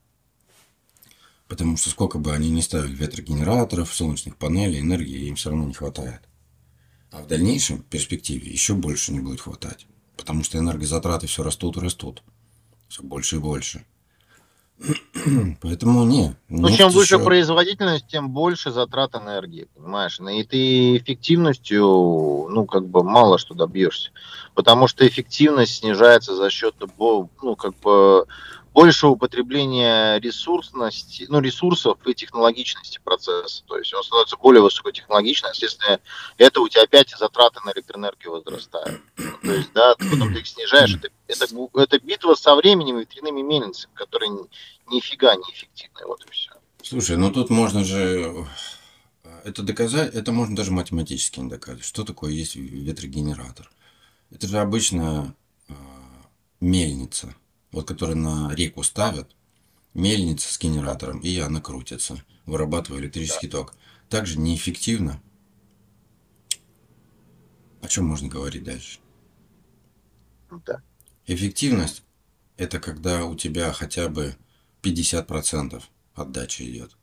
Потому 1.48 1.78
что 1.78 1.90
сколько 1.90 2.18
бы 2.18 2.34
они 2.34 2.50
ни 2.50 2.62
ставили 2.62 2.96
ветрогенераторов, 2.96 3.94
солнечных 3.94 4.36
панелей, 4.36 4.80
энергии 4.80 5.28
им 5.28 5.36
все 5.36 5.52
равно 5.52 5.66
не 5.66 5.74
хватает. 5.74 6.22
А 7.12 7.22
в 7.22 7.28
дальнейшем 7.28 7.84
перспективе 7.84 8.52
еще 8.52 8.74
больше 8.74 9.14
не 9.14 9.20
будет 9.20 9.42
хватать. 9.42 9.86
Потому 10.18 10.44
что 10.44 10.58
энергозатраты 10.58 11.28
все 11.28 11.44
растут 11.44 11.78
и 11.78 11.82
растут. 11.82 12.24
Все 12.88 13.04
больше 13.04 13.36
и 13.36 13.40
больше. 13.40 13.86
Поэтому 15.62 16.04
не. 16.04 16.36
Ну, 16.50 16.70
чем 16.70 16.90
выше 16.90 17.16
еще... 17.16 17.24
производительность, 17.24 18.08
тем 18.08 18.30
больше 18.30 18.72
затрат 18.72 19.16
энергии, 19.16 19.68
понимаешь? 19.76 20.20
И 20.20 20.44
ты 20.44 20.98
эффективностью, 20.98 21.86
ну, 22.50 22.66
как 22.66 22.88
бы 22.88 23.04
мало 23.04 23.38
что 23.38 23.54
добьешься. 23.54 24.12
Потому 24.54 24.88
что 24.88 25.08
эффективность 25.08 25.78
снижается 25.78 26.36
за 26.36 26.50
счет, 26.50 26.76
ну, 26.98 27.56
как 27.56 27.78
бы 27.80 28.26
больше 28.76 29.08
употребления 29.08 30.20
ресурсности, 30.20 31.26
ну, 31.30 31.40
ресурсов 31.40 31.98
и 32.06 32.14
технологичности 32.14 33.00
процесса. 33.02 33.64
То 33.66 33.78
есть 33.78 33.94
он 33.94 34.04
становится 34.04 34.36
более 34.36 34.62
высокотехнологичным, 34.62 35.52
естественно, 35.54 36.02
это 36.38 36.60
у 36.60 36.68
тебя 36.68 36.84
опять 36.84 37.10
затраты 37.18 37.62
на 37.66 37.72
электроэнергию 37.72 38.34
возрастают. 38.34 39.02
то 39.16 39.52
есть, 39.54 39.72
да, 39.74 39.96
ты 39.96 40.10
потом 40.12 40.34
ты 40.34 40.42
их 40.42 40.48
снижаешь. 40.48 40.94
Это, 40.96 41.08
это, 41.28 41.46
это 41.76 42.00
битва 42.00 42.36
со 42.36 42.54
временем 42.54 42.98
и 42.98 43.02
ветряными 43.02 43.42
мельницами, 43.42 43.94
которые 43.94 44.30
нифига 44.92 45.34
не 45.38 45.44
эффективны. 45.44 46.06
Вот 46.06 46.26
и 46.26 46.32
все. 46.32 46.52
Слушай, 46.84 47.16
ну 47.16 47.32
тут 47.32 47.50
можно 47.50 47.86
же 47.86 48.46
это 49.46 49.64
доказать, 49.64 50.14
это 50.14 50.34
можно 50.34 50.54
даже 50.54 50.72
математически 50.72 51.40
не 51.40 51.50
доказать. 51.50 51.86
Что 51.86 52.04
такое 52.04 52.32
есть 52.32 52.58
ветрогенератор? 52.58 53.72
Это 54.32 54.48
же 54.48 54.58
обычная 54.58 55.34
э, 55.70 55.74
мельница, 56.60 57.34
вот 57.76 57.90
которую 57.90 58.18
на 58.18 58.56
реку 58.56 58.84
ставят, 58.84 59.36
мельница 59.94 60.52
с 60.52 60.58
генератором, 60.58 61.20
и 61.20 61.38
она 61.40 61.60
крутится, 61.60 62.24
вырабатывая 62.46 63.02
электрический 63.02 63.50
ток. 63.50 63.76
Также 64.10 64.40
неэффективно. 64.40 65.22
О 67.82 67.88
чем 67.90 68.06
можно 68.06 68.30
говорить 68.30 68.64
дальше? 68.64 69.00
Да. 70.66 70.82
Эффективность– 71.28 72.04
это 72.58 72.80
когда 72.80 73.26
у 73.26 73.36
тебя 73.36 73.74
хотя 73.74 74.08
бы 74.08 74.38
50% 74.82 75.84
отдачи 76.14 76.64
идет. 76.64 76.96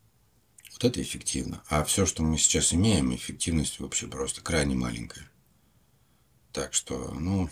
Вот 0.72 0.84
это 0.84 1.02
эффективно. 1.02 1.62
А 1.68 1.84
все, 1.84 2.06
что 2.06 2.22
мы 2.22 2.38
сейчас 2.38 2.72
имеем, 2.72 3.14
эффективность 3.14 3.78
вообще 3.78 4.06
просто 4.06 4.40
крайне 4.40 4.74
маленькая. 4.74 5.30
Так 6.50 6.72
что, 6.72 7.12
ну, 7.12 7.50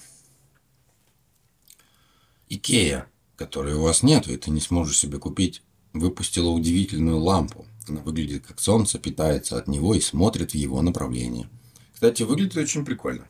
Икея, 2.49 3.10
которой 3.41 3.73
у 3.73 3.81
вас 3.81 4.03
нет, 4.03 4.29
и 4.29 4.37
ты 4.37 4.51
не 4.51 4.61
сможешь 4.61 4.99
себе 4.99 5.19
купить, 5.19 5.63
выпустила 5.95 6.51
удивительную 6.51 7.17
лампу. 7.17 7.65
Она 7.89 8.03
выглядит 8.03 8.47
как 8.47 8.61
солнце, 8.61 8.99
питается 8.99 9.57
от 9.57 9.67
него 9.67 9.95
и 9.95 10.01
смотрит 10.01 10.53
в 10.53 10.57
его 10.57 10.83
направлении. 10.83 11.49
Кстати, 11.95 12.23
выглядит 12.23 12.59
очень 12.59 12.85
прикольно. 12.85 13.27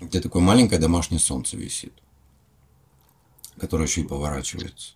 Где 0.00 0.20
такое 0.20 0.42
маленькое 0.42 0.78
домашнее 0.78 1.18
солнце 1.18 1.56
висит, 1.56 1.94
которое 3.58 3.84
еще 3.84 4.02
и 4.02 4.06
поворачивается. 4.06 4.92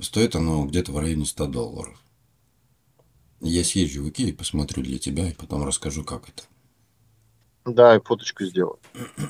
Стоит 0.00 0.34
оно 0.34 0.66
где-то 0.66 0.90
в 0.90 0.98
районе 0.98 1.24
100 1.24 1.46
долларов. 1.46 2.02
Я 3.40 3.62
съезжу 3.62 4.02
в 4.02 4.08
Икею, 4.08 4.36
посмотрю 4.36 4.82
для 4.82 4.98
тебя 4.98 5.30
и 5.30 5.34
потом 5.34 5.64
расскажу, 5.64 6.02
как 6.02 6.28
это. 6.30 6.42
Да, 7.64 7.94
и 7.94 8.00
фоточку 8.00 8.44
сделаю. 8.44 8.80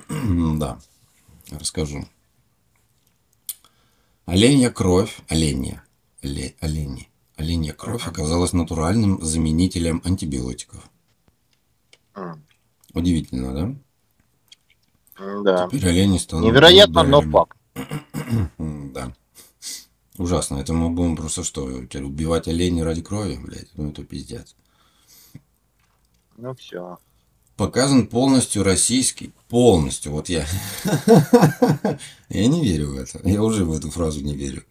да, 0.58 0.78
расскажу. 1.50 2.06
Оленья 4.26 4.70
кровь, 4.70 5.20
оленья, 5.28 5.84
оле, 6.20 6.56
олени, 6.60 7.08
оленья 7.36 7.72
кровь 7.72 8.08
оказалась 8.08 8.52
натуральным 8.52 9.22
заменителем 9.22 10.02
антибиотиков. 10.04 10.90
Удивительно, 12.92 13.78
да? 15.16 15.42
Да. 15.44 15.68
Теперь 15.68 15.88
олени 15.90 16.18
станут... 16.18 16.44
Невероятно, 16.44 17.04
но 17.04 17.20
факт. 17.22 17.56
да. 18.58 19.14
Ужасно. 20.18 20.56
Это 20.56 20.72
мы 20.72 20.90
будем 20.90 21.14
просто 21.14 21.44
что, 21.44 21.62
убивать 21.64 22.48
оленей 22.48 22.82
ради 22.82 23.02
крови, 23.02 23.38
блядь? 23.40 23.70
Ну 23.74 23.90
это 23.90 24.02
пиздец. 24.02 24.56
Ну 26.36 26.52
все. 26.56 26.98
Показан 27.56 28.06
полностью 28.06 28.62
российский. 28.62 29.32
Полностью. 29.48 30.12
Вот 30.12 30.28
я. 30.28 30.46
я 32.28 32.46
не 32.46 32.62
верю 32.62 32.90
в 32.90 32.96
это. 32.96 33.20
Я 33.26 33.42
уже 33.42 33.64
в 33.64 33.72
эту 33.72 33.90
фразу 33.90 34.20
не 34.20 34.36
верю. 34.36 34.62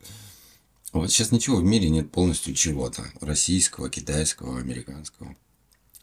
Вот 0.94 1.12
сейчас 1.12 1.32
ничего 1.32 1.58
в 1.58 1.64
мире 1.64 1.90
нет 1.90 2.12
полностью 2.12 2.54
чего-то. 2.54 3.04
Российского, 3.22 3.90
китайского, 3.90 4.60
американского. 4.60 5.36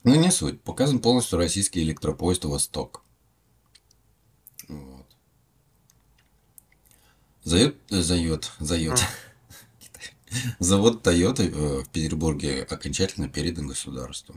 Ну, 0.02 0.14
не 0.16 0.32
суть. 0.32 0.60
Показан 0.62 0.98
полностью 0.98 1.38
российский 1.38 1.82
электропоезд 1.82 2.44
«Восток». 2.44 3.04
Вот. 4.68 5.06
Зает, 7.44 7.76
зает, 7.88 8.50
зает. 8.58 9.00
Завод 10.58 11.06
Toyota 11.06 11.44
э, 11.44 11.84
в 11.84 11.88
Петербурге 11.90 12.62
окончательно 12.62 13.28
передан 13.28 13.68
государству. 13.68 14.34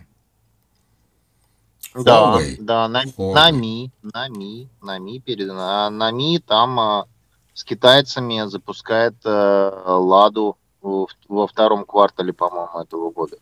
Да, 2.03 2.37
Huawei. 2.37 2.57
да, 2.59 2.87
на, 2.87 3.03
на 3.17 3.51
Ми, 3.51 3.91
на 4.03 4.27
Ми, 4.29 4.67
на 4.81 4.99
Ми 4.99 5.19
передано. 5.19 5.61
А 5.61 5.89
на 5.89 6.11
Ми 6.11 6.39
там 6.39 6.79
а, 6.79 7.05
с 7.53 7.63
китайцами 7.63 8.47
запускает 8.47 9.15
а, 9.23 9.97
Ладу 9.97 10.57
в, 10.81 11.07
во 11.29 11.47
втором 11.47 11.85
квартале, 11.85 12.33
по-моему, 12.33 12.79
этого 12.79 13.11
года. 13.11 13.37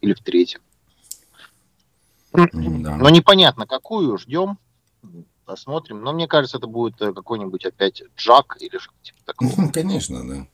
Или 0.00 0.14
в 0.14 0.20
третьем. 0.20 0.60
Да. 2.32 2.96
Но 2.96 3.10
непонятно, 3.10 3.66
какую 3.66 4.18
ждем. 4.18 4.58
Посмотрим. 5.44 6.02
Но 6.02 6.12
мне 6.14 6.26
кажется, 6.26 6.56
это 6.56 6.66
будет 6.66 7.00
э, 7.02 7.12
какой-нибудь 7.12 7.66
опять 7.66 8.02
Джак 8.16 8.56
или 8.60 8.78
что-то 8.78 8.98
типа 9.02 9.18
такого. 9.26 9.68
Конечно, 9.72 10.26
да. 10.26 10.46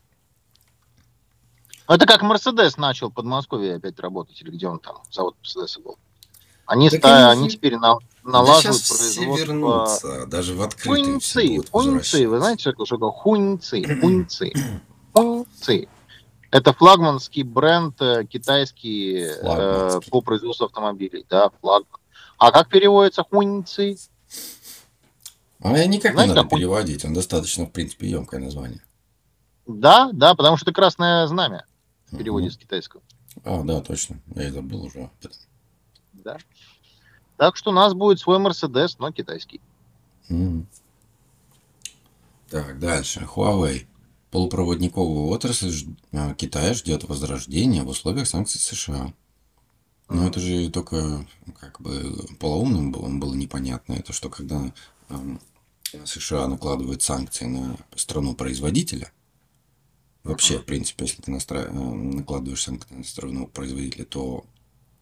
Это 1.94 2.06
как 2.06 2.22
Мерседес 2.22 2.76
начал 2.76 3.10
в 3.10 3.14
Подмосковье 3.14 3.76
опять 3.76 3.98
работать, 4.00 4.42
или 4.42 4.50
где 4.50 4.66
он 4.68 4.80
там, 4.80 4.96
завод 5.10 5.36
Мерседеса 5.40 5.80
был. 5.80 5.96
Они, 6.70 6.88
ста, 6.88 7.32
они 7.32 7.48
теперь 7.48 7.76
на, 7.78 7.98
налаживают 8.22 8.80
да 8.80 8.94
производство... 8.94 9.44
вернутся, 9.44 10.26
даже 10.26 10.54
в 10.54 10.62
открытую 10.62 11.04
Хуньцы, 11.04 11.60
хуньцы, 11.68 12.28
вы 12.28 12.38
знаете, 12.38 12.70
что 12.70 12.84
такое 12.84 13.10
хуньцы, 13.10 13.82
хуньцы, 14.00 14.52
хуньцы. 15.12 15.88
Это 16.52 16.72
флагманский 16.72 17.42
бренд 17.42 18.00
э, 18.00 18.24
китайский 18.24 19.16
э, 19.18 20.00
по 20.12 20.20
производству 20.20 20.66
автомобилей, 20.66 21.26
да, 21.28 21.50
флаг. 21.60 21.82
А 22.38 22.52
как 22.52 22.68
переводится 22.68 23.24
хуньцы? 23.24 23.96
А 25.60 25.72
никак 25.86 26.12
Знаете, 26.12 26.34
не 26.34 26.36
надо 26.36 26.48
переводить, 26.48 27.04
он 27.04 27.14
достаточно, 27.14 27.66
в 27.66 27.72
принципе, 27.72 28.08
емкое 28.08 28.38
название. 28.38 28.80
Да, 29.66 30.10
да, 30.12 30.36
потому 30.36 30.56
что 30.56 30.70
это 30.70 30.72
красное 30.72 31.26
знамя 31.26 31.66
в 32.12 32.16
переводе 32.16 32.46
угу. 32.46 32.54
с 32.54 32.56
китайского. 32.58 33.02
А, 33.42 33.60
да, 33.64 33.80
точно. 33.80 34.20
Я 34.36 34.46
и 34.46 34.50
забыл 34.52 34.84
уже. 34.84 35.10
Да. 36.12 36.38
Так 37.36 37.56
что 37.56 37.70
у 37.70 37.74
нас 37.74 37.94
будет 37.94 38.20
свой 38.20 38.38
Мерседес, 38.38 38.98
но 38.98 39.12
китайский. 39.12 39.60
Mm. 40.28 40.64
Так, 42.50 42.78
дальше. 42.78 43.20
Huawei. 43.20 43.86
Полупроводниковую 44.30 45.28
отрасль 45.28 45.72
а, 46.12 46.34
Китая 46.34 46.74
ждет 46.74 47.04
возрождения 47.04 47.82
в 47.82 47.88
условиях 47.88 48.28
санкций 48.28 48.60
США. 48.60 49.12
Но 50.08 50.26
это 50.26 50.38
же 50.40 50.70
только 50.70 51.26
как 51.58 51.80
бы 51.80 52.26
полоумным 52.38 52.92
было, 52.92 53.08
было 53.08 53.34
непонятно. 53.34 53.94
Это 53.94 54.12
что 54.12 54.28
когда 54.28 54.72
э, 55.08 55.14
США 56.04 56.48
накладывают 56.48 57.02
санкции 57.02 57.46
на 57.46 57.76
страну-производителя, 57.94 59.12
вообще, 60.24 60.58
в 60.58 60.64
принципе, 60.64 61.04
если 61.04 61.22
ты 61.22 61.30
настра... 61.30 61.60
Э, 61.60 61.72
накладываешь 61.72 62.62
санкции 62.62 62.94
на 62.94 63.04
страну-производителя, 63.04 64.04
то 64.04 64.44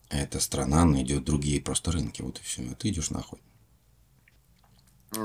эта 0.09 0.41
страна 0.41 0.85
найдет 0.85 1.25
другие 1.25 1.61
просто 1.61 1.93
рынки. 1.93 2.23
Вот 2.23 2.39
и 2.39 2.43
все. 2.43 2.63
А 2.71 2.75
ты 2.75 2.89
идешь 2.89 3.11
нахуй. 3.11 3.39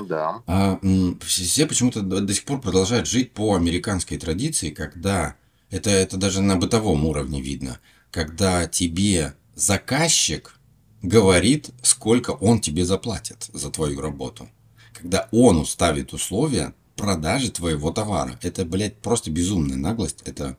Да. 0.08 0.42
А, 0.46 0.80
все 1.20 1.66
почему-то 1.66 2.00
до 2.00 2.32
сих 2.32 2.44
пор 2.44 2.60
продолжают 2.60 3.06
жить 3.06 3.32
по 3.32 3.54
американской 3.54 4.16
традиции, 4.16 4.70
когда 4.70 5.36
это, 5.70 5.90
это 5.90 6.16
даже 6.16 6.40
на 6.40 6.56
бытовом 6.56 7.04
уровне 7.04 7.42
видно, 7.42 7.80
когда 8.10 8.66
тебе 8.66 9.34
заказчик 9.54 10.58
говорит, 11.02 11.70
сколько 11.82 12.30
он 12.30 12.60
тебе 12.60 12.84
заплатит 12.84 13.50
за 13.52 13.70
твою 13.70 14.00
работу. 14.00 14.48
Когда 14.94 15.28
он 15.32 15.58
уставит 15.58 16.14
условия 16.14 16.72
продажи 16.96 17.50
твоего 17.50 17.90
товара. 17.90 18.38
Это, 18.42 18.64
блядь, 18.64 18.98
просто 18.98 19.30
безумная 19.30 19.76
наглость. 19.76 20.22
Это 20.24 20.56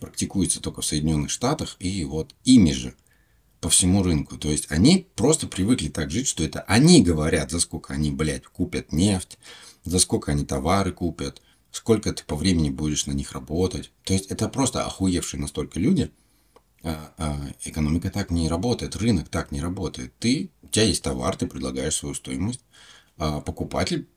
практикуется 0.00 0.60
только 0.60 0.82
в 0.82 0.86
Соединенных 0.86 1.30
Штатах. 1.30 1.76
И 1.78 2.04
вот 2.04 2.34
ими 2.44 2.72
же 2.72 2.94
по 3.60 3.68
всему 3.68 4.02
рынку. 4.02 4.36
То 4.36 4.50
есть 4.50 4.70
они 4.70 5.08
просто 5.16 5.46
привыкли 5.46 5.88
так 5.88 6.10
жить, 6.10 6.28
что 6.28 6.44
это 6.44 6.60
они 6.62 7.02
говорят, 7.02 7.50
за 7.50 7.60
сколько 7.60 7.94
они, 7.94 8.10
блядь, 8.10 8.46
купят 8.46 8.92
нефть, 8.92 9.38
за 9.84 9.98
сколько 9.98 10.32
они 10.32 10.44
товары 10.44 10.92
купят, 10.92 11.42
сколько 11.70 12.12
ты 12.12 12.24
по 12.24 12.36
времени 12.36 12.70
будешь 12.70 13.06
на 13.06 13.12
них 13.12 13.32
работать. 13.32 13.92
То 14.04 14.12
есть 14.12 14.26
это 14.26 14.48
просто 14.48 14.84
охуевшие 14.84 15.40
настолько 15.40 15.80
люди. 15.80 16.10
А, 16.84 17.12
а, 17.18 17.48
экономика 17.64 18.10
так 18.10 18.30
не 18.30 18.48
работает, 18.48 18.94
рынок 18.96 19.28
так 19.28 19.50
не 19.50 19.60
работает. 19.60 20.12
Ты, 20.18 20.50
у 20.62 20.68
тебя 20.68 20.84
есть 20.84 21.02
товар, 21.02 21.36
ты 21.36 21.46
предлагаешь 21.46 21.94
свою 21.94 22.14
стоимость, 22.14 22.60
а 23.16 23.40
покупатель 23.40 24.08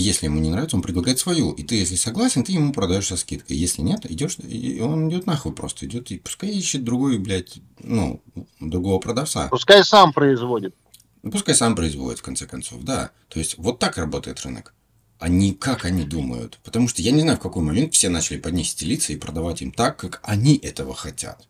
если 0.00 0.26
ему 0.26 0.40
не 0.40 0.50
нравится, 0.50 0.76
он 0.76 0.82
предлагает 0.82 1.18
свою. 1.18 1.52
И 1.52 1.62
ты, 1.62 1.76
если 1.76 1.94
согласен, 1.94 2.44
ты 2.44 2.52
ему 2.52 2.72
продаешь 2.72 3.06
со 3.06 3.16
скидкой. 3.16 3.56
Если 3.56 3.82
нет, 3.82 4.10
идешь, 4.10 4.38
и 4.38 4.80
он 4.80 5.08
идет 5.08 5.26
нахуй 5.26 5.52
просто. 5.52 5.86
Идет 5.86 6.10
и 6.10 6.18
пускай 6.18 6.50
ищет 6.50 6.84
другую, 6.84 7.20
блядь, 7.20 7.58
ну, 7.78 8.22
другого 8.60 8.98
продавца. 8.98 9.48
Пускай 9.48 9.84
сам 9.84 10.12
производит. 10.12 10.74
Ну, 11.22 11.30
пускай 11.30 11.54
сам 11.54 11.76
производит, 11.76 12.18
в 12.18 12.22
конце 12.22 12.46
концов, 12.46 12.82
да. 12.82 13.10
То 13.28 13.38
есть, 13.38 13.56
вот 13.56 13.78
так 13.78 13.96
работает 13.96 14.40
рынок. 14.42 14.74
А 15.18 15.28
не 15.28 15.52
как 15.52 15.84
они 15.84 16.04
думают. 16.04 16.58
Потому 16.64 16.88
что 16.88 17.00
я 17.00 17.12
не 17.12 17.22
знаю, 17.22 17.38
в 17.38 17.42
какой 17.42 17.62
момент 17.62 17.94
все 17.94 18.08
начали 18.08 18.38
под 18.38 18.52
них 18.52 18.66
стелиться 18.66 19.12
и 19.12 19.16
продавать 19.16 19.62
им 19.62 19.70
так, 19.72 19.96
как 19.96 20.20
они 20.22 20.56
этого 20.56 20.94
хотят. 20.94 21.46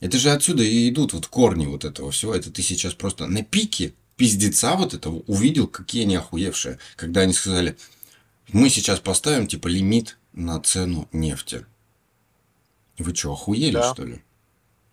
Это 0.00 0.18
же 0.18 0.30
отсюда 0.30 0.62
и 0.62 0.88
идут 0.90 1.12
вот 1.12 1.26
корни 1.26 1.66
вот 1.66 1.84
этого 1.84 2.10
всего. 2.10 2.34
Это 2.34 2.50
ты 2.50 2.62
сейчас 2.62 2.94
просто 2.94 3.26
на 3.26 3.42
пике 3.42 3.94
пиздеца 4.18 4.74
вот 4.76 4.92
этого 4.92 5.20
увидел, 5.26 5.66
какие 5.68 6.02
они 6.02 6.16
охуевшие, 6.16 6.78
когда 6.96 7.22
они 7.22 7.32
сказали, 7.32 7.78
мы 8.52 8.68
сейчас 8.68 9.00
поставим 9.00 9.46
типа 9.46 9.68
лимит 9.68 10.18
на 10.32 10.60
цену 10.60 11.08
нефти. 11.12 11.64
Вы 12.98 13.14
что, 13.14 13.32
охуели, 13.32 13.74
да. 13.74 13.94
что 13.94 14.04
ли? 14.04 14.22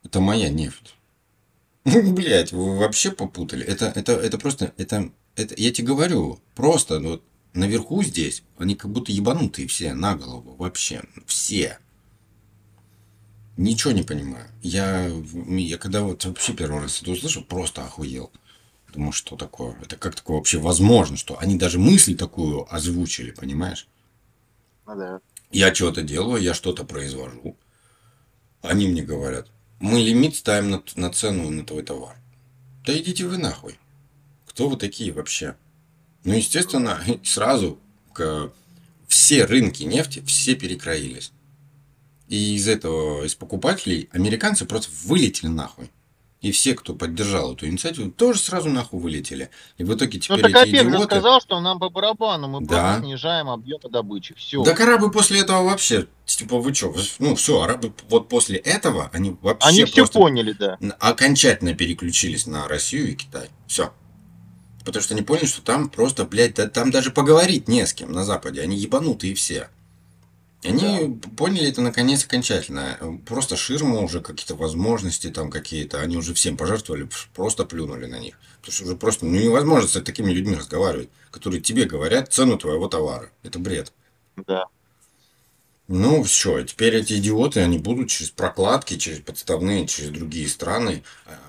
Это 0.04 0.22
моя 0.22 0.50
нефть. 0.50 0.96
Блять, 1.84 2.52
вы 2.52 2.78
вообще 2.78 3.12
попутали. 3.12 3.66
Это, 3.66 3.92
это, 3.96 4.14
это 4.14 4.38
просто, 4.38 4.74
это, 4.78 5.12
это, 5.36 5.56
я 5.58 5.72
тебе 5.72 5.88
говорю, 5.88 6.40
просто 6.54 7.00
вот 7.00 7.24
наверху 7.54 8.04
здесь, 8.04 8.44
они 8.58 8.76
как 8.76 8.92
будто 8.92 9.12
ебанутые 9.12 9.68
все 9.68 9.96
на 9.96 10.16
голову, 10.16 10.56
вообще, 10.56 11.02
все. 11.26 11.80
Ничего 13.58 13.92
не 13.92 14.04
понимаю. 14.04 14.50
Я, 14.62 15.08
я 15.08 15.78
когда 15.78 16.04
вот 16.04 16.26
вообще 16.26 16.54
первый 16.54 16.82
раз 16.82 17.02
это 17.02 17.12
услышал, 17.12 17.44
просто 17.44 17.86
охуел. 17.86 18.32
Думаю, 18.94 19.12
что 19.12 19.36
такое? 19.36 19.76
Это 19.82 19.98
как 19.98 20.16
такое 20.16 20.38
вообще 20.38 20.58
возможно, 20.58 21.18
что 21.18 21.38
они 21.40 21.58
даже 21.58 21.80
мысль 21.80 22.16
такую 22.16 22.74
озвучили, 22.74 23.32
понимаешь? 23.32 23.88
Ну 24.86 24.96
да. 24.96 25.22
Я 25.52 25.74
что-то 25.74 26.02
делаю, 26.02 26.42
я 26.42 26.54
что-то 26.54 26.84
произвожу. 26.84 27.58
Они 28.62 28.88
мне 28.88 29.04
говорят, 29.04 29.50
мы 29.80 30.00
лимит 30.00 30.36
ставим 30.36 30.72
на, 30.72 30.84
на 30.96 31.12
цену 31.12 31.50
на 31.50 31.66
твой 31.66 31.84
товар. 31.84 32.18
Да 32.86 32.98
идите 32.98 33.26
вы 33.26 33.38
нахуй. 33.38 33.78
Кто 34.46 34.70
вы 34.70 34.78
такие 34.78 35.12
вообще? 35.12 35.56
Ну, 36.24 36.34
естественно, 36.34 37.02
сразу 37.24 37.80
к... 38.14 38.52
все 39.08 39.46
рынки 39.46 39.84
нефти, 39.84 40.24
все 40.26 40.56
перекроились. 40.56 41.32
И 42.28 42.56
из 42.56 42.68
этого, 42.68 43.24
из 43.24 43.36
покупателей, 43.36 44.10
американцы 44.12 44.66
просто 44.66 44.90
вылетели 45.04 45.48
нахуй. 45.48 45.92
И 46.46 46.52
все, 46.52 46.76
кто 46.76 46.94
поддержал 46.94 47.54
эту 47.54 47.66
инициативу, 47.66 48.12
тоже 48.12 48.38
сразу 48.40 48.70
нахуй 48.70 49.00
вылетели. 49.00 49.50
И 49.80 49.84
в 49.84 49.92
итоге 49.92 50.20
ну, 50.30 50.38
теперь 50.38 50.42
так 50.42 50.52
эти 50.52 50.76
ОПЕК 50.76 50.84
же 50.84 50.90
идиоты... 50.90 51.06
сказал, 51.06 51.42
что 51.42 51.60
нам 51.60 51.80
по 51.80 51.90
барабану, 51.90 52.48
мы 52.48 52.64
Да. 52.64 52.84
просто 52.84 53.02
снижаем 53.02 53.50
объемы 53.50 53.90
добычи. 53.90 54.36
Все. 54.38 54.64
Да 54.64 54.74
арабы 54.74 55.10
после 55.10 55.40
этого 55.40 55.64
вообще, 55.64 56.06
типа, 56.28 56.60
вы 56.60 56.72
что? 56.76 56.94
Ну, 57.18 57.34
все, 57.34 57.64
арабы 57.64 57.94
вот 58.10 58.30
после 58.30 58.60
этого, 58.60 59.10
они 59.12 59.36
вообще 59.42 59.68
Они 59.70 59.86
все 59.86 60.06
поняли, 60.06 60.52
да. 60.52 60.78
окончательно 61.00 61.74
переключились 61.74 62.46
на 62.46 62.68
Россию 62.68 63.14
и 63.14 63.16
Китай. 63.16 63.50
Все. 63.66 63.92
Потому 64.86 65.02
что 65.02 65.16
они 65.16 65.24
поняли, 65.24 65.48
что 65.48 65.64
там 65.64 65.90
просто, 65.90 66.26
блядь, 66.26 66.54
да, 66.54 66.68
там 66.70 66.92
даже 66.92 67.10
поговорить 67.10 67.68
не 67.68 67.88
с 67.88 67.94
кем 67.96 68.12
на 68.12 68.24
Западе. 68.24 68.62
Они 68.62 68.78
ебанутые 68.78 69.34
все. 69.34 69.70
Они 70.66 71.20
поняли 71.38 71.70
это 71.70 71.82
наконец 71.82 72.26
окончательно. 72.26 72.98
Просто 73.26 73.56
ширма 73.56 74.00
уже, 74.00 74.22
какие-то 74.22 74.56
возможности 74.56 75.30
там 75.30 75.50
какие-то, 75.50 76.02
они 76.02 76.18
уже 76.18 76.34
всем 76.34 76.58
пожертвовали, 76.58 77.08
просто 77.34 77.66
плюнули 77.66 78.06
на 78.06 78.20
них. 78.20 78.38
Потому 78.62 78.74
что 78.74 78.84
уже 78.86 78.96
просто 78.96 79.26
ну, 79.26 79.40
невозможно 79.40 79.88
с 79.88 80.02
такими 80.02 80.32
людьми 80.32 80.56
разговаривать, 80.56 81.10
которые 81.32 81.62
тебе 81.62 81.86
говорят 81.86 82.34
цену 82.34 82.58
твоего 82.58 82.88
товара. 82.88 83.30
Это 83.44 83.60
бред. 83.60 83.92
Да. 84.48 84.66
Ну, 85.88 86.24
все, 86.24 86.64
теперь 86.64 86.96
эти 86.96 87.14
идиоты, 87.14 87.60
они 87.62 87.78
будут 87.78 88.10
через 88.10 88.32
прокладки, 88.32 88.98
через 88.98 89.20
подставные, 89.20 89.86
через 89.86 90.10
другие 90.10 90.48
страны, 90.48 91.04
а, 91.28 91.40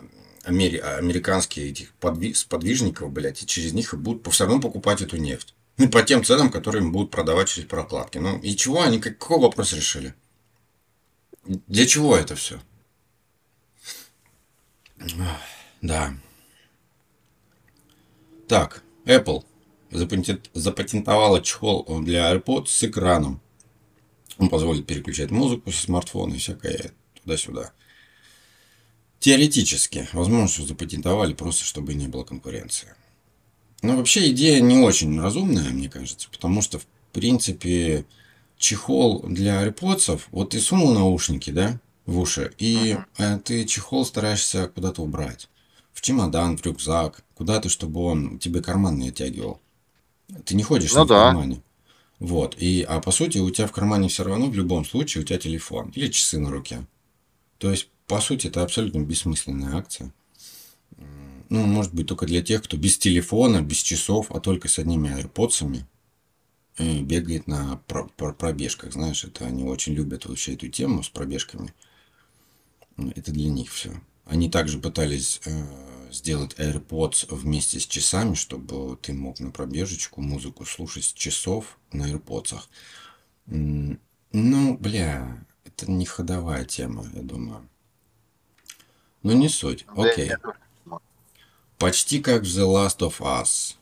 амери- 0.44 0.78
американские 0.78 1.70
этих 1.70 1.94
подви- 2.00 2.34
сподвижников, 2.34 3.10
блядь, 3.10 3.42
и 3.42 3.46
через 3.46 3.72
них 3.72 3.94
и 3.94 3.96
будут 3.96 4.30
все 4.32 4.44
равно 4.44 4.60
покупать 4.60 5.00
эту 5.00 5.16
нефть. 5.16 5.55
Ну, 5.78 5.88
по 5.90 6.02
тем 6.02 6.24
ценам, 6.24 6.50
которые 6.50 6.82
им 6.82 6.92
будут 6.92 7.10
продавать 7.10 7.48
через 7.48 7.68
прокладки. 7.68 8.18
Ну, 8.18 8.38
и 8.38 8.56
чего 8.56 8.82
они, 8.82 8.98
как- 8.98 9.18
какой 9.18 9.40
вопрос 9.40 9.72
решили? 9.72 10.14
Для 11.44 11.86
чего 11.86 12.16
это 12.16 12.34
все? 12.34 12.60
Да. 15.82 16.14
Так, 18.48 18.82
Apple 19.04 19.44
запатент- 19.90 20.50
запатентовала 20.54 21.42
чехол 21.42 21.84
для 22.02 22.32
AirPods 22.34 22.66
с 22.66 22.84
экраном. 22.84 23.40
Он 24.38 24.48
позволит 24.48 24.86
переключать 24.86 25.30
музыку 25.30 25.70
со 25.72 25.82
смартфона 25.82 26.34
и 26.34 26.38
всякое 26.38 26.92
туда-сюда. 27.22 27.72
Теоретически, 29.20 30.08
возможно, 30.12 30.48
что 30.48 30.64
запатентовали 30.66 31.34
просто, 31.34 31.64
чтобы 31.64 31.94
не 31.94 32.06
было 32.08 32.24
конкуренции. 32.24 32.94
Но 33.82 33.96
вообще 33.96 34.30
идея 34.30 34.60
не 34.60 34.78
очень 34.78 35.20
разумная, 35.20 35.70
мне 35.70 35.88
кажется, 35.88 36.28
потому 36.30 36.62
что, 36.62 36.78
в 36.78 36.86
принципе, 37.12 38.04
чехол 38.58 39.22
для 39.22 39.64
AirPods, 39.66 40.20
вот 40.30 40.50
ты 40.50 40.60
сунул 40.60 40.92
наушники, 40.92 41.50
да, 41.50 41.78
в 42.06 42.18
уши, 42.18 42.52
и 42.58 42.96
э, 43.18 43.38
ты 43.44 43.64
чехол 43.64 44.04
стараешься 44.04 44.68
куда-то 44.68 45.02
убрать. 45.02 45.48
В 45.92 46.00
чемодан, 46.00 46.56
в 46.56 46.64
рюкзак, 46.64 47.24
куда-то, 47.34 47.68
чтобы 47.68 48.02
он 48.02 48.38
тебе 48.38 48.62
карман 48.62 48.98
не 48.98 49.08
оттягивал. 49.08 49.60
Ты 50.44 50.54
не 50.54 50.62
ходишь 50.62 50.92
Ну 50.94 51.04
в 51.04 51.08
да. 51.08 51.26
кармане. 51.26 51.62
Вот. 52.18 52.56
И, 52.58 52.82
а 52.82 53.00
по 53.00 53.10
сути, 53.10 53.38
у 53.38 53.50
тебя 53.50 53.66
в 53.66 53.72
кармане 53.72 54.08
все 54.08 54.24
равно 54.24 54.46
в 54.46 54.54
любом 54.54 54.84
случае 54.84 55.22
у 55.22 55.24
тебя 55.24 55.38
телефон 55.38 55.90
или 55.94 56.08
часы 56.08 56.38
на 56.38 56.50
руке. 56.50 56.86
То 57.58 57.70
есть, 57.70 57.88
по 58.06 58.20
сути, 58.20 58.46
это 58.48 58.62
абсолютно 58.62 59.00
бессмысленная 59.00 59.76
акция. 59.76 60.12
Ну, 61.48 61.64
может 61.66 61.94
быть, 61.94 62.06
только 62.08 62.26
для 62.26 62.42
тех, 62.42 62.62
кто 62.62 62.76
без 62.76 62.98
телефона, 62.98 63.62
без 63.62 63.78
часов, 63.78 64.30
а 64.30 64.40
только 64.40 64.68
с 64.68 64.78
одними 64.78 65.08
AirPods 65.08 65.84
и 66.78 67.02
бегает 67.02 67.46
на 67.46 67.78
про- 67.86 68.08
про- 68.16 68.34
пробежках. 68.34 68.92
Знаешь, 68.92 69.24
это 69.24 69.46
они 69.46 69.64
очень 69.64 69.94
любят 69.94 70.26
вообще 70.26 70.54
эту 70.54 70.68
тему 70.68 71.02
с 71.02 71.08
пробежками. 71.08 71.72
Это 73.14 73.32
для 73.32 73.50
них 73.50 73.72
все. 73.72 73.92
Они 74.24 74.50
также 74.50 74.78
пытались 74.78 75.40
э, 75.44 76.10
сделать 76.12 76.54
AirPods 76.58 77.34
вместе 77.34 77.80
с 77.80 77.86
часами, 77.86 78.34
чтобы 78.34 78.96
ты 78.96 79.12
мог 79.12 79.40
на 79.40 79.50
пробежечку 79.50 80.20
музыку 80.20 80.64
слушать 80.64 81.04
с 81.04 81.12
часов 81.12 81.78
на 81.92 82.10
AirPods. 82.10 82.60
Ну, 83.46 84.76
бля, 84.78 85.46
это 85.64 85.90
не 85.90 86.04
ходовая 86.04 86.64
тема, 86.64 87.06
я 87.14 87.22
думаю. 87.22 87.68
Ну, 89.22 89.32
не 89.32 89.48
суть. 89.48 89.86
Окей. 89.88 90.30
тоже. 90.42 90.58
Почти 91.78 92.20
как 92.20 92.42
в 92.42 92.46
The 92.46 92.64
Last 92.66 92.98
of 93.00 93.20
Us. 93.20 93.74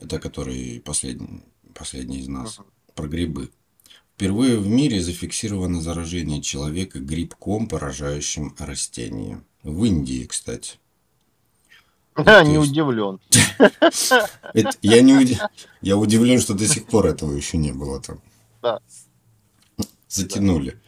Это 0.00 0.18
который 0.18 0.80
последний, 0.84 1.42
последний 1.74 2.18
из 2.18 2.28
нас. 2.28 2.58
Мгм. 2.58 2.68
Про 2.94 3.08
грибы. 3.08 3.50
Впервые 4.14 4.58
в 4.58 4.66
мире 4.66 5.00
зафиксировано 5.00 5.80
заражение 5.80 6.42
человека 6.42 6.98
грибком, 6.98 7.68
поражающим 7.68 8.54
растения. 8.58 9.42
В 9.62 9.84
Индии, 9.84 10.24
кстати. 10.24 10.78
Да, 12.16 12.42
не 12.44 12.54
есть- 12.54 12.70
удивлен. 12.72 13.20
Я, 14.82 15.00
не 15.00 15.38
я 15.80 15.96
удивлен, 15.96 16.40
что 16.40 16.54
до 16.54 16.66
сих 16.66 16.86
пор 16.86 17.06
этого 17.06 17.32
еще 17.32 17.56
не 17.56 17.72
было 17.72 18.00
там. 18.00 18.20
Да. 18.60 18.80
Затянули. 20.08 20.79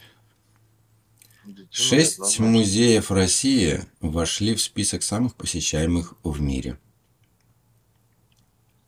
Ну, 1.75 1.77
Шесть 1.85 2.39
музеев 2.39 3.11
России 3.11 3.81
вошли 4.01 4.55
в 4.55 4.61
список 4.61 5.03
самых 5.03 5.35
посещаемых 5.35 6.13
в 6.23 6.39
мире. 6.39 6.79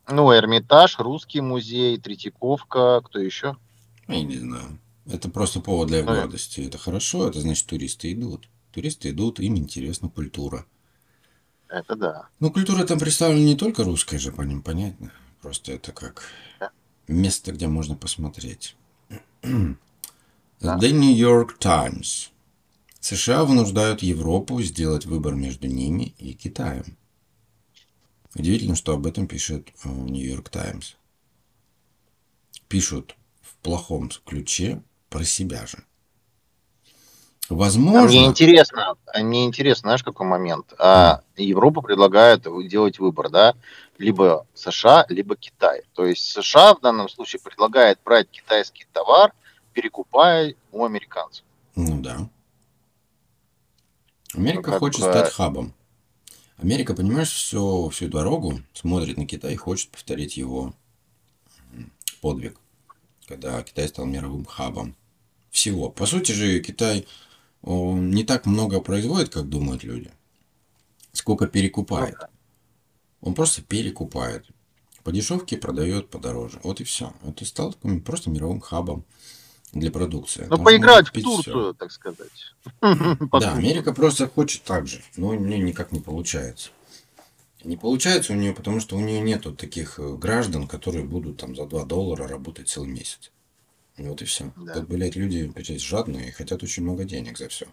Ну, 0.07 0.31
Эрмитаж, 0.31 0.99
Русский 0.99 1.41
музей, 1.41 1.97
Третьяковка, 1.99 3.01
кто 3.03 3.17
еще? 3.17 3.57
Я 4.07 4.21
не 4.21 4.37
знаю. 4.37 4.77
Это 5.07 5.29
просто 5.31 5.61
повод 5.61 5.87
для 5.87 6.03
Ну, 6.03 6.13
гордости. 6.13 6.61
Это 6.61 6.77
хорошо, 6.77 7.27
это 7.27 7.41
значит 7.41 7.65
туристы 7.65 8.13
идут. 8.13 8.47
Туристы 8.71 9.09
идут, 9.09 9.39
им 9.39 9.57
интересна 9.57 10.07
культура. 10.09 10.67
Это 11.67 11.95
да. 11.95 12.27
Ну, 12.39 12.51
культура 12.51 12.85
там 12.85 12.99
представлена 12.99 13.43
не 13.45 13.55
только 13.55 13.83
русская 13.83 14.19
же, 14.19 14.31
по 14.31 14.43
ним 14.43 14.61
понятно. 14.61 15.11
Просто 15.41 15.71
это 15.71 15.91
как 15.91 16.21
Да. 16.59 16.69
место, 17.07 17.51
где 17.51 17.67
можно 17.67 17.95
посмотреть. 17.95 18.75
Да. 19.41 20.77
The 20.77 20.91
New 20.91 21.15
York 21.15 21.57
Times. 21.57 22.31
США 23.05 23.43
вынуждают 23.43 24.01
Европу 24.01 24.59
сделать 24.63 25.05
выбор 25.05 25.35
между 25.35 25.67
ними 25.67 26.15
и 26.17 26.33
Китаем. 26.33 26.97
Удивительно, 28.33 28.75
что 28.75 28.93
об 28.93 29.05
этом 29.05 29.27
пишет 29.27 29.67
э, 29.83 29.89
York 29.89 30.49
Times. 30.49 30.95
Пишут 32.67 33.15
в 33.43 33.57
плохом 33.57 34.09
ключе 34.25 34.81
про 35.11 35.23
себя 35.23 35.67
же. 35.67 35.83
А 37.47 37.53
Возможно... 37.53 38.07
Мне 38.07 38.25
интересно, 38.25 38.95
а 39.05 39.19
мне 39.19 39.45
интересно, 39.45 39.89
знаешь, 39.89 40.03
какой 40.03 40.25
момент? 40.25 40.73
А, 40.79 41.21
Европа 41.37 41.81
предлагает 41.81 42.47
делать 42.67 42.97
выбор, 42.97 43.29
да, 43.29 43.53
либо 43.99 44.47
США, 44.55 45.05
либо 45.09 45.35
Китай. 45.35 45.83
То 45.93 46.07
есть 46.07 46.25
США 46.25 46.73
в 46.73 46.81
данном 46.81 47.07
случае 47.07 47.39
предлагает 47.39 47.99
брать 48.03 48.31
китайский 48.31 48.87
товар, 48.91 49.31
перекупая 49.73 50.55
у 50.71 50.85
американцев. 50.85 51.45
Ну 51.75 52.01
да. 52.01 52.27
Америка 54.35 54.71
как 54.71 54.79
хочет 54.79 55.01
бы- 55.01 55.11
стать 55.11 55.31
хабом. 55.33 55.73
Америка, 56.57 56.93
понимаешь, 56.93 57.31
всю, 57.31 57.89
всю 57.89 58.07
дорогу 58.07 58.61
смотрит 58.73 59.17
на 59.17 59.25
Китай 59.27 59.53
и 59.53 59.57
хочет 59.57 59.89
повторить 59.89 60.37
его 60.37 60.73
подвиг, 62.21 62.57
когда 63.27 63.61
Китай 63.61 63.87
стал 63.89 64.05
мировым 64.05 64.45
хабом 64.45 64.95
всего. 65.51 65.89
По 65.89 66.05
сути 66.05 66.31
же, 66.31 66.59
Китай 66.59 67.07
не 67.61 68.23
так 68.23 68.45
много 68.45 68.79
производит, 68.79 69.29
как 69.29 69.49
думают 69.49 69.83
люди, 69.83 70.11
сколько 71.11 71.47
перекупает. 71.47 72.15
Он 73.21 73.33
просто 73.33 73.61
перекупает. 73.61 74.45
По 75.03 75.11
дешевке 75.11 75.57
продает 75.57 76.09
подороже. 76.09 76.59
Вот 76.63 76.79
и 76.81 76.83
все. 76.83 77.13
Это 77.23 77.45
стал 77.45 77.73
таким 77.73 78.01
просто 78.01 78.29
мировым 78.29 78.59
хабом. 78.59 79.05
Для 79.75 79.91
продукции. 79.91 80.47
Ну, 80.49 80.57
поиграть 80.57 81.09
в 81.09 81.11
Турцию, 81.11 81.41
всё. 81.41 81.73
так 81.73 81.91
сказать. 81.91 82.53
Да, 82.81 83.53
Америка 83.53 83.93
просто 83.93 84.27
хочет 84.27 84.63
так 84.63 84.87
же, 84.87 85.01
но 85.17 85.27
у 85.27 85.33
нее 85.33 85.59
никак 85.59 85.91
не 85.91 85.99
получается. 85.99 86.69
Не 87.63 87.77
получается 87.77 88.33
у 88.33 88.35
нее, 88.35 88.53
потому 88.53 88.79
что 88.79 88.95
у 88.95 88.99
нее 88.99 89.19
нету 89.19 89.53
таких 89.53 89.99
э, 89.99 90.15
граждан, 90.15 90.67
которые 90.67 91.03
будут 91.03 91.37
там 91.37 91.55
за 91.55 91.65
2 91.65 91.85
доллара 91.85 92.27
работать 92.27 92.69
целый 92.69 92.89
месяц. 92.89 93.31
Вот 93.97 94.21
и 94.21 94.25
все. 94.25 94.53
Да. 94.55 94.75
Тут, 94.75 94.87
блядь, 94.87 95.15
люди 95.15 95.51
блядь, 95.53 95.81
жадные 95.81 96.29
и 96.29 96.31
хотят 96.31 96.61
очень 96.63 96.83
много 96.83 97.05
денег 97.05 97.37
за 97.37 97.49
все. 97.49 97.65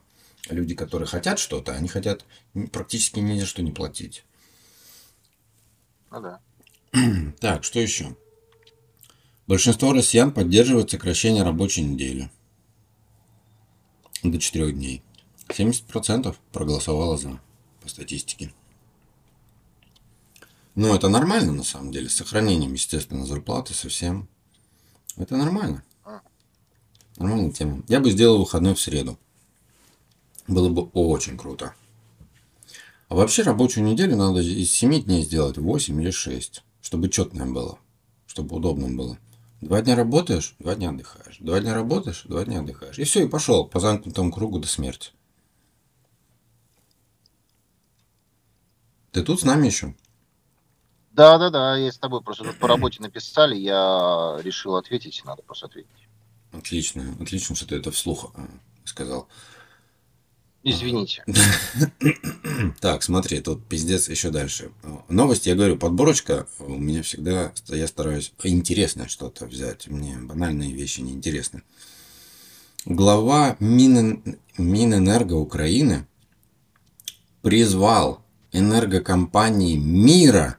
Люди, 0.49 0.75
которые 0.75 1.07
хотят 1.07 1.39
что-то, 1.39 1.73
они 1.73 1.89
хотят 1.89 2.25
практически 2.73 3.21
ни 3.21 3.39
за 3.39 3.47
что 3.47 3.63
не 3.63 3.71
платить. 3.71 4.25
Ну 6.11 6.21
да. 6.21 6.41
Так, 7.41 7.63
что 7.63 7.79
еще? 7.79 8.17
Большинство 9.47 9.93
россиян 9.93 10.33
поддерживает 10.33 10.91
сокращение 10.91 11.43
рабочей 11.43 11.83
недели 11.83 12.31
до 14.23 14.39
4 14.39 14.73
дней. 14.73 15.03
70% 15.49 16.35
проголосовало 16.53 17.19
за, 17.19 17.41
по 17.81 17.89
статистике. 17.89 18.53
Ну, 20.75 20.95
это 20.95 21.09
нормально, 21.09 21.53
на 21.53 21.65
самом 21.65 21.93
деле, 21.93 22.09
с 22.09 22.15
сохранением, 22.15 22.73
естественно, 22.73 23.27
зарплаты 23.27 23.75
совсем. 23.75 24.29
Это 25.17 25.37
нормально. 25.37 25.85
Нормальная 27.19 27.51
тема. 27.51 27.83
Я 27.89 28.01
бы 28.01 28.11
сделал 28.11 28.39
выходной 28.39 28.75
в 28.75 28.81
среду. 28.81 29.19
Было 30.49 30.69
бы 30.71 30.85
очень 30.95 31.37
круто. 31.37 31.75
А 33.09 33.15
вообще 33.15 33.43
рабочую 33.43 33.85
неделю 33.85 34.17
надо 34.17 34.41
из 34.41 34.73
7 34.73 35.03
дней 35.03 35.25
сделать 35.25 35.59
8 35.59 36.01
или 36.01 36.11
6, 36.11 36.63
чтобы 36.81 37.11
четное 37.11 37.47
было, 37.47 37.79
чтобы 38.27 38.57
удобно 38.57 38.89
было. 38.89 39.19
Два 39.63 39.81
дня 39.81 39.95
работаешь, 39.95 40.57
два 40.59 40.75
дня 40.75 40.91
отдыхаешь. 40.91 41.39
Два 41.39 41.61
дня 41.61 41.73
работаешь, 41.73 42.25
два 42.25 42.45
дня 42.45 42.61
отдыхаешь. 42.61 42.99
И 42.99 43.05
все, 43.05 43.25
и 43.25 43.29
пошел 43.29 43.65
по 43.65 43.79
замкнутому 43.79 44.33
кругу 44.33 44.59
до 44.59 44.67
смерти. 44.67 45.13
Ты 49.13 49.23
тут 49.23 49.41
с 49.41 49.45
нами 49.45 49.67
еще? 49.67 49.95
Да, 51.13 51.39
да, 51.39 51.51
да, 51.51 51.77
я 51.77 51.93
с 51.93 51.99
тобой 51.99 52.23
просто 52.23 52.43
тут 52.43 52.59
по 52.59 52.67
работе 52.67 53.01
написали, 53.01 53.55
я 53.55 54.37
решил 54.43 54.75
ответить, 54.75 55.23
надо 55.25 55.43
просто 55.43 55.67
ответить. 55.67 56.09
Отлично, 56.51 57.17
отлично, 57.21 57.55
что 57.55 57.69
ты 57.69 57.77
это 57.77 57.93
вслух 57.93 58.33
э, 58.35 58.45
сказал. 58.85 59.29
Извините. 60.65 61.25
Так, 62.81 63.03
смотри, 63.03 63.41
тут 63.41 63.65
пиздец 63.65 64.09
еще 64.09 64.31
дальше. 64.31 64.71
Новости, 65.09 65.49
я 65.49 65.55
говорю, 65.55 65.77
подборочка 65.77 66.47
у 66.59 66.77
меня 66.77 67.03
всегда, 67.03 67.53
я 67.69 67.87
стараюсь 67.87 68.33
интересное 68.43 69.09
что-то 69.09 69.47
взять. 69.47 69.87
Мне 69.89 70.17
банальные 70.17 70.73
вещи 70.73 71.01
не 71.01 71.13
интересны. 71.13 71.63
Глава 72.85 73.57
Мин... 73.61 74.39
Минэнерго 74.59 75.35
Украины 75.35 76.07
призвал 77.41 78.23
энергокомпании 78.53 79.77
мира 79.77 80.59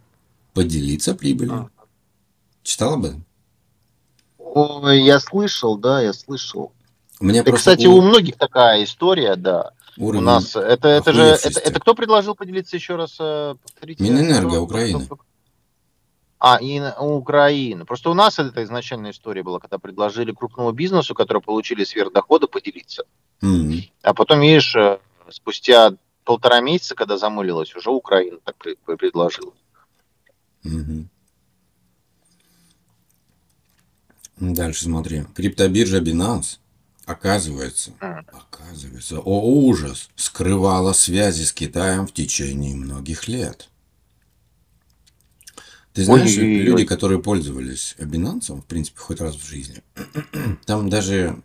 поделиться 0.54 1.14
прибылью. 1.16 1.70
Читал 2.64 2.94
об 2.94 3.06
этом? 3.06 3.26
Ой, 4.38 5.02
я 5.02 5.20
слышал, 5.20 5.78
да, 5.78 6.02
я 6.02 6.14
слышал. 6.14 6.72
Мне 7.20 7.40
И, 7.40 7.44
просто 7.44 7.72
кстати, 7.72 7.86
у 7.88 8.02
многих 8.02 8.38
такая 8.38 8.84
история, 8.84 9.36
да. 9.36 9.72
У 9.98 10.06
уровень 10.08 10.24
нас 10.26 10.56
это, 10.56 10.88
это 10.88 11.14
же 11.14 11.22
это, 11.24 11.60
это 11.60 11.80
кто 11.80 11.94
предложил 11.96 12.36
поделиться 12.36 12.76
еще 12.76 12.96
раз? 12.96 13.16
э, 13.20 13.56
Повторите. 13.62 14.04
Минэнерго 14.04 14.60
Украины. 14.60 15.08
А, 16.40 16.58
и 16.62 16.80
на- 16.80 16.96
Украина. 17.00 17.86
Просто 17.86 18.10
у 18.10 18.14
нас 18.14 18.38
это 18.40 18.64
изначальная 18.64 19.12
история 19.12 19.44
была, 19.44 19.60
когда 19.60 19.78
предложили 19.78 20.34
крупному 20.34 20.72
бизнесу, 20.74 21.16
который 21.16 21.42
получили 21.42 21.84
сверхдоходы, 21.86 22.48
поделиться. 22.48 23.04
М. 23.42 23.82
А 24.02 24.14
потом, 24.14 24.42
видишь, 24.42 24.76
э, 24.76 25.00
спустя 25.30 25.94
полтора 26.26 26.60
месяца, 26.60 26.96
когда 26.96 27.18
замылилась, 27.18 27.74
уже 27.76 27.92
Украина 27.92 28.40
так 28.44 28.58
пред- 28.58 28.80
предложила. 28.98 29.54
Мгм. 30.64 31.10
Дальше 34.38 34.84
смотри. 34.86 35.26
Криптобиржа 35.36 36.00
Binance, 36.02 36.58
оказывается, 37.06 37.92
Мгм. 38.00 38.26
оказывается, 38.32 39.20
о 39.20 39.42
ужас, 39.42 40.10
скрывала 40.16 40.94
связи 40.94 41.44
с 41.44 41.54
Китаем 41.54 42.08
в 42.08 42.14
течение 42.14 42.76
многих 42.76 43.28
лет. 43.28 43.70
Ты 45.94 46.06
знаешь, 46.06 46.38
Ой-ой-ой. 46.38 46.62
люди, 46.64 46.86
которые 46.86 47.22
пользовались 47.22 47.96
Binance, 48.00 48.60
в 48.60 48.66
принципе, 48.66 49.00
хоть 49.00 49.22
раз 49.22 49.36
в 49.36 49.46
жизни, 49.48 49.84
там 50.66 50.90
даже 50.90 51.42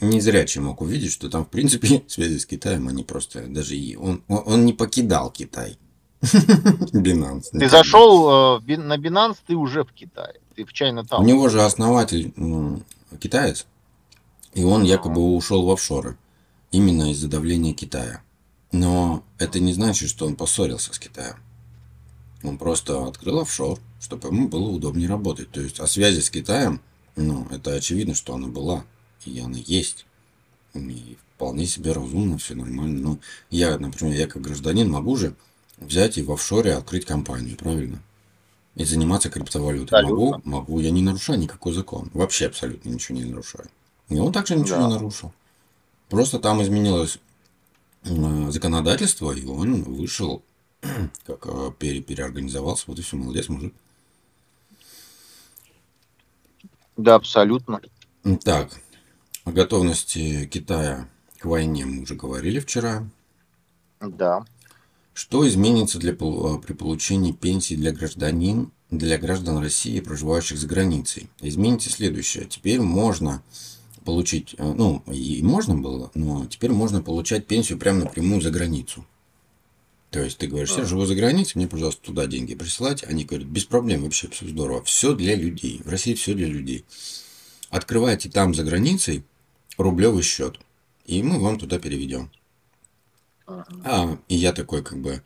незрячий 0.00 0.60
мог 0.60 0.80
увидеть, 0.80 1.12
что 1.12 1.28
там, 1.28 1.44
в 1.44 1.48
принципе, 1.48 2.02
связи 2.08 2.38
с 2.38 2.46
Китаем, 2.46 2.88
они 2.88 3.04
просто 3.04 3.46
даже 3.46 3.76
и... 3.76 3.96
Он, 3.96 4.22
он, 4.28 4.42
он 4.46 4.66
не 4.66 4.72
покидал 4.72 5.30
Китай. 5.30 5.78
Binance. 6.22 7.50
Ты 7.52 7.68
зашел 7.68 8.58
э, 8.58 8.76
на 8.76 8.96
Binance, 8.96 9.36
ты 9.46 9.54
уже 9.54 9.84
в 9.84 9.92
Китае. 9.92 10.40
Ты 10.56 10.64
в 10.64 10.72
Чайна 10.72 11.04
У 11.16 11.22
него 11.22 11.48
же 11.48 11.62
основатель 11.62 12.34
китаец, 13.20 13.66
и 14.54 14.62
он 14.62 14.82
якобы 14.84 15.20
ушел 15.34 15.64
в 15.64 15.70
офшоры 15.70 16.16
именно 16.70 17.10
из-за 17.12 17.28
давления 17.28 17.74
Китая. 17.74 18.22
Но 18.72 19.24
это 19.38 19.60
не 19.60 19.72
значит, 19.72 20.08
что 20.10 20.26
он 20.26 20.36
поссорился 20.36 20.92
с 20.92 20.98
Китаем. 20.98 21.36
Он 22.42 22.58
просто 22.58 23.06
открыл 23.06 23.40
офшор, 23.40 23.78
чтобы 24.00 24.28
ему 24.28 24.48
было 24.48 24.68
удобнее 24.68 25.08
работать. 25.08 25.50
То 25.50 25.60
есть 25.60 25.80
о 25.80 25.86
связи 25.86 26.20
с 26.20 26.30
Китаем, 26.30 26.80
ну, 27.16 27.46
это 27.50 27.74
очевидно, 27.74 28.14
что 28.14 28.34
она 28.34 28.48
была, 28.48 28.84
и 29.24 29.38
она 29.40 29.58
есть. 29.58 30.06
И 30.74 31.16
вполне 31.34 31.66
себе 31.66 31.92
разумно, 31.92 32.38
все 32.38 32.54
нормально. 32.54 33.00
Но 33.00 33.18
я, 33.50 33.78
например, 33.78 34.14
я 34.14 34.26
как 34.26 34.42
гражданин 34.42 34.88
могу 34.90 35.16
же 35.16 35.34
взять 35.78 36.18
и 36.18 36.22
в 36.22 36.30
офшоре 36.30 36.74
открыть 36.74 37.06
компанию, 37.06 37.56
правильно? 37.56 38.02
И 38.76 38.84
заниматься 38.84 39.30
криптовалютой. 39.30 40.02
Могу, 40.02 40.28
Абсолютно. 40.28 40.50
могу, 40.50 40.80
я 40.80 40.90
не 40.90 41.02
нарушаю 41.02 41.38
никакой 41.40 41.72
закон. 41.72 42.10
Вообще 42.14 42.46
абсолютно 42.46 42.90
ничего 42.90 43.18
не 43.18 43.24
нарушаю. 43.24 43.68
И 44.08 44.18
он 44.18 44.32
также 44.32 44.56
ничего 44.56 44.76
Да. 44.78 44.86
не 44.86 44.92
нарушил. 44.94 45.32
Просто 46.08 46.38
там 46.38 46.62
изменилось 46.62 47.18
законодательство, 48.04 49.32
и 49.32 49.44
он 49.44 49.82
вышел, 49.82 50.42
как 51.26 51.46
э, 51.46 51.72
пере- 51.78 52.00
переорганизовался. 52.00 52.84
Вот 52.86 52.98
и 52.98 53.02
все, 53.02 53.16
молодец, 53.16 53.48
мужик. 53.48 53.74
Да, 56.96 57.14
абсолютно. 57.16 57.80
Так, 58.44 58.80
о 59.44 59.52
готовности 59.52 60.46
Китая 60.46 61.08
к 61.38 61.44
войне 61.44 61.84
мы 61.86 62.02
уже 62.02 62.14
говорили 62.14 62.58
вчера. 62.60 63.06
Да. 64.00 64.44
Что 65.14 65.46
изменится 65.48 65.98
для, 65.98 66.12
э, 66.12 66.16
при 66.64 66.72
получении 66.72 67.32
пенсии 67.32 67.74
для 67.74 67.92
гражданин, 67.92 68.70
для 68.90 69.18
граждан 69.18 69.58
России, 69.58 70.00
проживающих 70.00 70.58
за 70.58 70.66
границей? 70.66 71.28
Изменится 71.40 71.90
следующее. 71.90 72.46
Теперь 72.46 72.80
можно 72.80 73.42
получить, 74.08 74.54
э, 74.56 74.64
ну, 74.64 75.02
и 75.12 75.42
можно 75.42 75.74
было, 75.74 76.10
но 76.14 76.46
теперь 76.46 76.70
можно 76.70 77.02
получать 77.02 77.46
пенсию 77.46 77.76
прямо 77.76 78.04
напрямую 78.04 78.40
за 78.40 78.50
границу. 78.50 79.04
То 80.08 80.20
есть 80.20 80.38
ты 80.38 80.46
говоришь, 80.46 80.70
я 80.78 80.84
А. 80.84 80.86
живу 80.86 81.04
за 81.04 81.14
границей, 81.14 81.52
мне, 81.56 81.68
пожалуйста, 81.68 82.00
туда 82.00 82.26
деньги 82.26 82.54
присылать. 82.54 83.04
Они 83.04 83.26
говорят, 83.26 83.46
без 83.46 83.66
проблем, 83.66 84.04
вообще 84.04 84.28
все 84.28 84.48
здорово. 84.48 84.82
Все 84.82 85.14
для 85.14 85.34
людей. 85.34 85.82
В 85.84 85.90
России 85.90 86.14
все 86.14 86.32
для 86.32 86.46
людей. 86.46 86.86
Открывайте 87.68 88.30
там 88.30 88.54
за 88.54 88.64
границей 88.64 89.24
рублевый 89.76 90.22
счет, 90.22 90.58
и 91.04 91.22
мы 91.22 91.38
вам 91.38 91.58
туда 91.58 91.78
переведем. 91.78 92.30
А, 93.46 94.16
и 94.26 94.36
я 94.36 94.54
такой 94.54 94.82
как 94.82 94.96
бы, 95.02 95.22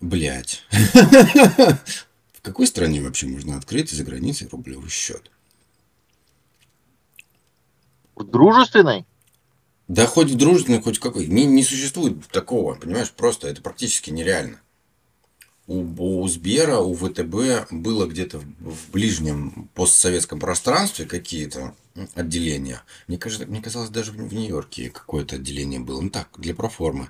блядь. 0.00 0.64
В 2.32 2.42
какой 2.42 2.66
стране 2.66 3.00
вообще 3.00 3.28
можно 3.28 3.56
открыть 3.56 3.92
за 3.92 4.02
границей 4.02 4.48
рублевый 4.50 4.90
счет? 4.90 5.30
Дружественной? 8.24 9.06
Да 9.88 10.06
хоть 10.06 10.30
в 10.30 10.36
дружественной, 10.36 10.82
хоть 10.82 10.98
в 10.98 11.00
какой. 11.00 11.26
Не, 11.26 11.46
не 11.46 11.62
существует 11.62 12.26
такого, 12.28 12.74
понимаешь? 12.74 13.10
Просто 13.10 13.48
это 13.48 13.62
практически 13.62 14.10
нереально. 14.10 14.60
У, 15.66 16.22
у 16.22 16.28
Сбера, 16.28 16.78
у 16.78 16.94
ВТБ 16.94 17.70
было 17.70 18.06
где-то 18.06 18.38
в, 18.38 18.44
в 18.44 18.90
ближнем 18.90 19.68
постсоветском 19.74 20.40
пространстве 20.40 21.04
какие-то 21.04 21.74
отделения. 22.14 22.82
Мне 23.06 23.18
кажется, 23.18 23.46
мне 23.46 23.60
казалось, 23.60 23.90
даже 23.90 24.12
в, 24.12 24.16
в 24.16 24.34
Нью-Йорке 24.34 24.90
какое-то 24.90 25.36
отделение 25.36 25.80
было. 25.80 26.00
Ну 26.00 26.10
так, 26.10 26.28
для 26.38 26.54
проформы. 26.54 27.08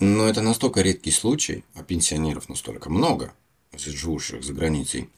Но 0.00 0.28
это 0.28 0.42
настолько 0.42 0.80
редкий 0.80 1.12
случай, 1.12 1.64
а 1.74 1.82
пенсионеров 1.82 2.48
настолько 2.48 2.90
много, 2.90 3.32
живущих 3.76 4.42
за 4.42 4.52
границей, 4.52 5.08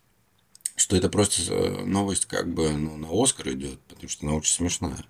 что 0.77 0.97
это 0.97 1.09
просто 1.09 1.43
э, 1.53 1.85
новость 1.85 2.27
как 2.27 2.53
бы 2.53 2.71
ну, 2.71 2.97
на 2.97 3.09
Оскар 3.11 3.51
идет, 3.51 3.81
потому 3.89 4.09
что 4.09 4.27
она 4.27 4.37
очень 4.37 4.53
смешная. 4.53 5.05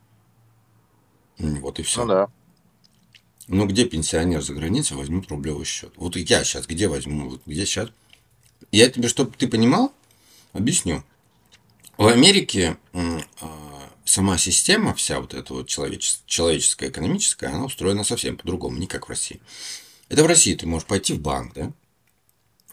Вот 1.38 1.78
и 1.78 1.82
все. 1.82 2.02
Ну 2.02 2.08
да. 2.08 2.28
Ну 3.48 3.66
где 3.66 3.84
пенсионер 3.84 4.42
за 4.42 4.54
границей 4.54 4.96
возьмет 4.96 5.28
рублевый 5.28 5.64
счет? 5.64 5.92
Вот 5.96 6.16
я 6.16 6.44
сейчас 6.44 6.66
где 6.66 6.88
возьму? 6.88 7.30
Вот 7.30 7.42
где 7.46 7.66
сейчас? 7.66 7.90
Я 8.72 8.88
тебе, 8.90 9.08
чтобы 9.08 9.32
ты 9.36 9.46
понимал, 9.46 9.92
объясню. 10.52 11.04
В 11.96 12.06
Америке 12.08 12.76
а, 12.92 13.90
сама 14.04 14.38
система, 14.38 14.94
вся 14.94 15.20
вот 15.20 15.34
эта 15.34 15.54
вот 15.54 15.68
человечес- 15.68 16.22
человеческая, 16.26 16.90
экономическая, 16.90 17.48
она 17.48 17.64
устроена 17.64 18.04
совсем 18.04 18.36
по-другому, 18.36 18.78
не 18.78 18.86
как 18.86 19.06
в 19.06 19.10
России. 19.10 19.40
Это 20.08 20.24
в 20.24 20.26
России 20.26 20.54
ты 20.54 20.66
можешь 20.66 20.86
пойти 20.86 21.14
в 21.14 21.20
банк, 21.20 21.54
да? 21.54 21.72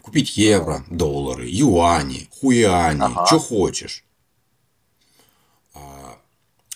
Купить 0.04 0.36
евро, 0.36 0.84
доллары, 0.90 1.48
юани, 1.48 2.28
хуяни, 2.40 3.00
Ага. 3.02 3.26
что 3.26 3.40
хочешь. 3.40 4.04
А, 5.74 6.20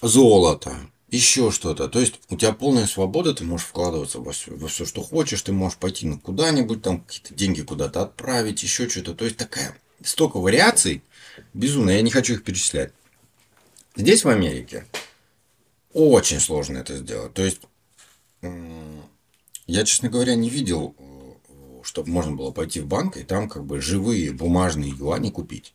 Золото, 0.01 0.73
еще 1.09 1.51
что-то. 1.51 1.89
То 1.89 1.99
есть 1.99 2.21
у 2.29 2.37
тебя 2.37 2.53
полная 2.53 2.87
свобода, 2.87 3.33
ты 3.33 3.43
можешь 3.43 3.67
вкладываться 3.67 4.19
во 4.21 4.31
все, 4.31 4.55
во 4.55 4.69
все, 4.69 4.85
что 4.85 5.03
хочешь, 5.03 5.41
ты 5.41 5.51
можешь 5.51 5.77
пойти 5.77 6.07
на 6.07 6.17
куда-нибудь, 6.17 6.81
там 6.81 7.01
какие-то 7.01 7.33
деньги 7.35 7.61
куда-то 7.63 8.01
отправить, 8.03 8.63
еще 8.63 8.87
что-то. 8.87 9.13
То 9.13 9.25
есть 9.25 9.35
такая 9.35 9.77
столько 10.01 10.37
вариаций, 10.39 11.03
безумно, 11.53 11.89
я 11.89 12.01
не 12.01 12.11
хочу 12.11 12.33
их 12.35 12.45
перечислять. 12.45 12.93
Здесь, 13.97 14.23
в 14.23 14.29
Америке, 14.29 14.85
очень 15.91 16.39
сложно 16.39 16.77
это 16.77 16.95
сделать. 16.95 17.33
То 17.33 17.43
есть, 17.43 17.59
я, 19.65 19.83
честно 19.83 20.07
говоря, 20.07 20.35
не 20.35 20.49
видел, 20.49 20.95
чтобы 21.87 22.09
можно 22.09 22.35
было 22.35 22.51
пойти 22.51 22.81
в 22.81 22.85
банк 22.85 23.15
и 23.15 23.23
там 23.23 23.47
как 23.47 23.63
бы 23.63 23.79
живые 23.79 24.33
бумажные 24.33 24.91
юани 24.91 25.29
купить. 25.29 25.73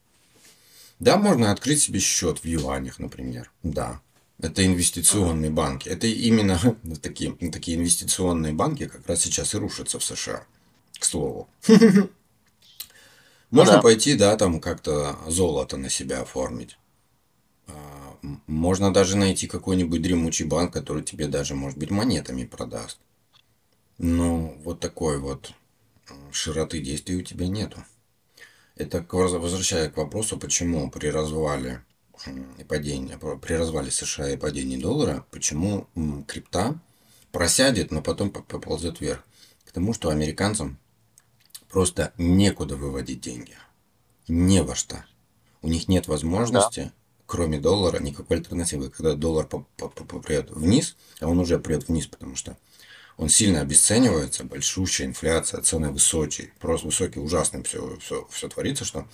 Да, 1.01 1.17
можно 1.17 1.51
открыть 1.51 1.81
себе 1.81 2.01
счет 2.01 2.41
в 2.41 2.45
юанях, 2.45 2.99
например. 2.99 3.51
Да. 3.63 4.03
Это 4.39 4.65
инвестиционные 4.67 5.51
банки. 5.51 5.89
Это 5.89 6.07
именно 6.07 6.61
такие, 7.03 7.33
такие 7.51 7.79
инвестиционные 7.79 8.53
банки 8.53 8.87
как 8.89 9.07
раз 9.07 9.23
сейчас 9.23 9.55
и 9.55 9.59
рушатся 9.59 9.99
в 9.99 10.05
США. 10.05 10.45
К 10.99 11.05
слову. 11.05 11.49
Можно 13.51 13.75
да. 13.75 13.81
пойти, 13.83 14.15
да, 14.15 14.37
там 14.37 14.61
как-то 14.61 15.19
золото 15.29 15.79
на 15.79 15.89
себя 15.89 16.21
оформить. 16.21 16.77
А, 17.69 18.19
Можно 18.47 18.93
даже 18.93 19.17
найти 19.17 19.47
какой-нибудь 19.47 20.03
дремучий 20.03 20.45
банк, 20.45 20.75
который 20.75 21.03
тебе 21.03 21.27
даже, 21.27 21.55
может 21.55 21.79
быть, 21.79 21.91
монетами 21.91 22.45
продаст. 22.45 22.99
Но 23.97 24.55
вот 24.63 24.81
такой 24.81 25.19
вот 25.19 25.55
широты 26.33 26.81
действий 26.81 27.17
у 27.17 27.23
тебя 27.23 27.49
нету. 27.49 27.85
Это 28.77 29.05
возвращая 29.11 29.91
к 29.91 29.97
вопросу, 29.97 30.39
почему 30.39 30.91
при 30.91 31.09
развале 31.09 31.85
и 32.59 32.65
падении, 32.65 33.17
при 33.41 33.55
развале 33.55 33.91
США 33.91 34.31
и 34.31 34.37
падении 34.37 34.77
доллара, 34.77 35.27
почему 35.31 35.89
крипта 36.27 36.79
просядет, 37.33 37.91
но 37.91 38.03
потом 38.03 38.31
по- 38.31 38.43
поползет 38.43 39.01
вверх. 39.01 39.25
К 39.65 39.73
тому, 39.73 39.93
что 39.93 40.11
американцам 40.11 40.79
просто 41.71 42.13
некуда 42.19 42.77
выводить 42.77 43.21
деньги. 43.21 43.57
Не 44.29 44.63
во 44.63 44.75
что. 44.75 45.05
У 45.63 45.69
них 45.69 45.89
нет 45.89 46.09
возможности, 46.09 46.93
кроме 47.27 47.59
доллара, 47.59 47.99
никакой 47.99 48.39
альтернативы. 48.39 48.91
Когда 48.91 49.15
доллар 49.15 49.47
по- 49.47 49.67
по- 49.77 49.89
по- 49.89 50.05
попрет 50.05 50.51
вниз, 50.51 50.97
а 51.21 51.29
он 51.29 51.39
уже 51.39 51.59
прет 51.59 51.89
вниз, 51.89 52.07
потому 52.07 52.37
что 52.37 52.57
он 53.23 53.29
сильно 53.29 53.61
обесценивается, 53.61 54.43
большущая 54.43 55.07
инфляция, 55.07 55.62
цены 55.62 55.91
высокие, 55.91 56.53
просто 56.59 56.87
высокие, 56.87 57.23
ужасно 57.23 57.62
все, 57.62 57.97
все, 58.01 58.27
все 58.31 58.49
творится, 58.49 58.85
что 58.85 59.07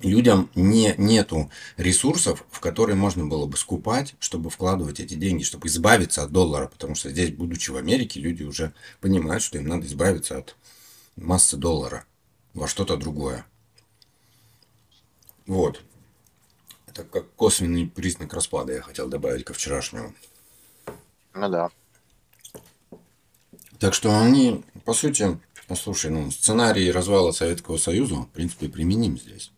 людям 0.00 0.48
не, 0.54 0.94
нету 0.96 1.50
ресурсов, 1.76 2.44
в 2.52 2.60
которые 2.60 2.94
можно 2.94 3.26
было 3.26 3.46
бы 3.46 3.56
скупать, 3.56 4.14
чтобы 4.20 4.48
вкладывать 4.48 5.00
эти 5.00 5.14
деньги, 5.14 5.42
чтобы 5.42 5.66
избавиться 5.66 6.22
от 6.22 6.30
доллара, 6.30 6.68
потому 6.68 6.94
что 6.94 7.10
здесь, 7.10 7.32
будучи 7.32 7.70
в 7.70 7.76
Америке, 7.76 8.20
люди 8.20 8.44
уже 8.44 8.72
понимают, 9.00 9.42
что 9.42 9.58
им 9.58 9.66
надо 9.66 9.86
избавиться 9.86 10.38
от 10.38 10.54
массы 11.16 11.56
доллара 11.56 12.04
во 12.54 12.68
что-то 12.68 12.96
другое. 12.96 13.44
Вот. 15.48 15.82
Это 16.86 17.02
как 17.02 17.28
косвенный 17.34 17.88
признак 17.88 18.32
распада 18.34 18.72
я 18.72 18.82
хотел 18.82 19.08
добавить 19.08 19.44
ко 19.44 19.52
вчерашнему. 19.52 20.14
Ну 21.34 21.48
да. 21.48 21.70
Так 23.78 23.94
что 23.94 24.18
они, 24.18 24.64
по 24.84 24.92
сути, 24.94 25.38
послушай, 25.68 26.10
ну, 26.10 26.30
сценарий 26.30 26.90
развала 26.90 27.32
Советского 27.32 27.76
Союза, 27.76 28.16
в 28.16 28.28
принципе, 28.30 28.68
применим 28.68 29.18
здесь. 29.18 29.52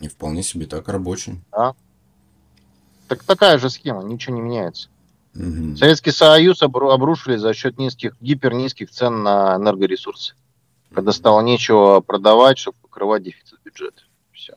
И 0.00 0.08
вполне 0.08 0.42
себе 0.42 0.66
так 0.66 0.88
рабочий. 0.88 1.40
Так 3.08 3.24
такая 3.24 3.58
же 3.58 3.68
схема, 3.70 4.02
ничего 4.04 4.36
не 4.36 4.40
меняется. 4.40 4.88
Мгм. 5.34 5.76
Советский 5.76 6.10
Союз 6.10 6.62
обру- 6.62 6.92
обрушили 6.92 7.36
за 7.36 7.54
счет 7.54 7.78
низких, 7.78 8.16
гипернизких 8.20 8.90
цен 8.90 9.22
на 9.22 9.56
энергоресурсы. 9.56 10.34
Когда 10.92 11.12
стало 11.12 11.40
нечего 11.40 12.00
продавать, 12.00 12.58
чтобы 12.58 12.78
покрывать 12.82 13.22
дефицит 13.22 13.60
бюджета. 13.64 14.02
Все. 14.32 14.54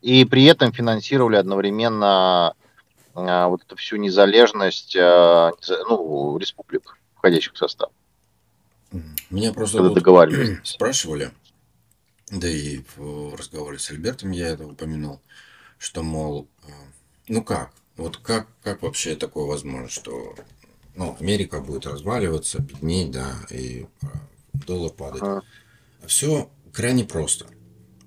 И 0.00 0.24
при 0.24 0.44
этом 0.44 0.72
финансировали 0.72 1.36
одновременно 1.36 2.54
а, 3.14 3.48
вот 3.48 3.62
эту 3.62 3.76
всю 3.76 3.96
незалежность 3.96 4.96
а, 4.96 5.52
ну, 5.88 6.36
республик, 6.38 6.96
входящих 7.22 7.54
в 7.54 7.56
состав, 7.56 7.90
Меня 9.30 9.52
просто 9.52 9.78
когда 9.78 10.10
вот 10.10 10.60
спрашивали, 10.66 11.30
да 12.32 12.48
и 12.48 12.80
в 12.96 13.36
разговоре 13.36 13.78
с 13.78 13.90
Альбертом 13.90 14.32
я 14.32 14.48
это 14.48 14.66
упомянул, 14.66 15.20
что, 15.78 16.02
мол, 16.02 16.48
э, 16.66 16.72
ну 17.28 17.44
как, 17.44 17.72
вот 17.96 18.16
как, 18.16 18.48
как 18.60 18.82
вообще 18.82 19.14
такое 19.14 19.44
возможно, 19.44 19.88
что 19.88 20.34
ну, 20.96 21.16
Америка 21.20 21.60
будет 21.60 21.86
разваливаться, 21.86 22.60
беднеть, 22.60 23.12
да, 23.12 23.36
и 23.50 23.86
э, 24.02 24.06
доллар 24.66 24.92
падать. 24.92 25.22
Ага. 25.22 25.42
Все 26.06 26.50
крайне 26.72 27.04
просто. 27.04 27.46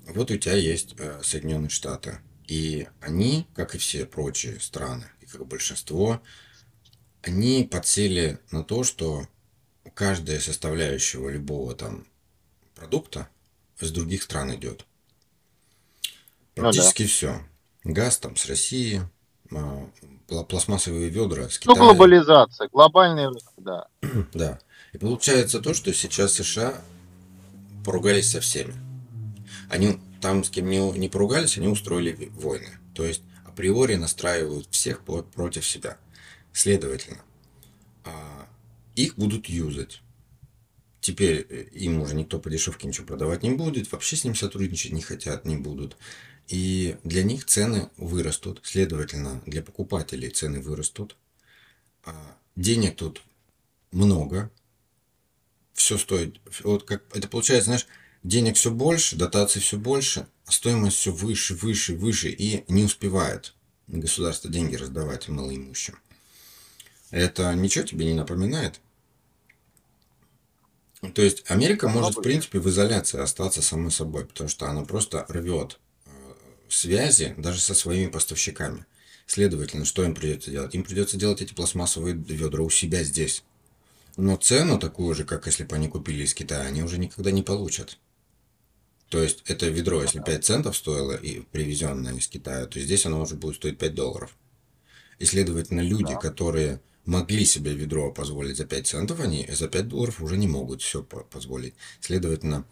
Вот 0.07 0.29
у 0.29 0.37
тебя 0.37 0.55
есть 0.55 0.95
э, 0.97 1.21
Соединенные 1.23 1.69
Штаты, 1.69 2.19
и 2.47 2.89
они, 2.99 3.47
как 3.55 3.75
и 3.75 3.77
все 3.77 4.05
прочие 4.05 4.59
страны, 4.59 5.05
и 5.21 5.25
как 5.25 5.47
большинство, 5.47 6.21
они 7.25 7.63
подсели 7.69 8.39
на 8.51 8.63
то, 8.63 8.83
что 8.83 9.27
каждая 9.95 10.39
составляющего 10.39 11.29
любого 11.29 11.73
там 11.75 12.05
продукта 12.75 13.27
с 13.79 13.91
других 13.91 14.21
стран 14.23 14.53
идет. 14.55 14.85
Ну 16.03 16.11
да. 16.55 16.61
Практически 16.61 17.05
все. 17.07 17.41
Газ 17.83 18.19
там 18.19 18.35
с 18.35 18.45
России, 18.45 19.01
а, 19.51 19.87
пла- 20.27 20.45
пластмассовые 20.45 21.09
ведра 21.09 21.49
с 21.49 21.59
Ну, 21.65 21.73
Китая. 21.73 21.75
глобализация, 21.87 22.69
глобальный 22.69 23.25
рынок, 23.25 23.43
да. 23.57 23.87
Да. 24.33 24.59
И 24.93 24.97
получается 24.97 25.59
то, 25.61 25.73
что 25.73 25.91
сейчас 25.93 26.33
США 26.33 26.79
поругались 27.83 28.31
со 28.31 28.39
всеми. 28.39 28.73
Они 29.69 29.99
там, 30.21 30.43
с 30.43 30.49
кем 30.49 30.69
не, 30.69 30.79
не 30.91 31.09
поругались, 31.09 31.57
они 31.57 31.67
устроили 31.67 32.29
войны. 32.35 32.77
То 32.93 33.03
есть 33.03 33.23
априори 33.45 33.95
настраивают 33.95 34.67
всех 34.71 35.01
против 35.01 35.65
себя. 35.65 35.97
Следовательно, 36.55 37.21
а, 38.05 38.47
их 38.95 39.17
будут 39.17 39.49
юзать. 39.49 40.01
Теперь 41.01 41.45
э, 41.49 41.63
им 41.73 42.01
уже 42.01 42.15
никто 42.15 42.39
по 42.39 42.49
дешевке 42.49 42.87
ничего 42.87 43.05
продавать 43.05 43.43
не 43.43 43.51
будет, 43.51 43.91
вообще 43.91 44.15
с 44.15 44.23
ним 44.23 44.35
сотрудничать 44.35 44.93
не 44.93 45.01
хотят, 45.01 45.43
не 45.43 45.57
будут. 45.57 45.97
И 46.47 46.95
для 47.03 47.23
них 47.23 47.43
цены 47.43 47.89
вырастут, 47.97 48.61
следовательно, 48.63 49.41
для 49.45 49.61
покупателей 49.61 50.29
цены 50.29 50.61
вырастут. 50.61 51.17
А, 52.05 52.37
Денег 52.55 52.95
тут 52.95 53.21
много. 53.91 54.49
Все 55.73 55.97
стоит. 55.97 56.39
Вот 56.63 56.85
как 56.85 57.03
это 57.13 57.27
получается, 57.27 57.65
знаешь, 57.65 57.87
денег 58.23 58.55
все 58.55 58.71
больше, 58.71 59.17
дотаций 59.17 59.61
все 59.61 59.77
больше, 59.77 60.25
а 60.45 60.51
стоимость 60.53 60.99
все 60.99 61.11
выше, 61.11 61.53
выше, 61.53 61.95
выше 61.95 62.29
и 62.29 62.63
не 62.71 62.85
успевает 62.85 63.53
государство 63.87 64.49
деньги 64.49 64.75
раздавать 64.77 65.27
малоимущим. 65.27 65.99
Это 67.15 67.55
ничего 67.55 67.85
тебе 67.85 68.03
не 68.07 68.13
напоминает? 68.13 68.81
То 71.13 71.21
есть 71.21 71.49
Америка 71.49 71.87
может, 71.87 72.17
в 72.17 72.21
принципе, 72.21 72.59
в 72.59 72.67
изоляции 72.67 73.21
остаться 73.21 73.61
самой 73.61 73.91
собой, 73.91 74.25
потому 74.25 74.49
что 74.49 74.67
она 74.67 74.83
просто 74.83 75.25
рвет 75.29 75.79
э, 76.05 76.09
связи 76.67 77.33
даже 77.37 77.61
со 77.61 77.73
своими 77.73 78.09
поставщиками. 78.09 78.85
Следовательно, 79.27 79.85
что 79.85 80.03
им 80.03 80.13
придется 80.13 80.51
делать? 80.51 80.75
Им 80.75 80.83
придется 80.83 81.15
делать 81.15 81.41
эти 81.41 81.53
пластмассовые 81.53 82.15
ведра 82.15 82.61
у 82.61 82.69
себя 82.69 83.01
здесь. 83.05 83.45
Но 84.17 84.35
цену 84.35 84.77
такую 84.77 85.15
же, 85.15 85.23
как 85.23 85.45
если 85.45 85.63
бы 85.63 85.73
они 85.77 85.87
купили 85.87 86.23
из 86.23 86.33
Китая, 86.33 86.63
они 86.63 86.83
уже 86.83 86.97
никогда 86.97 87.31
не 87.31 87.43
получат. 87.43 87.97
То 89.07 89.23
есть 89.23 89.41
это 89.45 89.69
ведро, 89.69 90.01
если 90.01 90.19
5 90.19 90.43
центов 90.43 90.75
стоило 90.75 91.13
и 91.13 91.39
привезенное 91.39 92.13
из 92.13 92.27
Китая, 92.27 92.65
то 92.65 92.77
здесь 92.77 93.05
оно 93.05 93.21
уже 93.21 93.35
будет 93.35 93.55
стоить 93.55 93.77
5 93.77 93.95
долларов. 93.95 94.35
И, 95.17 95.23
следовательно, 95.23 95.79
люди, 95.79 96.13
которые 96.19 96.81
могли 97.05 97.45
себе 97.45 97.73
ведро 97.73 98.11
позволить 98.11 98.57
за 98.57 98.65
5 98.65 98.87
центов, 98.87 99.19
они 99.19 99.47
за 99.51 99.67
5 99.67 99.87
долларов 99.87 100.21
уже 100.21 100.37
не 100.37 100.47
могут 100.47 100.81
все 100.81 101.03
позволить. 101.03 101.75
Следовательно, 101.99 102.65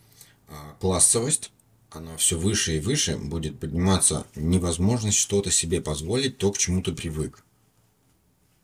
а, 0.48 0.76
классовость, 0.80 1.52
она 1.90 2.18
все 2.18 2.38
выше 2.38 2.78
и 2.78 2.80
выше 2.80 3.18
будет 3.18 3.60
подниматься 3.60 4.26
невозможность 4.36 5.18
что-то 5.18 5.52
себе 5.52 5.82
позволить, 5.82 6.38
то, 6.38 6.52
к 6.52 6.58
чему 6.58 6.82
ты 6.82 6.92
привык. 6.94 7.44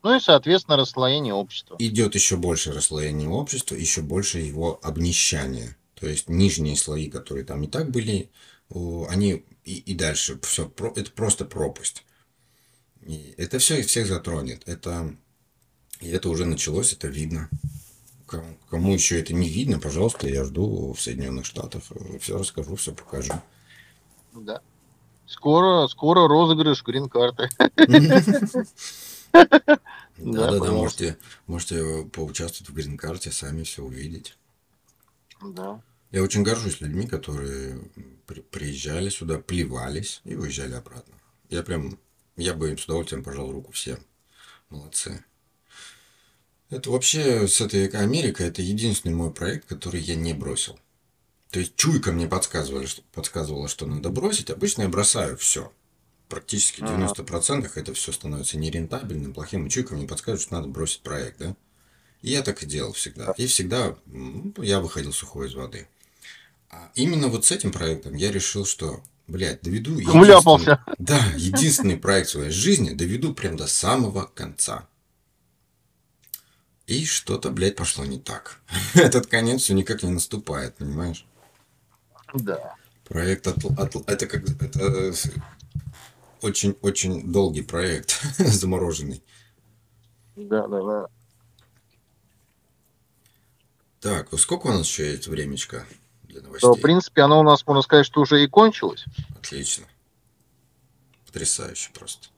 Ну 0.02 0.16
и, 0.16 0.20
соответственно, 0.20 0.78
расслоение 0.78 1.34
общества. 1.34 1.76
идет 1.78 2.14
еще 2.14 2.36
больше 2.36 2.72
расслоение 2.72 3.28
общества, 3.28 3.74
еще 3.74 4.00
больше 4.00 4.38
его 4.38 4.80
обнищания. 4.82 5.76
То 5.94 6.08
есть 6.08 6.28
нижние 6.28 6.76
слои, 6.76 7.10
которые 7.10 7.44
там 7.44 7.62
и 7.62 7.66
так 7.66 7.90
были, 7.90 8.30
они 8.70 9.44
и, 9.64 9.78
и 9.78 9.94
дальше 9.94 10.38
все, 10.42 10.72
это 10.96 11.10
просто 11.10 11.44
пропасть. 11.44 12.04
И 13.02 13.34
это 13.36 13.58
все 13.58 13.82
всех 13.82 14.06
затронет. 14.06 14.62
Это, 14.66 15.14
и 16.00 16.08
это 16.08 16.28
уже 16.28 16.46
началось, 16.46 16.92
это 16.92 17.08
видно. 17.08 17.48
Кому, 18.68 18.94
еще 18.94 19.20
это 19.20 19.34
не 19.34 19.48
видно, 19.48 19.80
пожалуйста, 19.80 20.28
я 20.28 20.44
жду 20.44 20.92
в 20.92 21.00
Соединенных 21.00 21.46
Штатах. 21.46 21.82
Все 22.20 22.38
расскажу, 22.38 22.76
все 22.76 22.92
покажу. 22.92 23.32
Да. 24.32 24.60
Скоро, 25.26 25.88
скоро 25.88 26.28
розыгрыш 26.28 26.82
грин-карты. 26.84 27.48
Да, 29.32 30.50
да, 30.50 30.58
да, 30.58 30.72
можете, 30.72 31.16
можете 31.46 32.04
поучаствовать 32.12 32.68
в 32.68 32.74
грин-карте, 32.74 33.30
сами 33.30 33.62
все 33.62 33.82
увидеть. 33.82 34.36
Да. 35.40 35.80
Я 36.10 36.22
очень 36.22 36.42
горжусь 36.42 36.80
людьми, 36.80 37.06
которые 37.06 37.80
при- 38.26 38.40
приезжали 38.42 39.08
сюда, 39.08 39.38
плевались 39.38 40.20
и 40.24 40.34
уезжали 40.34 40.74
обратно. 40.74 41.14
Я 41.48 41.62
прям, 41.62 41.98
я 42.36 42.52
бы 42.52 42.70
им 42.70 42.76
с 42.76 42.84
удовольствием 42.84 43.24
пожал 43.24 43.50
руку 43.50 43.72
всем. 43.72 43.98
Молодцы. 44.68 45.24
Это 46.70 46.90
вообще 46.90 47.48
с 47.48 47.60
этой 47.60 47.86
Америкой, 47.88 48.46
это 48.46 48.62
единственный 48.62 49.14
мой 49.14 49.32
проект, 49.32 49.66
который 49.68 50.00
я 50.00 50.14
не 50.14 50.32
бросил. 50.34 50.78
То 51.50 51.58
есть 51.58 51.74
чуйка 51.74 52.12
мне 52.12 52.28
подсказывала, 52.28 52.86
что, 52.86 53.02
подсказывала, 53.12 53.66
что 53.68 53.86
надо 53.86 54.08
бросить. 54.10 54.50
Обычно 54.50 54.82
я 54.82 54.88
бросаю 54.88 55.36
все. 55.36 55.72
Практически 56.28 56.80
в 56.80 56.84
Ага. 56.84 57.12
90% 57.12 57.72
это 57.74 57.92
все 57.92 58.12
становится 58.12 58.56
нерентабельным, 58.56 59.34
плохим. 59.34 59.66
И 59.66 59.70
чуйка 59.70 59.94
мне 59.96 60.06
подсказывает, 60.06 60.42
что 60.42 60.54
надо 60.54 60.68
бросить 60.68 61.00
проект, 61.02 61.38
да? 61.40 61.56
И 62.22 62.30
я 62.30 62.42
так 62.42 62.62
и 62.62 62.66
делал 62.66 62.92
всегда. 62.92 63.32
И 63.36 63.46
всегда 63.48 63.96
м, 64.06 64.54
я 64.58 64.78
выходил 64.78 65.12
сухой 65.12 65.48
из 65.48 65.54
воды. 65.54 65.88
А 66.70 66.92
именно 66.94 67.26
вот 67.26 67.44
с 67.46 67.50
этим 67.50 67.72
проектом 67.72 68.14
я 68.14 68.30
решил, 68.30 68.64
что, 68.64 69.02
блядь, 69.26 69.60
доведу... 69.62 69.94
единственный- 69.98 70.24
Вляпался. 70.24 70.84
Да, 70.98 71.18
единственный 71.36 71.96
проект 71.96 72.28
в 72.28 72.32
своей 72.32 72.50
жизни 72.52 72.90
доведу 72.90 73.34
прям 73.34 73.56
до 73.56 73.66
самого 73.66 74.30
конца. 74.32 74.86
И 76.90 77.06
что-то, 77.06 77.50
блядь, 77.50 77.76
пошло 77.76 78.04
не 78.04 78.18
так. 78.18 78.58
Этот 78.94 79.28
конец 79.28 79.62
все 79.62 79.74
никак 79.74 80.02
не 80.02 80.10
наступает, 80.10 80.74
понимаешь? 80.74 81.24
Да. 82.34 82.74
Проект 83.04 83.46
от, 83.46 83.64
от- 83.64 84.08
это 84.08 84.26
как 84.26 84.42
это 84.60 85.14
очень-очень 86.42 87.30
долгий 87.30 87.62
проект, 87.62 88.20
замороженный. 88.38 89.22
Да, 90.34 90.66
да, 90.66 90.82
да. 90.82 91.06
Так, 94.00 94.36
сколько 94.40 94.66
у 94.66 94.72
нас 94.72 94.88
еще 94.88 95.12
есть 95.12 95.28
времечко 95.28 95.86
для 96.24 96.40
новостей? 96.40 96.70
в 96.72 96.80
принципе, 96.80 97.22
оно 97.22 97.38
у 97.38 97.44
нас, 97.44 97.64
можно 97.68 97.82
сказать, 97.82 98.06
что 98.06 98.22
уже 98.22 98.42
и 98.42 98.48
кончилось. 98.48 99.04
Отлично. 99.38 99.86
Потрясающе 101.26 101.90
просто. 101.94 102.30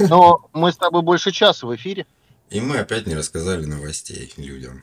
Но 0.00 0.50
мы 0.52 0.72
с 0.72 0.76
тобой 0.76 1.02
больше 1.02 1.30
часа 1.30 1.68
в 1.68 1.76
эфире. 1.76 2.04
И 2.50 2.60
мы 2.60 2.78
опять 2.78 3.06
не 3.06 3.14
рассказали 3.14 3.64
новостей 3.64 4.32
людям. 4.36 4.82